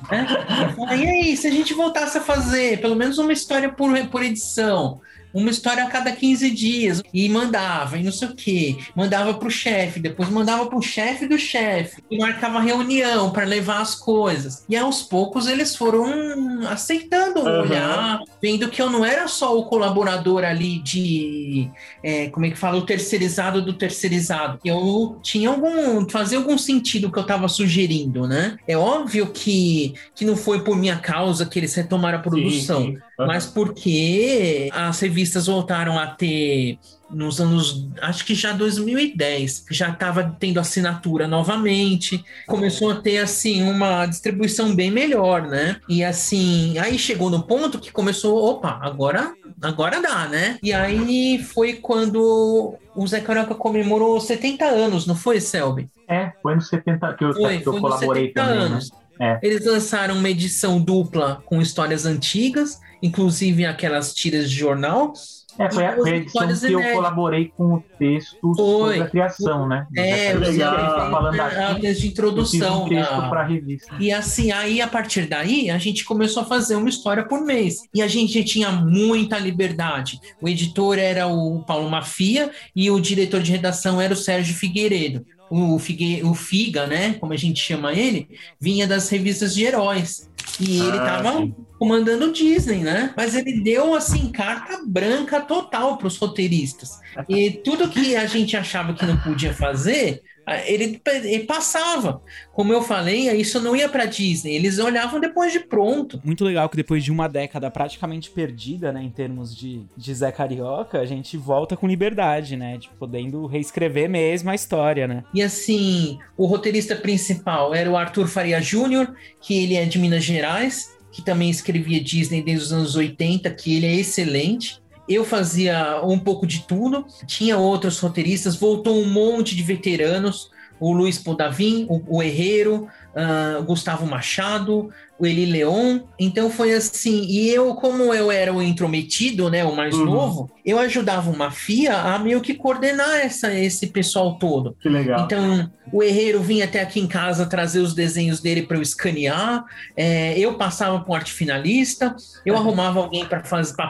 [0.76, 4.22] falei, e aí, se a gente voltasse a fazer pelo menos uma história por, por
[4.22, 5.00] edição,
[5.32, 9.50] uma história a cada 15 dias, e mandava, e não sei o quê, mandava pro
[9.50, 14.64] chefe, depois mandava pro chefe do chefe, e marcava reunião para levar as coisas.
[14.68, 17.62] E aos poucos eles foram aceitando Aham.
[17.62, 21.70] olhar, vendo que eu não era só o colaborador ali de,
[22.02, 24.58] é, como é que fala, o terceirizado do terceirizado.
[24.64, 28.56] Eu tinha algum, fazia algum sentido o que eu estava sugerindo, né?
[28.66, 32.90] É óbvio que, que não foi por minha causa que eles retomaram a produção, sim.
[32.92, 33.09] Aham.
[33.26, 36.78] Mas porque as revistas voltaram a ter
[37.10, 43.62] nos anos, acho que já 2010, já estava tendo assinatura novamente, começou a ter assim
[43.62, 45.76] uma distribuição bem melhor, né?
[45.88, 50.58] E assim, aí chegou no ponto que começou, opa, agora, agora dá, né?
[50.62, 55.88] E aí foi quando o Zé Carioca comemorou 70 anos, não foi, Selby?
[56.08, 58.58] É, foi nos 70 que eu, Foi, que eu colaborei 70 também.
[58.58, 58.90] anos.
[58.90, 58.96] Né?
[59.20, 59.38] É.
[59.42, 65.12] Eles lançaram uma edição dupla com histórias antigas, inclusive aquelas tiras de jornal.
[65.58, 66.92] É, foi a, foi a edição que eu inéditas.
[66.94, 68.54] colaborei com o texto Foi.
[68.94, 69.86] sobre a criação, né?
[69.94, 72.10] É, Já o que Zé a gente tá fez falando a- aqui, a de eu
[72.10, 73.94] introdução um texto da- para a revista.
[74.00, 77.80] E assim, aí a partir daí, a gente começou a fazer uma história por mês.
[77.92, 80.18] E a gente tinha muita liberdade.
[80.40, 85.26] O editor era o Paulo Mafia e o diretor de redação era o Sérgio Figueiredo.
[85.50, 87.14] O, Figue, o Figa, né?
[87.14, 88.28] Como a gente chama ele,
[88.60, 90.30] vinha das revistas de heróis.
[90.58, 91.54] E ele Ah, tava sim.
[91.78, 93.12] comandando o Disney, né?
[93.16, 96.98] Mas ele deu, assim, carta branca total para os roteiristas.
[97.28, 100.29] E tudo que a gente achava que não podia fazer, ah,
[100.66, 102.22] ele, ele passava.
[102.52, 104.54] Como eu falei, isso não ia para Disney.
[104.54, 106.20] Eles olhavam depois de pronto.
[106.24, 110.32] Muito legal que depois de uma década praticamente perdida, né, em termos de, de Zé
[110.32, 115.24] Carioca, a gente volta com liberdade, né, de podendo reescrever mesmo a história, né.
[115.32, 120.24] E assim, o roteirista principal era o Arthur Faria Júnior, que ele é de Minas
[120.24, 124.79] Gerais, que também escrevia Disney desde os anos 80, que ele é excelente.
[125.10, 130.92] Eu fazia um pouco de tudo, tinha outros roteiristas, voltou um monte de veteranos, o
[130.92, 134.88] Luiz Podavin, o, o Herrero, ah, o Gustavo Machado,
[135.20, 136.00] o Eli Leon.
[136.18, 140.04] Então foi assim, e eu, como eu era o intrometido, né, o mais Uhum.
[140.06, 144.76] novo, eu ajudava o Mafia a meio que coordenar essa, esse pessoal todo.
[144.80, 145.24] Que legal.
[145.24, 149.64] Então, o Herreiro vinha até aqui em casa trazer os desenhos dele para eu escanear.
[149.96, 152.14] é, eu passava para um arte finalista,
[152.46, 153.42] eu arrumava alguém para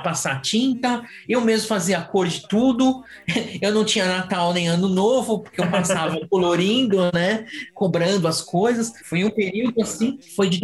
[0.03, 3.03] passar tinta, eu mesmo fazia a cor de tudo.
[3.61, 7.45] Eu não tinha Natal nem Ano Novo, porque eu passava colorindo, né?
[7.75, 8.93] Cobrando as coisas.
[9.05, 10.59] Foi um período assim, foi de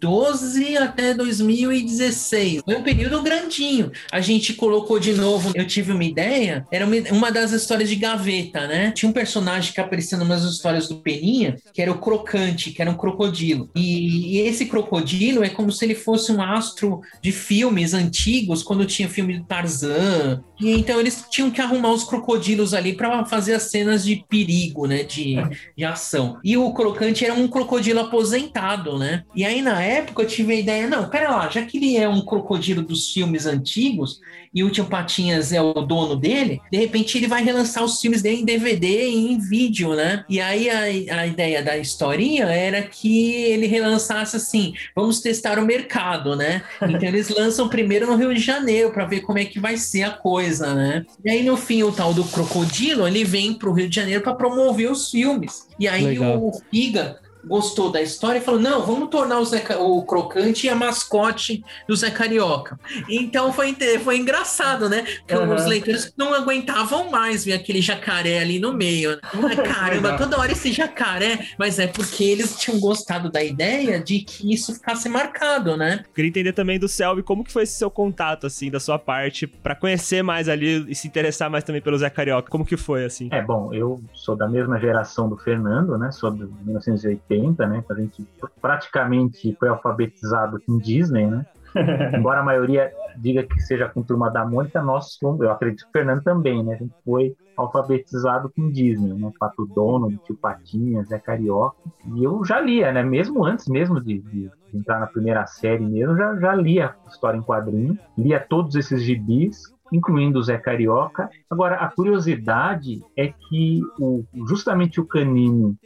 [0.00, 2.62] 2012 até 2016.
[2.64, 3.90] Foi um período grandinho.
[4.10, 8.66] A gente colocou de novo, eu tive uma ideia, era uma, das histórias de gaveta,
[8.66, 8.92] né?
[8.92, 12.90] Tinha um personagem que aparecia numas histórias do Peninha, que era o Crocante, que era
[12.90, 13.70] um crocodilo.
[13.74, 18.86] E, e esse crocodilo é como se ele fosse um astro de filmes antigos, quando
[18.86, 20.42] tinha filme do Tarzan.
[20.60, 24.86] E então eles tinham que arrumar os crocodilos ali para fazer as cenas de perigo,
[24.86, 25.02] né?
[25.02, 25.36] De,
[25.76, 26.38] de ação.
[26.44, 29.24] E o Crocante era um crocodilo aposentado, né?
[29.34, 32.08] E aí na época eu tive a ideia, não, pera lá, já que ele é
[32.08, 34.20] um crocodilo dos filmes antigos
[34.52, 38.22] e o Tio Patinhas é o dono dele, de repente ele vai relançar os filmes
[38.22, 40.24] dele em DVD e em vídeo, né?
[40.28, 45.64] E aí a, a ideia da historinha era que ele relançasse assim, vamos testar o
[45.64, 46.62] mercado, né?
[46.82, 50.02] Então eles lançam primeiro no Rio de Janeiro para ver como é que vai ser
[50.02, 51.04] a coisa, né?
[51.24, 54.34] E aí no fim o tal do crocodilo, ele vem pro Rio de Janeiro para
[54.34, 55.68] promover os filmes.
[55.78, 56.38] E aí Legal.
[56.38, 60.74] o Figa gostou da história e falou: não, vamos tornar o, Zé o Crocante a
[60.74, 62.78] mascote do Zé Carioca.
[63.08, 65.04] Então foi, foi engraçado, né?
[65.20, 65.54] Porque Aham.
[65.54, 69.10] os leitores não aguentavam mais ver aquele jacaré ali no meio.
[69.12, 69.20] né?
[69.64, 71.46] Caramba, toda hora esse jacaré.
[71.58, 76.04] Mas é porque eles tinham gostado da ideia de que isso ficasse marcado, né?
[76.14, 79.46] Queria entender também do Selby como que foi esse seu contato, assim, da sua parte,
[79.46, 82.50] pra conhecer mais ali e se interessar mais também pelo Zé Carioca.
[82.50, 83.28] Como que foi, assim?
[83.30, 86.10] É, bom, eu sou da mesma geração do Fernando, né?
[86.10, 87.84] Sou de 1980, né?
[87.88, 88.26] A gente
[88.60, 91.46] praticamente foi alfabetizado com Disney, né?
[92.16, 95.88] Embora a maioria diga que seja com Turma da Mônica, nós fomos, eu acredito que
[95.88, 96.74] o Fernando também, né?
[96.74, 99.30] A gente foi alfabetizado com Disney, né?
[99.38, 101.76] Pato Dono, Tio Patinhas, Zé Carioca.
[102.14, 103.02] E eu já lia, né?
[103.02, 107.42] Mesmo antes mesmo de, de entrar na primeira série mesmo, já, já lia história em
[107.42, 111.28] quadrinho, lia todos esses gibis, incluindo o Zé Carioca.
[111.48, 115.76] Agora, a curiosidade é que o, justamente o Canini,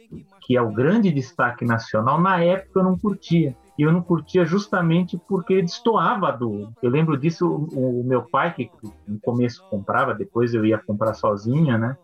[0.45, 3.55] que é o grande destaque nacional, na época eu não curtia.
[3.77, 6.69] E eu não curtia justamente porque ele destoava do.
[6.81, 8.69] Eu lembro disso, o, o meu pai, que
[9.05, 11.97] no começo comprava, depois eu ia comprar sozinha, né?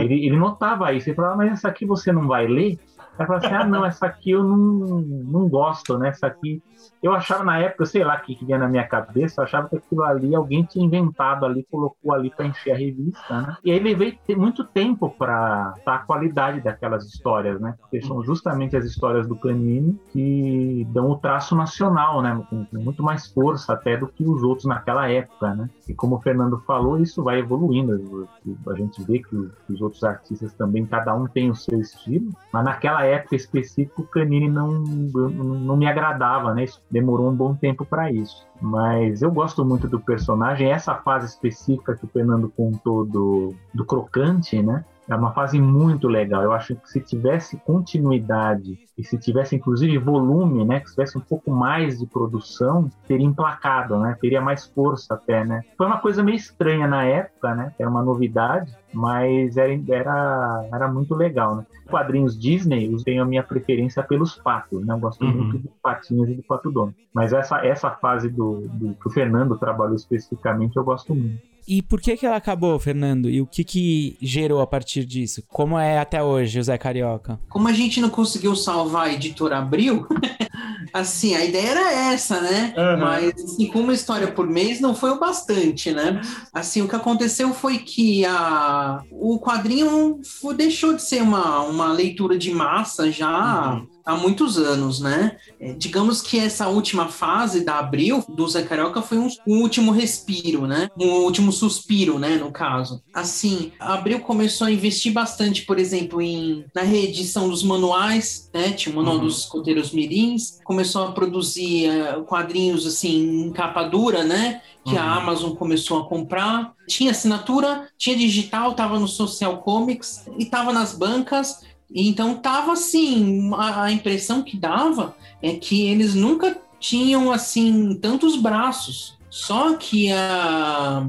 [0.00, 1.08] Ele, ele notava isso.
[1.08, 2.78] Ele falava, mas essa aqui você não vai ler?
[3.18, 6.08] Aí falava assim: ah, não, essa aqui eu não, não gosto, né?
[6.08, 6.62] Essa aqui.
[7.02, 9.68] Eu achava na época, sei lá o que, que vinha na minha cabeça, eu achava
[9.68, 13.56] que aquilo ali alguém tinha inventado ali, colocou ali para encher a revista, né?
[13.64, 17.74] E aí levei muito tempo para a qualidade daquelas histórias, né?
[17.80, 22.44] Porque são justamente as histórias do Canini que dão o traço nacional, né?
[22.48, 25.70] Com, com muito mais força até do que os outros naquela época, né?
[25.88, 28.28] E como o Fernando falou, isso vai evoluindo.
[28.68, 32.64] A gente vê que os, outros artistas também, cada um tem o seu estilo, mas
[32.64, 36.64] naquela época específica o Canini não, não me agradava, né?
[36.64, 38.46] Isso demorou um bom tempo para isso.
[38.60, 40.70] Mas eu gosto muito do personagem.
[40.70, 44.84] Essa fase específica que o Fernando contou do, do Crocante, né?
[45.10, 46.42] É uma fase muito legal.
[46.42, 51.20] Eu acho que se tivesse continuidade e se tivesse inclusive volume, né, que tivesse um
[51.22, 54.16] pouco mais de produção, teria emplacado, né?
[54.20, 55.62] Teria mais força até, né?
[55.76, 57.72] Foi uma coisa meio estranha na época, né?
[57.78, 61.64] Era uma novidade, mas era, era, era muito legal, né?
[61.88, 64.94] Quadrinhos Disney, eu tenho a minha preferência pelos patos, né?
[64.94, 65.32] Eu gosto Uhum.
[65.32, 66.94] muito dos patinhos e do pato dono.
[67.12, 71.49] Mas essa, essa fase do, do que o Fernando trabalhou especificamente, eu gosto muito.
[71.66, 73.28] E por que que ela acabou, Fernando?
[73.28, 75.42] E o que que gerou a partir disso?
[75.48, 77.38] Como é até hoje o Zé Carioca?
[77.48, 80.06] Como a gente não conseguiu salvar a editora Abril,
[80.92, 82.74] assim, a ideia era essa, né?
[82.76, 83.00] Uhum.
[83.00, 86.20] Mas, assim, com uma história por mês não foi o bastante, né?
[86.52, 90.20] Assim, o que aconteceu foi que a, o quadrinho
[90.56, 95.36] deixou de ser uma, uma leitura de massa já há muitos anos, né?
[95.58, 99.92] É, digamos que essa última fase da Abril, do Zé Carioca, foi um, um último
[99.92, 100.88] respiro, né?
[100.98, 102.36] Um último suspiro, né?
[102.36, 103.02] No caso.
[103.12, 108.72] Assim, a Abril começou a investir bastante, por exemplo, em, na reedição dos manuais, né?
[108.72, 109.22] Tinha o manual Uhum.
[109.24, 114.60] dos escoteiros mirins, começou a produzir eh, quadrinhos, assim, em capa dura, né?
[114.84, 115.10] Que a Uhum.
[115.20, 116.72] Amazon começou a comprar.
[116.88, 121.56] Tinha assinatura, tinha digital, tava no Social Comics e tava nas bancas.
[121.94, 129.18] Então tava assim, a, impressão que dava é que eles nunca tinham assim tantos braços.
[129.28, 131.08] Só que a,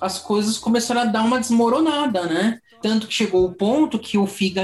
[0.00, 2.60] as coisas começaram a dar uma desmoronada, né?
[2.82, 4.62] Tanto que chegou o ponto que o Figa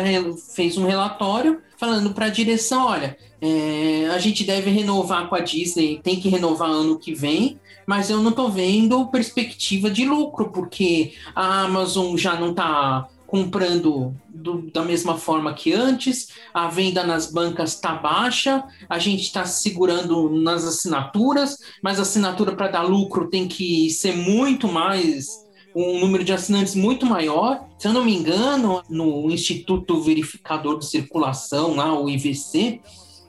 [0.55, 5.41] fez um relatório falando para a direção, olha, é, a gente deve renovar com a
[5.41, 10.51] Disney, tem que renovar ano que vem, mas eu não tô vendo perspectiva de lucro,
[10.51, 13.09] porque a Amazon já não tá
[13.43, 19.23] comprando do- da mesma forma que antes, a venda nas bancas tá baixa, a gente
[19.23, 25.99] está segurando nas assinaturas, mas assinatura para dar lucro tem que ser muito mais um
[25.99, 27.65] número de assinantes muito maior.
[27.79, 32.83] Se eu não me engano, no Instituto Verificador de Circulação, lá, o IVC,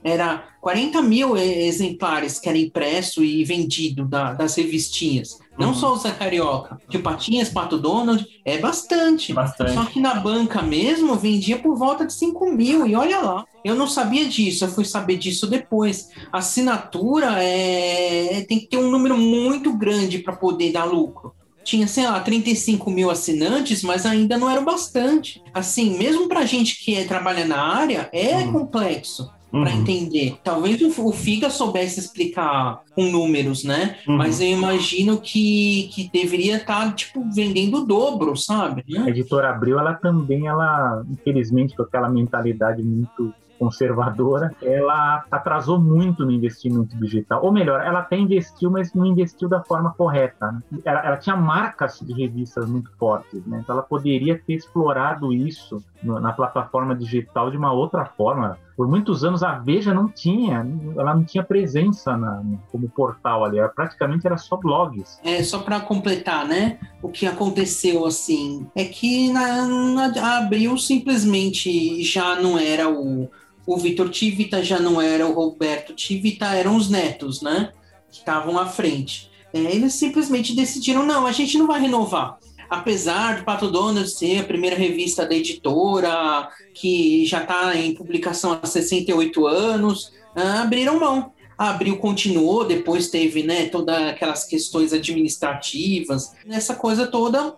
[0.04, 5.38] era 40 mil exemplares que era impresso e vendido da- das revistinhas.
[5.58, 5.74] Não Uhum.
[5.74, 9.32] só o Zé Carioca, que o Patinhas, Pato Donald, é bastante.
[9.32, 9.72] Bastante.
[9.72, 13.44] Só que na banca mesmo vendia por volta de 5 mil, e olha lá.
[13.64, 16.10] Eu não sabia disso, eu fui saber disso depois.
[16.32, 18.44] Assinatura é...
[18.48, 21.32] tem que ter um número muito grande para poder dar lucro.
[21.62, 25.42] Tinha, sei lá, 35 mil assinantes, mas ainda não era o bastante.
[25.54, 29.30] Assim, mesmo pra gente que é, trabalha na área, é complexo
[29.62, 29.80] para Uhum.
[29.80, 30.38] entender.
[30.42, 33.96] Talvez o, o Figa soubesse explicar com números, né?
[34.06, 34.16] Uhum.
[34.16, 38.84] Mas eu imagino que, que deveria estar, tipo, vendendo o dobro, sabe?
[38.98, 46.24] A editora Abril, ela também, ela, infelizmente, com aquela mentalidade muito conservadora, ela atrasou muito
[46.24, 47.44] no investimento digital.
[47.44, 50.52] Ou melhor, ela até investiu, mas não investiu da forma correta.
[50.52, 50.60] né?
[50.84, 53.60] Ela, ela tinha marcas de revistas muito fortes, né?
[53.62, 58.58] Então ela poderia ter explorado isso no- na plataforma digital de uma outra forma.
[58.76, 62.42] Por muitos anos a Veja não tinha, ela não tinha presença na,
[62.72, 65.18] como portal ali, era, praticamente era só blogs.
[65.22, 66.78] É, só para completar, né?
[67.00, 73.30] O que aconteceu assim é que na, na Abril simplesmente já não era o,
[73.64, 77.72] o Vitor Tivita, já não era o Roberto Tivita, eram os netos, né?
[78.10, 79.30] Que estavam à frente.
[79.52, 82.38] É, eles simplesmente decidiram: não, a gente não vai renovar.
[82.68, 88.58] Apesar do Pato Donald ser a primeira revista da editora, que já está em publicação
[88.62, 91.32] há 68 anos, ah, abriram mão.
[91.56, 96.32] Abril continuou, depois teve né, todas aquelas questões administrativas.
[96.44, 97.56] Nessa coisa toda,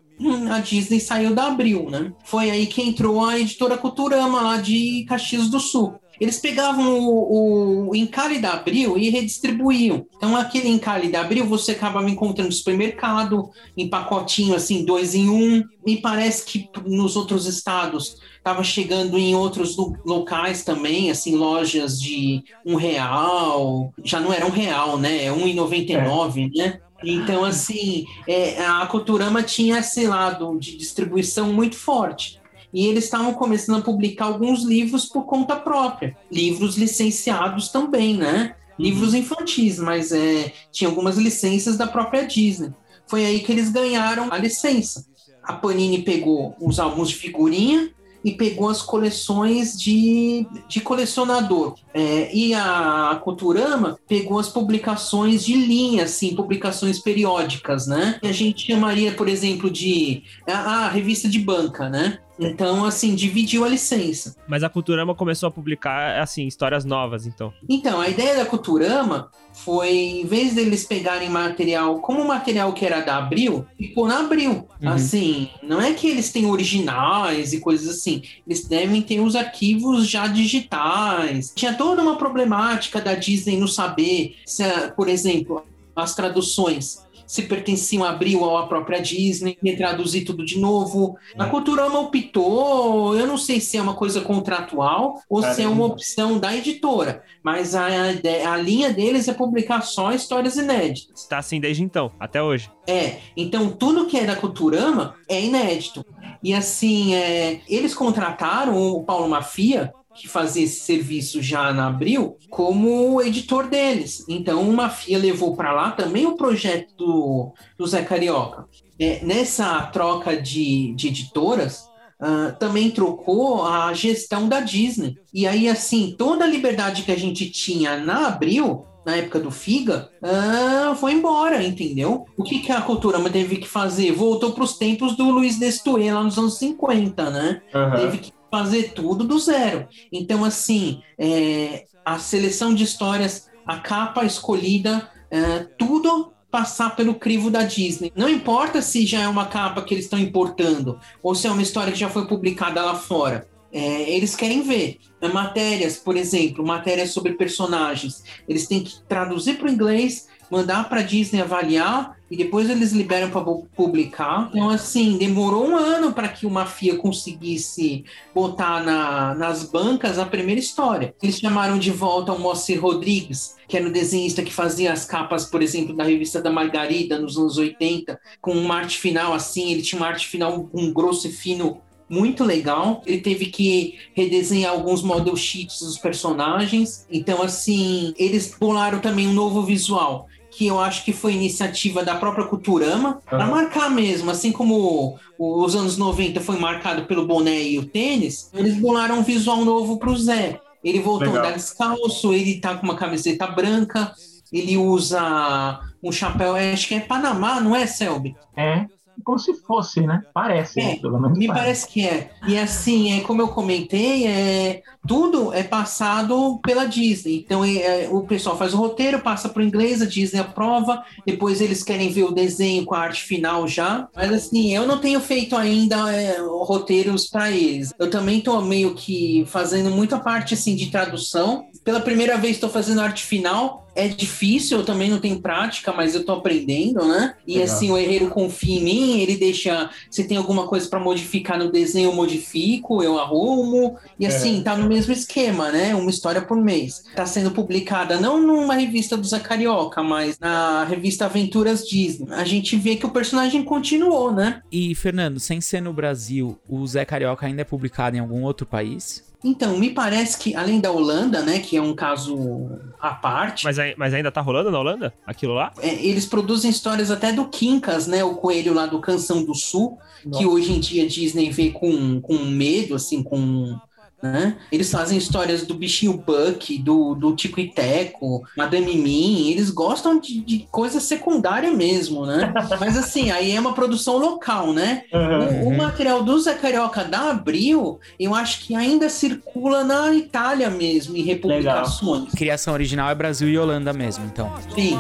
[0.50, 2.12] a Disney saiu da Abril, né?
[2.24, 5.94] Foi aí que entrou a editora Culturama lá de Caxias do Sul.
[6.18, 10.06] Eles pegavam o, o encalhe da Abril e redistribuíam.
[10.16, 15.28] Então, aquele encalhe da Abril você acabava encontrando no supermercado, em pacotinho assim, dois em
[15.28, 15.62] um.
[15.86, 22.00] Me parece que nos outros estados estava chegando em outros lo- locais também, assim, lojas
[22.00, 23.92] de um real.
[24.02, 25.24] Já não era um real, né?
[25.24, 26.78] É um e noventa e nove, né?
[27.04, 32.40] Então, assim, é, a Culturama tinha esse lado de distribuição muito forte.
[32.72, 36.16] E eles estavam começando a publicar alguns livros por conta própria.
[36.30, 38.54] Livros licenciados também, né?
[38.78, 42.74] Livros infantis, mas é, tinha algumas licenças da própria Disney.
[43.06, 45.06] Foi aí que eles ganharam a licença.
[45.42, 47.90] A Panini pegou os álbuns de figurinha
[48.26, 51.76] e pegou as coleções de, de colecionador.
[51.94, 58.18] É, e a Culturama pegou as publicações de linha, assim, publicações periódicas, né?
[58.20, 62.18] Que a gente chamaria, por exemplo, de a, a revista de banca, né?
[62.36, 64.34] Então, assim, dividiu a licença.
[64.48, 67.52] Mas a Culturama começou a publicar, assim, histórias novas, então.
[67.68, 72.84] Então, a ideia da Culturama foi, em vez deles pegarem material, como o material que
[72.84, 74.68] era da Abril, ficou na Abril.
[74.82, 74.90] Uhum.
[74.90, 78.22] Assim, não é que eles têm originais e coisas assim.
[78.46, 81.52] Eles devem ter os arquivos já digitais.
[81.56, 84.62] Tinha toda uma problemática da Disney não saber se,
[84.94, 85.64] por exemplo,
[85.96, 91.16] as traduções se pertenciam a Abril ou à própria Disney, retraduzir tudo de novo.
[91.38, 95.84] A Culturama optou, eu não sei se é uma coisa contratual ou se é uma
[95.84, 101.22] opção da editora, mas a, a, a linha deles é publicar só histórias inéditas.
[101.22, 102.70] Está assim desde então, até hoje.
[102.86, 106.04] É, então tudo que é da Culturama é inédito.
[106.42, 112.36] E assim, é, eles contrataram o Paulo Mafia, que fazia esse serviço já na Abril,
[112.50, 114.24] como editor deles.
[114.28, 118.66] Então, o Mafia levou para lá também o projeto do, do Zé Carioca.
[118.98, 121.88] É, nessa troca de, de editoras,
[122.20, 125.16] uh, também trocou a gestão da Disney.
[125.32, 129.52] E aí, assim, toda a liberdade que a gente tinha na Abril na época do
[129.52, 132.26] Figa, ah, foi embora, entendeu?
[132.36, 134.10] O que, que a cultura teve que fazer?
[134.10, 137.62] Voltou para os tempos do Luiz Destuê, lá nos anos 50, né?
[137.72, 137.90] Uhum.
[137.94, 139.88] Teve que fazer tudo do zero.
[140.12, 147.50] Então, assim, é, a seleção de histórias, a capa escolhida, é, tudo passar pelo crivo
[147.50, 148.12] da Disney.
[148.16, 151.62] Não importa se já é uma capa que eles estão importando ou se é uma
[151.62, 153.46] história que já foi publicada lá fora.
[153.72, 158.22] É, eles querem ver é, matérias, por exemplo, matérias sobre personagens.
[158.48, 163.30] Eles têm que traduzir para o inglês, mandar para Disney avaliar e depois eles liberam
[163.30, 163.44] para
[163.76, 164.48] publicar.
[164.50, 168.04] Então, assim, demorou um ano para que o Mafia conseguisse
[168.34, 171.14] botar na, nas bancas a primeira história.
[171.22, 175.44] Eles chamaram de volta o Moacir Rodrigues, que era o desenhista que fazia as capas,
[175.44, 179.70] por exemplo, da revista da Margarida nos anos 80, com uma arte final assim.
[179.70, 183.02] Ele tinha uma arte final com um grosso e fino muito legal.
[183.06, 187.06] Ele teve que redesenhar alguns model sheets dos personagens.
[187.10, 190.28] Então, assim, eles bolaram também um novo visual.
[190.56, 193.20] Que eu acho que foi iniciativa da própria Culturama, uhum.
[193.28, 198.50] para marcar mesmo, assim como os anos 90 foi marcado pelo boné e o tênis,
[198.54, 200.60] eles bolaram um visual novo pro Zé.
[200.82, 201.44] Ele voltou legal.
[201.44, 204.12] a andar descalço, ele tá com uma camiseta branca,
[204.52, 208.34] ele usa um chapéu, acho que é Panamá, não é, Selby?
[208.56, 208.86] É
[209.26, 210.22] como se fosse, né?
[210.32, 211.36] Parece, é, pelo menos.
[211.36, 211.64] Me parece.
[211.64, 211.88] parece.
[211.88, 212.30] que é.
[212.46, 217.42] E assim, é, como eu comentei, é, tudo é passado pela Disney.
[217.44, 221.02] Então é, é o pessoal faz o roteiro, passa para o inglês, a Disney aprova,
[221.26, 224.06] depois eles querem ver o desenho com a arte final já.
[224.14, 227.92] Mas assim, eu não tenho feito ainda é, roteiros para eles.
[227.98, 231.66] Eu também estou meio que fazendo muita parte assim de tradução.
[231.86, 236.14] Pela primeira vez estou fazendo arte final é difícil, eu também não tenho prática, mas
[236.16, 237.34] eu tô aprendendo, né?
[237.46, 237.74] E Legal.
[237.74, 239.88] assim, o herreiro confia em mim, ele deixa.
[240.10, 243.96] Se tem alguma coisa para modificar no desenho, eu modifico, eu arrumo.
[244.18, 244.28] E é.
[244.28, 244.62] assim, é.
[244.62, 245.94] tá no mesmo esquema, né?
[245.94, 247.04] Uma história por mês.
[247.14, 252.26] Tá sendo publicada não numa revista do Zé Carioca, mas na revista Aventuras Disney.
[252.32, 254.60] A gente vê que o personagem continuou, né?
[254.72, 258.66] E, Fernando, sem ser no Brasil, o Zé Carioca ainda é publicado em algum outro
[258.66, 259.24] país?
[259.44, 263.64] Então, me parece que, além da Holanda, né, que é um caso à parte.
[263.64, 265.12] Mas, mas ainda tá rolando na Holanda?
[265.26, 265.72] Aquilo lá?
[265.78, 269.98] É, eles produzem histórias até do Quincas, né, o coelho lá do Canção do Sul,
[270.24, 270.38] Nossa.
[270.38, 273.78] que hoje em dia Disney vê com, com medo, assim, com
[274.22, 274.56] né?
[274.72, 280.18] Eles fazem histórias do bichinho Buck, do, do Tico e Teco, Madame Mim, eles gostam
[280.18, 282.52] de, de coisa secundária mesmo, né?
[282.80, 285.04] Mas assim, aí é uma produção local, né?
[285.12, 285.64] Uhum.
[285.64, 290.70] O, o, material do Zé Carioca da Abril, eu acho que ainda circula na Itália
[290.70, 292.20] mesmo, em republicações.
[292.20, 292.36] Legal.
[292.36, 294.52] Criação original é Brasil e Holanda mesmo, então.
[294.74, 294.98] Sim.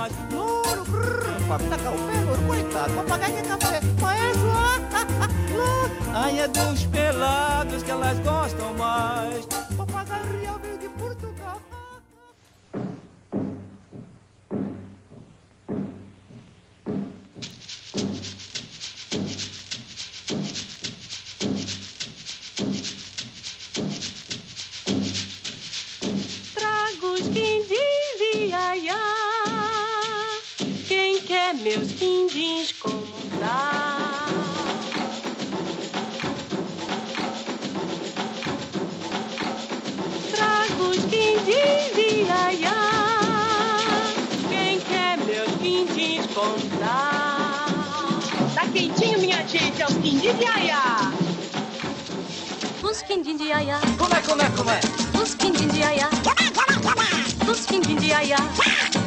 [6.12, 6.84] Ai, é dos
[7.86, 9.46] que elas gostam mais.
[9.76, 11.60] Papagaio real veio de Portugal.
[26.54, 28.94] Trago os quindins, ia, ia.
[30.88, 33.86] Quem quer meus quindins comprar?
[33.90, 33.95] Quem
[48.76, 51.12] quentinho, minha gente, é os quindins de aiá.
[52.82, 53.80] Os quindins de aiá.
[53.96, 54.80] Como é, como é, como é?
[55.22, 56.10] Os quindins de aiá.
[57.50, 58.36] Os quindins de aiá.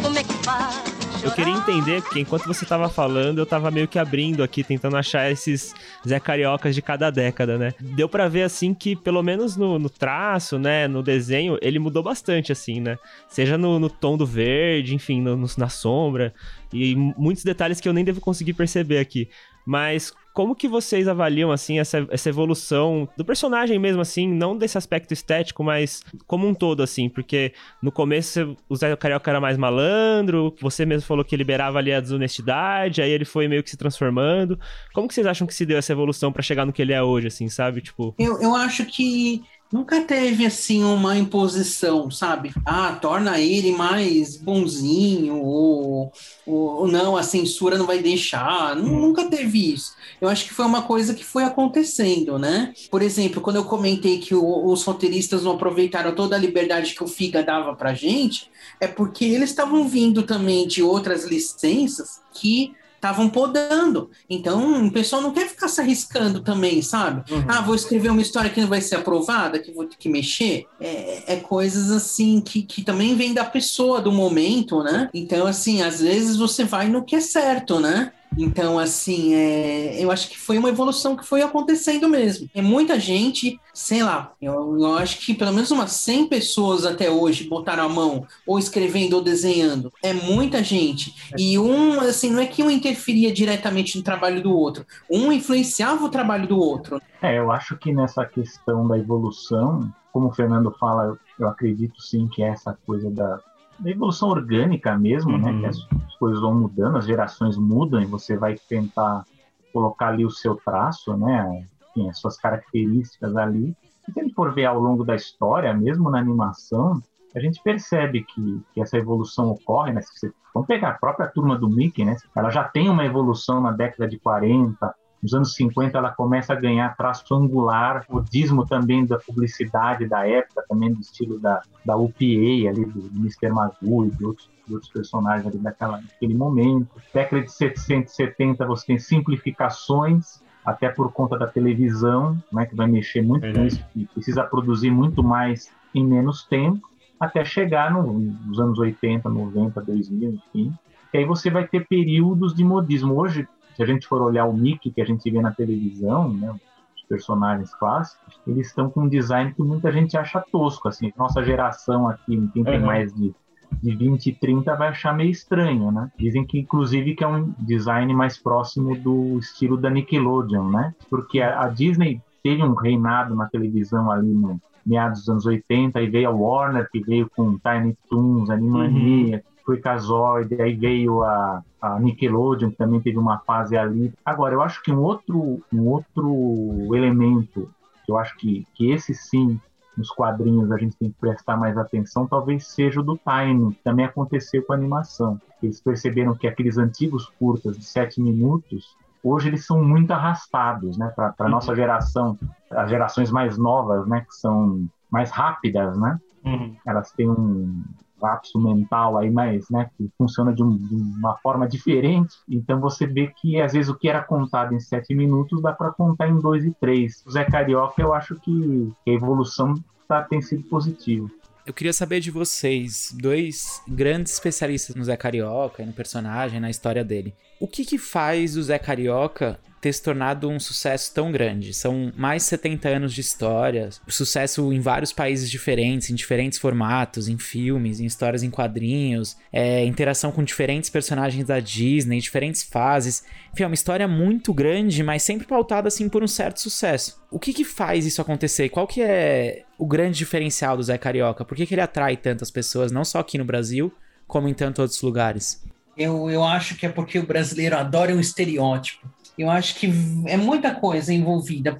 [0.01, 0.98] Como é que faz?
[1.21, 4.95] Eu queria entender, porque enquanto você tava falando, eu tava meio que abrindo aqui, tentando
[4.95, 5.75] achar esses
[6.07, 7.73] Zé Cariocas de cada década, né?
[7.79, 12.01] Deu para ver, assim, que pelo menos no, no, traço, né, no desenho, ele mudou
[12.01, 12.97] bastante, assim, né?
[13.27, 16.33] Seja no, no tom do verde, enfim, no, na sombra,
[16.71, 19.29] e muitos detalhes que eu nem devo conseguir perceber aqui.
[19.65, 24.77] Mas como que vocês avaliam, assim, essa, essa evolução do personagem mesmo, assim, não desse
[24.77, 27.51] aspecto estético, mas como um todo, assim, porque
[27.81, 31.99] no começo o Zé Carioca era mais malandro, você mesmo falou que liberava ali a
[31.99, 34.57] desonestidade, aí ele foi meio que se transformando.
[34.93, 37.03] Como que vocês acham que se deu essa evolução para chegar no que ele é
[37.03, 37.81] hoje, assim, sabe?
[37.81, 38.15] Tipo...
[38.17, 42.51] Eu, eu acho que nunca teve assim uma imposição, sabe?
[42.65, 46.11] Ah, torna ele mais bonzinho ou,
[46.45, 48.75] ou não, a censura não vai deixar.
[48.75, 49.93] Nunca teve isso.
[50.19, 52.73] Eu acho que foi uma coisa que foi acontecendo, né?
[52.89, 57.03] Por exemplo, quando eu comentei que o, os roteiristas não aproveitaram toda a liberdade que
[57.03, 62.73] o Figa dava pra gente, é porque eles estavam vindo também de outras licenças que
[62.99, 64.11] estavam podando.
[64.29, 67.31] Então, o pessoal não quer ficar se arriscando também, sabe?
[67.31, 67.45] Uhum.
[67.47, 70.65] Ah, vou escrever uma história que não vai ser aprovada, que vou ter que mexer.
[70.79, 75.09] É, é coisas assim que, que também vem da pessoa, do momento, né?
[75.13, 78.11] Então, assim, às vezes você vai no que é certo, né?
[78.37, 82.49] Então, assim, é, eu acho que foi uma evolução que foi acontecendo mesmo.
[82.53, 87.09] É muita gente, sei lá, eu, eu acho que pelo menos umas 100 pessoas até
[87.09, 89.91] hoje botaram a mão, ou escrevendo ou desenhando.
[90.03, 91.13] É muita gente.
[91.37, 96.03] E um, assim, não é que um interferia diretamente no trabalho do outro, um influenciava
[96.05, 97.01] o trabalho do outro.
[97.21, 102.27] É, eu acho que nessa questão da evolução, como o Fernando fala, eu, acredito sim
[102.27, 103.39] que é essa coisa da
[103.85, 105.39] evolução orgânica mesmo, uhum.
[105.39, 105.59] né?
[105.59, 105.77] Que as,
[106.07, 109.25] as, coisas vão mudando, as gerações mudam e você vai tentar
[109.71, 111.65] colocar ali o seu traço, né?
[111.89, 113.75] Enfim, as suas características ali.
[114.07, 117.01] E se a gente for ver ao longo da história, mesmo na animação,
[117.35, 120.01] a gente percebe que, que essa evolução ocorre, né?
[120.01, 122.15] Se você, vamos pegar a própria turma do Mickey, né?
[122.35, 126.55] Ela já tem uma evolução na década de 40, nos anos 50 ela começa a
[126.55, 131.97] ganhar traço angular, o dismo também da publicidade da época, também do estilo da, da
[131.97, 133.49] UPA ali, do, do Mr.
[133.49, 136.87] Magoo e de outros, de outros personagens ali daquela, daquele momento.
[137.13, 143.21] Década de 770 você tem simplificações, até por conta da televisão, né, que vai mexer
[143.21, 146.87] muito com isso, e precisa produzir muito mais em menos tempo,
[147.19, 150.73] até chegar no, nos anos 80, 90, 2000, enfim.
[151.13, 153.15] E aí você vai ter períodos de modismo.
[153.15, 153.47] Hoje,
[153.79, 156.53] se a gente for olhar o Mickey que a gente vê na televisão, né,
[156.97, 160.89] os personagens clássicos, eles estão com um design que muita gente acha tosco.
[160.89, 162.85] Assim, nossa geração aqui, quem tem uhum.
[162.85, 163.33] mais de,
[163.81, 166.11] de 20 e 30 vai achar meio estranho, né?
[166.19, 170.93] Dizem que, inclusive, que é um design mais próximo do estilo da Nickelodeon, né?
[171.09, 176.01] Porque a, a Disney teve um reinado na televisão ali no meados dos anos 80,
[176.01, 181.23] e veio a Warner, que veio com Tiny Toons, Animania, uhum foi Casoid, aí veio
[181.23, 184.11] a, a Nickelodeon, que também teve uma fase ali.
[184.25, 187.69] Agora, eu acho que um outro, um outro elemento,
[188.03, 189.61] que eu acho que, que esse sim,
[189.95, 193.83] nos quadrinhos a gente tem que prestar mais atenção, talvez seja o do timing, que
[193.83, 195.39] também aconteceu com a animação.
[195.61, 201.13] Eles perceberam que aqueles antigos curtas de sete minutos, hoje eles são muito arrastados, né?
[201.15, 202.35] Para a nossa geração,
[202.71, 204.21] as gerações mais novas, né?
[204.21, 206.19] Que são mais rápidas, né?
[206.43, 206.75] Uhum.
[206.87, 207.83] Elas têm um,
[208.21, 212.35] lapso mental aí, mas né, que funciona de, um, de, uma forma diferente.
[212.47, 215.91] Então você vê que às vezes o que era contado em sete minutos dá para
[215.91, 217.23] contar em dois e três.
[217.25, 219.75] O Zé Carioca, eu acho que a evolução
[220.07, 221.29] tá, tem sido positiva.
[221.65, 227.03] Eu queria saber de vocês, dois grandes especialistas no Zé Carioca, no personagem, na história
[227.03, 227.33] dele.
[227.59, 231.73] O que que faz o Zé Carioca ter se tornado um sucesso tão grande.
[231.73, 237.27] São mais de 70 anos de história, sucesso em vários países diferentes, em diferentes formatos,
[237.27, 243.23] em filmes, em histórias em quadrinhos, é, interação com diferentes personagens da Disney, diferentes fases.
[243.53, 247.21] Enfim, é uma história muito grande, mas sempre pautada assim por um certo sucesso.
[247.31, 248.69] O que que faz isso acontecer?
[248.69, 251.45] Qual que é o grande diferencial do Zé Carioca?
[251.45, 253.93] Por que, que ele atrai tantas pessoas, não só aqui no Brasil,
[254.27, 255.63] como em tantos outros lugares?
[255.97, 259.05] Eu, eu acho que é porque o brasileiro adora um estereótipo.
[259.39, 259.89] Eu acho que
[260.25, 261.77] é muita coisa envolvida.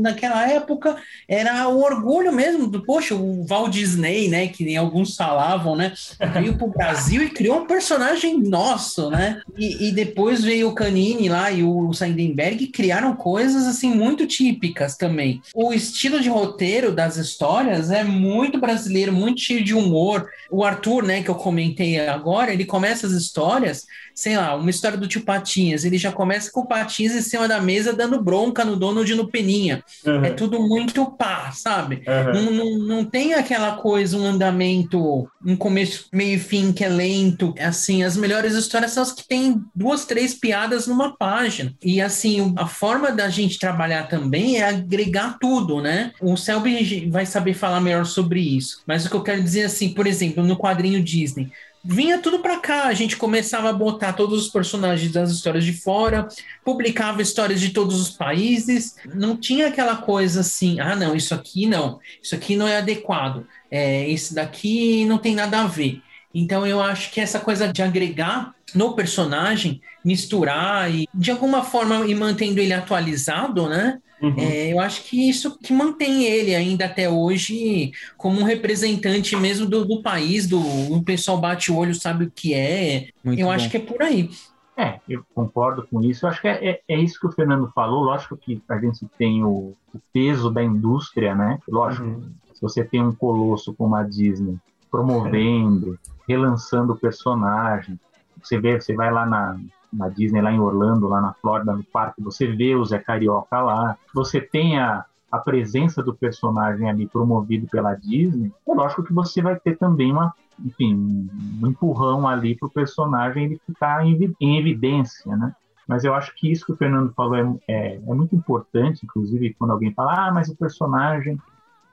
[0.00, 4.46] Naquela época era o orgulho mesmo do, poxa, o Walt Disney, né?
[4.46, 5.92] Que nem alguns falavam, né?
[6.32, 9.42] Veio para o Brasil e criou um personagem nosso, né?
[9.58, 14.96] E, e, depois veio o Canini lá e o Seidenberg criaram coisas assim muito típicas
[14.96, 15.42] também.
[15.52, 20.28] O estilo de roteiro das histórias é muito brasileiro, muito cheio de humor.
[20.48, 23.86] O Arthur, né, que eu comentei agora, ele começa as histórias,
[24.20, 27.48] sei lá, uma história do tio Patinhas, ele já começa com com patins em cima
[27.48, 29.82] da mesa dando bronca no Donald e no Peninha.
[30.04, 30.24] Uhum.
[30.24, 32.02] É tudo muito pá, sabe?
[32.06, 32.32] Uhum.
[32.32, 36.88] Não, não, não tem aquela coisa, um andamento, um começo, meio e fim que é
[36.88, 37.54] lento.
[37.58, 41.72] Assim, as melhores histórias são as que tem duas, três piadas numa página.
[41.82, 46.12] E assim, a forma da gente trabalhar também é agregar tudo, né?
[46.20, 48.82] O Selby vai saber falar melhor sobre isso.
[48.86, 51.50] Mas o que eu quero dizer assim, por exemplo, no quadrinho Disney,
[51.82, 52.84] vinha tudo para cá.
[52.84, 56.28] A gente começava a botar todos os personagens das histórias de fora,
[56.64, 58.96] publicava histórias de todos os países.
[59.14, 63.46] Não tinha aquela coisa assim, ah, não, isso aqui não, isso aqui não é adequado,
[63.70, 66.02] é, esse daqui não tem nada a ver.
[66.32, 72.06] Então eu acho que essa coisa de agregar no personagem, misturar e de alguma forma
[72.06, 73.98] ir mantendo ele atualizado, né?
[74.22, 74.34] Uhum.
[74.38, 79.66] É, eu acho que isso que mantém ele ainda até hoje como um representante mesmo
[79.66, 83.08] do, do país, do o pessoal bate o olho, sabe o que é.
[83.24, 83.52] Muito eu bom.
[83.52, 84.30] acho que é por aí.
[84.76, 86.24] É, eu concordo com isso.
[86.24, 88.02] Eu acho que é, é, é, isso que o Fernando falou.
[88.02, 91.58] Lógico que a gente tem o, o peso da indústria, né?
[91.68, 92.30] Lógico, uhum.
[92.54, 94.58] se você tem um colosso como a Disney
[94.90, 95.98] promovendo,
[96.28, 97.98] relançando o personagem,
[98.42, 99.58] você vê, você vai lá na,
[99.92, 103.60] na Disney, lá em Orlando, lá na Flórida, no parque, você vê o Zé Carioca
[103.60, 109.12] lá, você tem a, a presença do personagem ali promovido pela Disney, é lógico que
[109.12, 110.34] você vai ter também uma,
[110.64, 111.28] enfim,
[111.62, 115.54] um empurrão ali para o personagem ele ficar em, em, evidência, né?
[115.86, 119.54] Mas eu acho que isso que o Fernando falou é, é, é muito importante, inclusive
[119.58, 121.36] quando alguém fala, ah, mas o personagem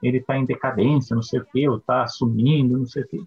[0.00, 3.20] ele está em decadência, não sei o quê, ou está sumindo, não sei o quê.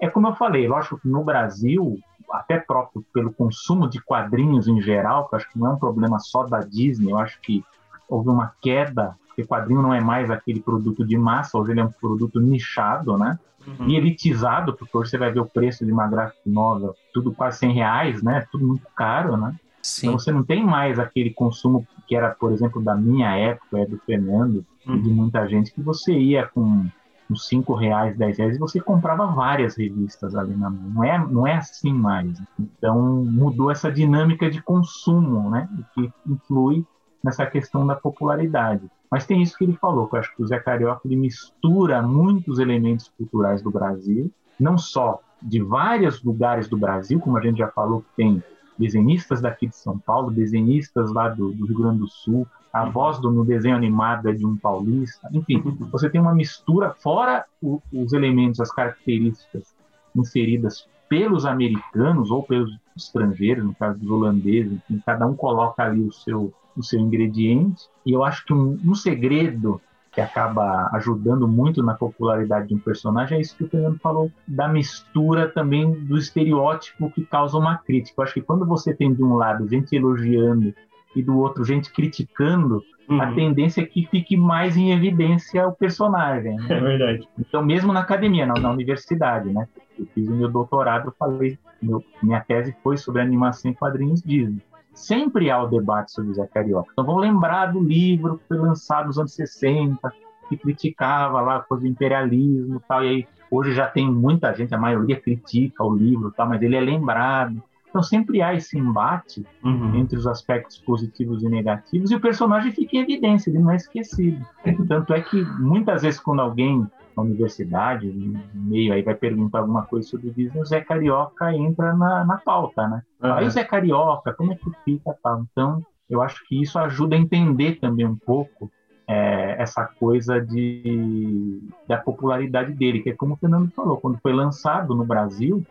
[0.00, 1.98] É como eu falei, lógico que no Brasil
[2.34, 5.78] até próprio pelo consumo de quadrinhos em geral, que eu acho que não é um
[5.78, 7.64] problema só da Disney, eu acho que
[8.08, 11.84] houve uma queda, porque quadrinho não é mais aquele produto de massa, hoje ele é
[11.84, 13.38] um produto nichado, né?
[13.66, 13.88] Uhum.
[13.88, 17.58] E elitizado, porque hoje você vai ver o preço de uma graphic novel, tudo quase
[17.58, 18.46] 100 reais, né?
[18.52, 19.54] Tudo muito caro, né?
[19.82, 20.08] Sim.
[20.08, 23.86] Então você não tem mais aquele consumo que era, por exemplo, da minha época, é
[23.86, 24.96] do Fernando, uhum.
[24.96, 26.86] e de muita gente, que você ia com
[27.34, 30.90] uns 5 reais, 10 reais, e você comprava várias revistas ali na mão.
[30.90, 32.40] Não é, não é assim mais.
[32.58, 35.68] Então mudou essa dinâmica de consumo, né?
[35.94, 36.86] Que influi
[37.22, 38.88] nessa questão da popularidade.
[39.10, 42.02] Mas tem isso que ele falou, que eu acho que o Zé Carioca ele mistura
[42.02, 47.58] muitos elementos culturais do Brasil, não só de vários lugares do Brasil, como a gente
[47.58, 48.42] já falou que tem
[48.78, 53.20] desenhistas daqui de São Paulo, desenhistas lá do, do Rio Grande do Sul, a voz
[53.20, 57.80] do, no desenho animado é de um paulista, enfim, você tem uma mistura, fora o,
[57.92, 59.72] os elementos, as características
[60.14, 66.00] inseridas pelos americanos ou pelos estrangeiros, no caso dos holandeses, enfim, cada um coloca ali
[66.00, 69.80] o seu, o seu ingrediente, e eu acho que um, um segredo
[70.10, 74.32] que acaba ajudando muito na popularidade de um personagem é isso que o Fernando falou,
[74.48, 78.20] da mistura também do estereótipo que causa uma crítica.
[78.20, 80.74] Eu acho que quando você tem de um lado gente elogiando
[81.14, 83.20] e do outro gente criticando, uhum.
[83.20, 86.56] a tendência é que fique mais em evidência o personagem.
[86.56, 86.66] Né?
[86.68, 87.28] É verdade.
[87.38, 89.68] Então, mesmo na academia, na, na universidade, né?
[89.98, 94.22] Eu fiz o meu doutorado, eu falei, meu, minha tese foi sobre animação em quadrinhos
[94.22, 94.60] Disney.
[94.92, 96.90] Sempre há o debate sobre o Zé Carioca.
[96.92, 100.12] Então, vamos lembrar do livro que foi lançado nos anos 60,
[100.48, 104.52] que criticava lá a coisa do imperialismo e tal, e aí hoje já tem muita
[104.52, 107.62] gente, a maioria critica o livro, tal, mas ele é lembrado.
[107.94, 109.94] Então sempre há esse embate uhum.
[109.94, 113.76] entre os aspectos positivos e negativos e o personagem fica em evidência, ele não é
[113.76, 114.44] esquecido.
[114.88, 116.84] Tanto é que muitas vezes quando alguém
[117.16, 121.54] na universidade, no meio aí vai perguntar alguma coisa sobre o Disney, o Zé Carioca
[121.54, 123.02] entra na, na pauta, né?
[123.22, 123.32] Uhum.
[123.32, 125.46] Aí o Zé Carioca, como é que fica tal?
[125.52, 128.72] Então eu acho que isso ajuda a entender também um pouco
[129.06, 134.32] é, essa coisa de, da popularidade dele, que é como o Fernando falou, quando foi
[134.32, 135.64] lançado no Brasil,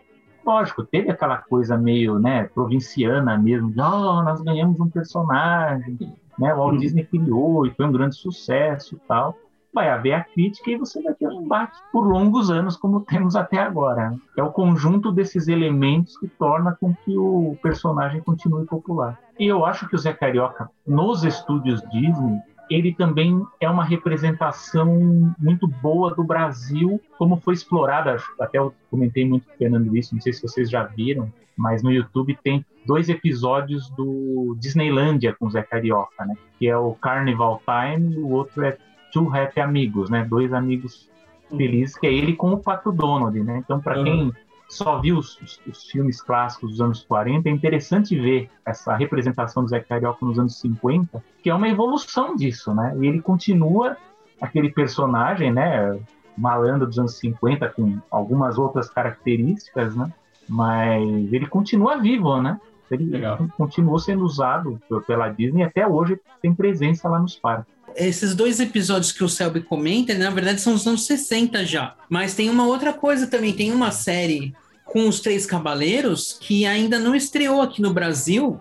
[0.46, 5.98] lógico, teve aquela coisa meio, né, provinciana mesmo, de, oh, nós ganhamos um personagem,
[6.38, 9.38] né, o Walt Disney criou e foi um grande sucesso e tal.
[9.74, 13.36] Vai haver a crítica e você vai ter um embate por longos anos, como temos
[13.36, 14.16] até agora.
[14.38, 19.20] É o conjunto desses elementos que torna com que o personagem continue popular.
[19.40, 22.40] E eu acho que o Zé Carioca, nos estúdios Disney,
[22.74, 28.18] ele também é uma representação muito boa do Brasil, como foi explorada.
[28.40, 31.84] Até eu comentei muito com o Fernando isso, não sei se vocês já viram, mas
[31.84, 36.36] no YouTube tem dois episódios do Disneylandia com o Zé Carioca, né?
[36.58, 38.78] Que é o Carnival Time e o outro é
[39.12, 40.26] Two Happy Amigos, né?
[40.26, 41.10] Dois amigos
[41.56, 43.62] felizes, que é ele com o Pato Donald, né?
[43.64, 44.04] Então, para uhum.
[44.04, 44.34] quem
[44.74, 49.64] só viu os, os, os, filmes clássicos dos anos 40, é interessante ver essa representação
[49.64, 52.96] do Zé Carioca nos anos 50, que é uma evolução disso, né?
[53.00, 53.96] E ele continua
[54.42, 56.00] aquele personagem, né?
[56.36, 60.12] Malandro dos anos 50, com algumas outras características, né?
[60.50, 62.60] Mas ele continua vivo, né?
[62.90, 63.40] Ele Legal.
[63.58, 68.60] continuou sendo usado pela Disney e até hoje tem presença lá nos parques esses dois
[68.60, 71.96] episódios que o Selby comenta, na verdade são os anos 60 já.
[72.10, 74.54] Mas tem uma outra coisa também, tem uma série
[74.94, 78.60] com os Três Cavaleiros que ainda não estreou aqui no Brasil,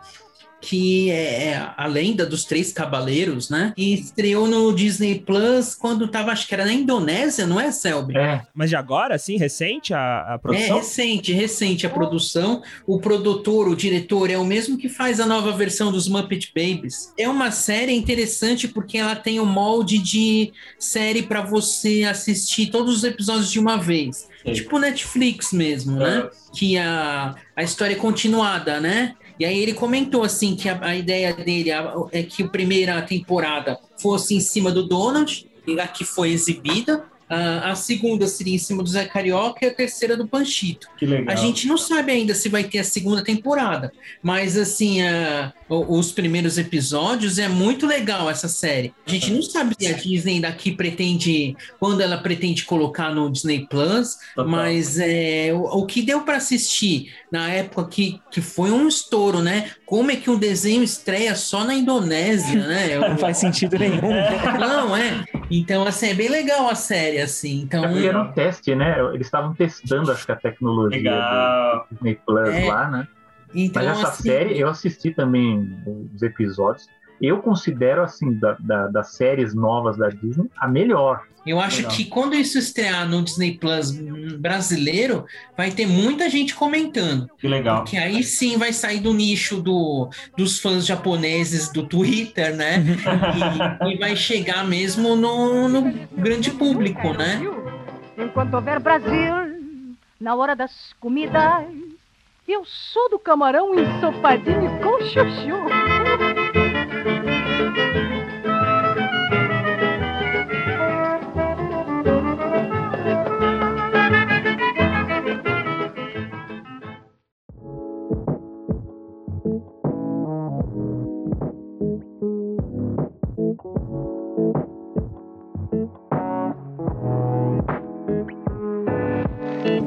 [0.62, 3.74] que é a lenda dos três cavaleiros, né?
[3.76, 8.16] E estreou no Disney Plus quando tava, acho que era na Indonésia, não é, Selby?
[8.16, 8.42] É.
[8.54, 10.76] Mas de agora, assim, recente a, a É produção?
[10.76, 12.62] recente, recente a produção.
[12.86, 17.12] O produtor, o diretor é o mesmo que faz a nova versão dos Muppet Babies.
[17.18, 22.98] É uma série interessante porque ela tem o molde de série para você assistir todos
[22.98, 24.30] os episódios de uma vez.
[24.44, 26.28] Tipo Netflix mesmo, né?
[26.52, 29.14] Que a, a história é continuada, né?
[29.38, 31.70] E aí ele comentou assim que a, a ideia dele
[32.12, 35.48] é que a primeira temporada fosse em cima do Donald,
[35.80, 37.04] a que foi exibida.
[37.34, 40.88] A, segunda seria em cima do Zé Carioca e a terceira do Panchito.
[40.98, 41.32] Que legal.
[41.34, 43.92] A gente não sabe ainda se vai ter a segunda temporada,
[44.22, 48.92] mas assim, a- os primeiros episódios é muito legal essa série.
[49.06, 53.66] A gente não sabe se a Disney daqui pretende, quando ela pretende colocar no Disney
[53.66, 58.86] Plus, mas é, o, o que deu para assistir na época que, que foi um
[58.86, 59.70] estouro, né?
[59.92, 62.96] Como é que um desenho estreia só na Indonésia, né?
[63.10, 64.00] Não faz sentido nenhum.
[64.58, 65.22] Não, é.
[65.50, 67.60] Então, assim, é bem legal a série, assim.
[67.60, 68.96] Então, É porque era um teste, né?
[69.12, 71.86] Eles estavam testando, acho que a tecnologia Legal.
[71.90, 72.64] do Disney Plus É.
[72.72, 73.08] lá, né?
[73.54, 75.78] Então, Mas essa assim- série, eu assisti também
[76.14, 76.88] os episódios.
[77.22, 81.22] Eu considero, assim, da- da- das séries novas da Disney, a melhor.
[81.46, 83.90] Eu acho que quando isso estrear no Disney Plus
[84.38, 85.24] brasileiro,
[85.56, 87.28] vai ter muita gente comentando.
[87.38, 87.78] Que legal.
[87.78, 92.76] Porque aí sim vai sair do nicho do, dos fãs japoneses do Twitter, né?
[93.88, 97.40] e, e vai chegar mesmo no, no grande público, né?
[98.18, 99.34] Enquanto houver Brasil,
[100.20, 101.42] na hora das comidas,
[102.46, 106.01] eu sou do camarão ensopadinho com chuchu.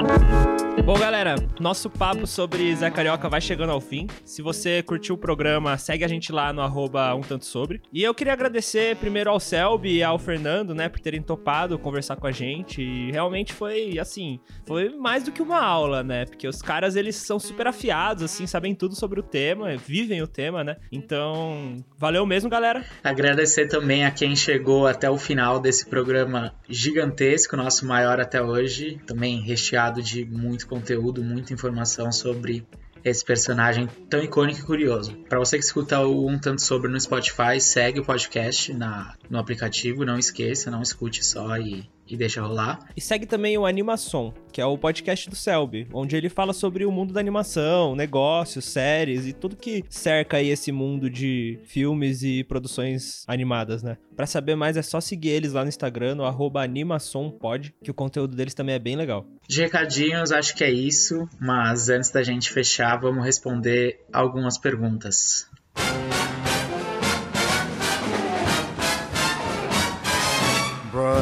[0.07, 0.44] Bye.
[0.86, 4.06] Bom, galera, nosso papo sobre Zé Carioca vai chegando ao fim.
[4.24, 7.82] Se você curtiu o programa, segue a gente lá no arroba um tanto sobre.
[7.91, 12.18] E eu queria agradecer primeiro ao Selby e ao Fernando, né, por terem topado conversar
[12.18, 12.84] com a gente.
[12.84, 16.26] E realmente foi, assim, foi mais do que uma aula, né?
[16.26, 20.28] Porque os caras, eles são super afiados, assim, sabem tudo sobre o tema, vivem o
[20.28, 20.78] tema, né?
[20.91, 22.86] Então, valeu mesmo, galera.
[23.03, 28.99] Agradecer também a quem chegou até o final desse programa gigantesco, nosso maior até hoje,
[29.07, 32.68] também recheado de muito conteúdo, muita informação sobre
[33.03, 35.15] esse personagem tão icônico e curioso.
[35.30, 39.38] Para você que escuta o Um Tanto Sobre no Spotify, segue o podcast na, no
[39.38, 42.80] aplicativo, não esqueça, não escute só e, e deixa rolar.
[42.95, 46.86] E segue também o Animação, que é o podcast do Selby, onde ele fala sobre
[46.86, 52.23] o mundo da animação, negócios, séries e tudo que cerca aí esse mundo de filmes
[52.23, 53.98] e produções animadas, né?
[54.15, 57.94] Pra saber mais é só seguir eles lá no Instagram, no arroba animaçãopod, que o
[57.94, 59.26] conteúdo deles também é bem legal.
[59.48, 65.48] De recadinhos, acho que é isso, mas antes da gente fechar, vamos responder algumas perguntas.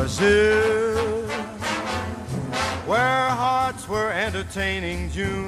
[0.04, 1.24] Brazil,
[2.86, 5.48] where hearts were entertaining June.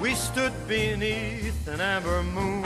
[0.00, 2.64] We stood beneath an amber moon.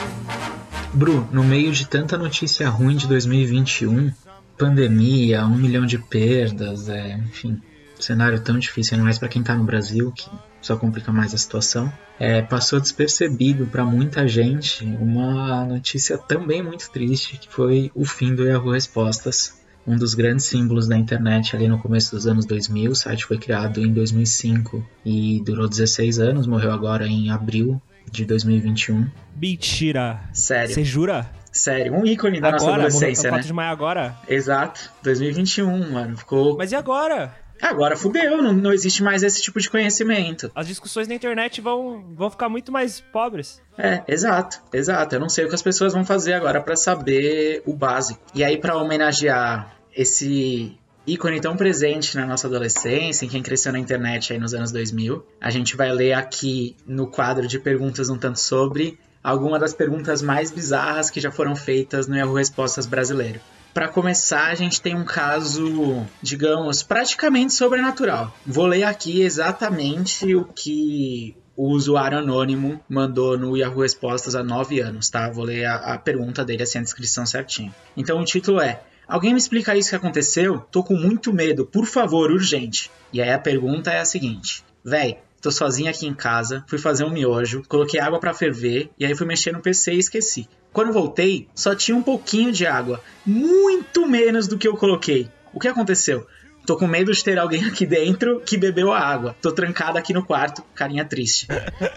[0.94, 4.12] Bru, no meio de tanta notícia ruim de 2021,
[4.56, 7.60] pandemia, um milhão de perdas, é, enfim,
[7.98, 10.30] cenário tão difícil, ainda mais para quem tá no Brasil, que
[10.62, 11.92] só complica mais a situação.
[12.18, 18.34] É, passou despercebido para muita gente uma notícia também muito triste, que foi o fim
[18.34, 22.90] do Yahoo Respostas, um dos grandes símbolos da internet ali no começo dos anos 2000.
[22.90, 27.80] O site foi criado em 2005 e durou 16 anos, morreu agora em abril
[28.10, 29.06] de 2021.
[29.36, 30.20] Mentira!
[30.32, 30.74] Sério.
[30.74, 31.30] Você jura?
[31.52, 32.82] Sério, um ícone da nossa Agora?
[32.82, 33.38] adolescência, Morreu né?
[33.38, 34.16] 4 de maio agora?
[34.28, 36.16] Exato, 2021, mano.
[36.16, 36.56] Ficou.
[36.56, 37.34] Mas e agora?
[37.60, 40.50] Agora fudeu, não, não existe mais esse tipo de conhecimento.
[40.54, 43.62] As discussões na internet vão, vão ficar muito mais pobres.
[43.78, 45.14] É, exato, exato.
[45.14, 48.20] Eu não sei o que as pessoas vão fazer agora pra saber o básico.
[48.34, 53.78] E aí, pra homenagear esse ícone tão presente na nossa adolescência, em quem cresceu na
[53.78, 58.18] internet aí nos anos 2000, a gente vai ler aqui no quadro de perguntas um
[58.18, 63.40] tanto sobre algumas das perguntas mais bizarras que já foram feitas no Yahoo Respostas brasileiro.
[63.76, 68.34] Para começar, a gente tem um caso, digamos, praticamente sobrenatural.
[68.46, 74.80] Vou ler aqui exatamente o que o usuário anônimo mandou no Yahoo Respostas há 9
[74.80, 75.28] anos, tá?
[75.28, 77.74] Vou ler a, a pergunta dele, assim, a descrição certinho.
[77.94, 80.60] Então o título é: Alguém me explica isso que aconteceu?
[80.72, 82.90] Tô com muito medo, por favor, urgente.
[83.12, 87.04] E aí a pergunta é a seguinte: Véi, tô sozinha aqui em casa, fui fazer
[87.04, 90.48] um miojo, coloquei água pra ferver e aí fui mexer no PC e esqueci.
[90.76, 95.26] Quando voltei, só tinha um pouquinho de água, muito menos do que eu coloquei.
[95.54, 96.26] O que aconteceu?
[96.66, 99.34] Tô com medo de ter alguém aqui dentro que bebeu a água.
[99.40, 101.46] Tô trancada aqui no quarto, carinha triste.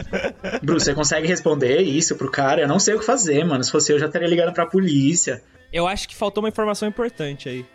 [0.64, 2.61] Bruce, você consegue responder isso pro cara?
[2.61, 3.61] Eu não sei o que fazer, mano.
[3.65, 5.43] Se fosse eu, já estaria ligando pra polícia.
[5.73, 7.65] Eu acho que faltou uma informação importante aí.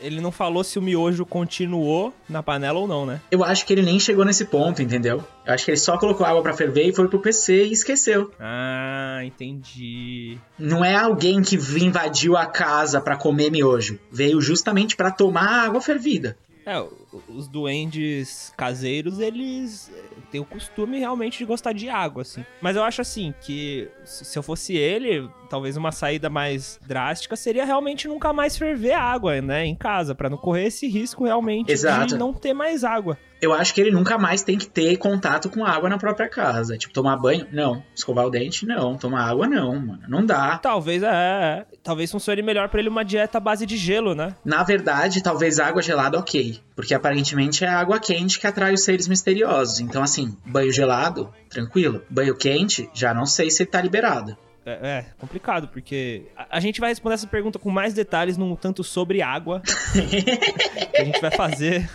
[0.00, 3.20] Ele não falou se o miojo continuou na panela ou não, né?
[3.30, 5.24] Eu acho que ele nem chegou nesse ponto, entendeu?
[5.46, 8.30] Eu acho que ele só colocou água pra ferver e foi pro PC e esqueceu.
[8.38, 10.38] Ah, entendi.
[10.58, 13.98] Não é alguém que invadiu a casa pra comer miojo.
[14.10, 16.36] Veio justamente pra tomar água fervida.
[16.64, 16.82] É,
[17.28, 19.90] os duendes caseiros, eles
[20.30, 22.44] têm o costume realmente de gostar de água, assim.
[22.60, 27.64] Mas eu acho assim que se eu fosse ele, talvez uma saída mais drástica seria
[27.64, 32.06] realmente nunca mais ferver água, né, em casa, para não correr esse risco realmente Exato.
[32.06, 33.18] de não ter mais água.
[33.40, 36.76] Eu acho que ele nunca mais tem que ter contato com água na própria casa.
[36.76, 37.46] Tipo, tomar banho?
[37.50, 37.82] Não.
[37.94, 38.66] Escovar o dente?
[38.66, 38.96] Não.
[38.96, 39.46] Tomar água?
[39.46, 40.02] Não, mano.
[40.08, 40.58] Não dá.
[40.58, 41.66] Talvez, é, é.
[41.82, 44.34] Talvez funcione melhor para ele uma dieta à base de gelo, né?
[44.44, 46.60] Na verdade, talvez água gelada, ok.
[46.76, 49.80] Porque aparentemente é a água quente que atrai os seres misteriosos.
[49.80, 52.02] Então, assim, banho gelado, tranquilo.
[52.10, 54.36] Banho quente, já não sei se tá liberado.
[54.64, 58.54] É, é complicado, porque a, a, gente vai responder essa pergunta com mais detalhes num
[58.54, 59.62] tanto sobre água.
[60.92, 61.88] que a gente vai fazer.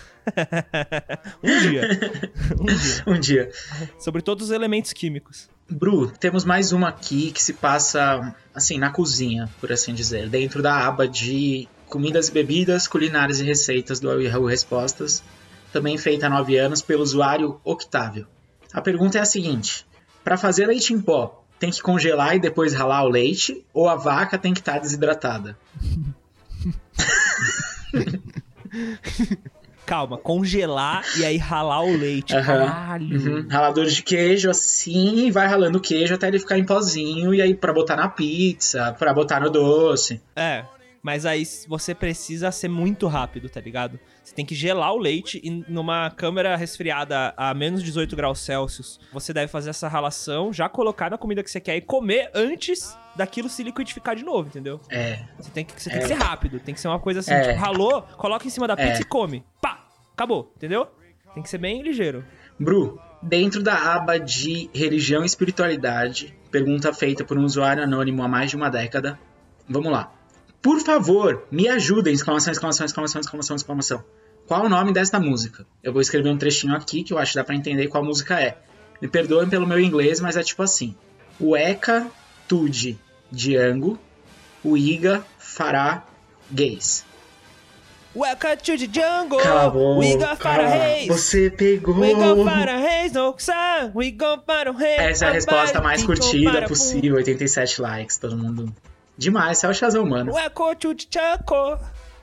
[1.43, 1.89] Um dia.
[2.59, 3.03] Um dia.
[3.07, 3.51] Um dia.
[3.99, 5.49] Sobre todos os elementos químicos.
[5.69, 10.61] Bru, temos mais uma aqui que se passa, assim, na cozinha, por assim dizer, dentro
[10.61, 15.23] da aba de comidas e bebidas, culinárias e receitas do Yahoo Respostas,
[15.73, 18.27] também feita há nove anos pelo usuário Octávio.
[18.73, 19.85] A pergunta é a seguinte:
[20.23, 23.95] para fazer leite em pó, tem que congelar e depois ralar o leite, ou a
[23.95, 25.57] vaca tem que estar tá desidratada?
[29.85, 32.35] Calma, congelar e aí ralar o leite.
[32.35, 32.43] Uhum.
[32.43, 33.17] Caralho.
[33.17, 33.47] Uhum.
[33.49, 37.41] Ralador de queijo assim, e vai ralando o queijo até ele ficar em pozinho e
[37.41, 40.21] aí para botar na pizza, para botar no doce.
[40.35, 40.65] É,
[41.05, 43.99] mas aí você precisa ser muito rápido, tá ligado?
[44.23, 48.99] Você tem que gelar o leite e numa câmera resfriada a menos 18 graus Celsius,
[49.13, 52.97] você deve fazer essa ralação, já colocar na comida que você quer e comer antes
[53.15, 54.81] daquilo se liquidificar de novo, entendeu?
[54.89, 55.19] É.
[55.37, 55.91] Você tem que, você É.
[55.93, 57.49] tem que ser rápido, tem que ser uma coisa assim, É.
[57.49, 59.01] tipo, ralou, coloca em cima da pizza É.
[59.01, 59.45] e come.
[59.61, 59.85] Pá!
[60.13, 60.87] Acabou, entendeu?
[61.35, 62.25] Tem que ser bem ligeiro.
[62.59, 68.27] Bru, dentro da aba de religião e espiritualidade, pergunta feita por um usuário anônimo há
[68.27, 69.19] mais de uma década.
[69.69, 70.11] Vamos lá.
[70.61, 72.13] Por favor, me ajudem!
[72.13, 74.03] Exclamação, exclamação, exclamação, exclamação, exclamação.
[74.47, 75.65] Qual o nome desta música?
[75.83, 78.39] Eu vou escrever um trechinho aqui que eu acho que dá pra entender qual música
[78.39, 78.57] é.
[79.01, 80.95] Me perdoem pelo meu inglês, mas é tipo assim.
[81.39, 82.07] O Eka
[82.47, 82.97] Tude
[83.31, 83.99] Django,
[84.63, 86.05] o Iga fará
[86.51, 87.03] gays.
[88.15, 89.39] Welcome to the jungle.
[89.39, 89.73] Cala.
[89.97, 91.07] We go para reis.
[91.07, 91.99] Você pegou.
[91.99, 93.35] We go para reis, no.
[93.93, 94.95] We go para o rei.
[94.95, 98.73] Essa é a resposta mais curtida para possível, 87 likes, todo mundo.
[99.17, 100.31] Demais, é o Shazam humano.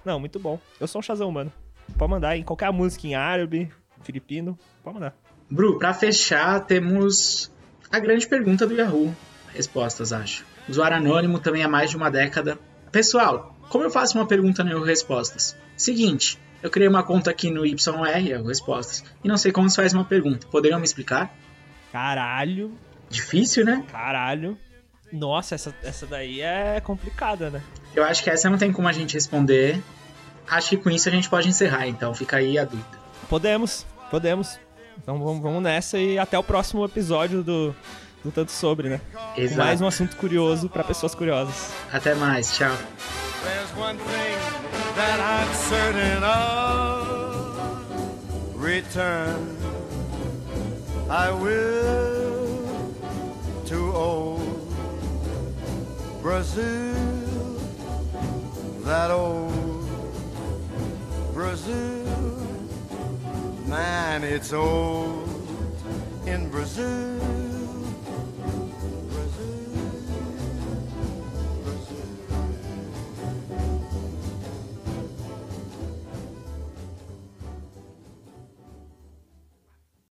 [0.04, 0.58] Não, muito bom.
[0.80, 1.52] Eu sou um Shazam humano.
[1.96, 5.14] Pode mandar em qualquer música em árabe, filipino, pode mandar.
[5.50, 7.50] Bru, pra fechar, temos
[7.90, 9.14] a grande pergunta do Yahoo.
[9.54, 10.44] Respostas, acho.
[10.68, 12.58] Usuário anônimo também há mais de uma década.
[12.90, 15.56] Pessoal, como eu faço uma pergunta no Yahoo Respostas?
[15.76, 19.76] Seguinte, eu criei uma conta aqui no YR, Yahoo Respostas, e não sei como se
[19.76, 20.46] faz uma pergunta.
[20.46, 21.34] Poderiam me explicar?
[21.90, 22.72] Caralho.
[23.10, 23.84] Difícil, né?
[23.90, 24.56] Caralho.
[25.12, 27.62] Nossa, essa, essa daí é complicada, né?
[27.94, 29.82] Eu acho que essa não tem como a gente responder.
[30.48, 32.98] Acho que com isso a gente pode encerrar, então fica aí a dúvida.
[33.28, 34.58] Podemos, podemos.
[35.02, 37.74] Então vamos, vamos nessa e até o próximo episódio do,
[38.24, 39.00] do Tanto Sobre, né?
[39.36, 39.58] Exato.
[39.58, 41.72] Mais um assunto curioso pra pessoas curiosas.
[41.92, 42.76] Até mais, tchau.
[43.42, 44.38] There's one thing
[44.96, 47.12] that I'm certain of.
[48.56, 49.58] Return.
[51.10, 52.94] I will
[53.66, 54.41] to old
[56.22, 56.94] Brazil.
[58.84, 59.88] That old
[61.34, 62.46] Brazil.
[63.66, 65.28] Man, it's old
[66.24, 67.41] in Brazil.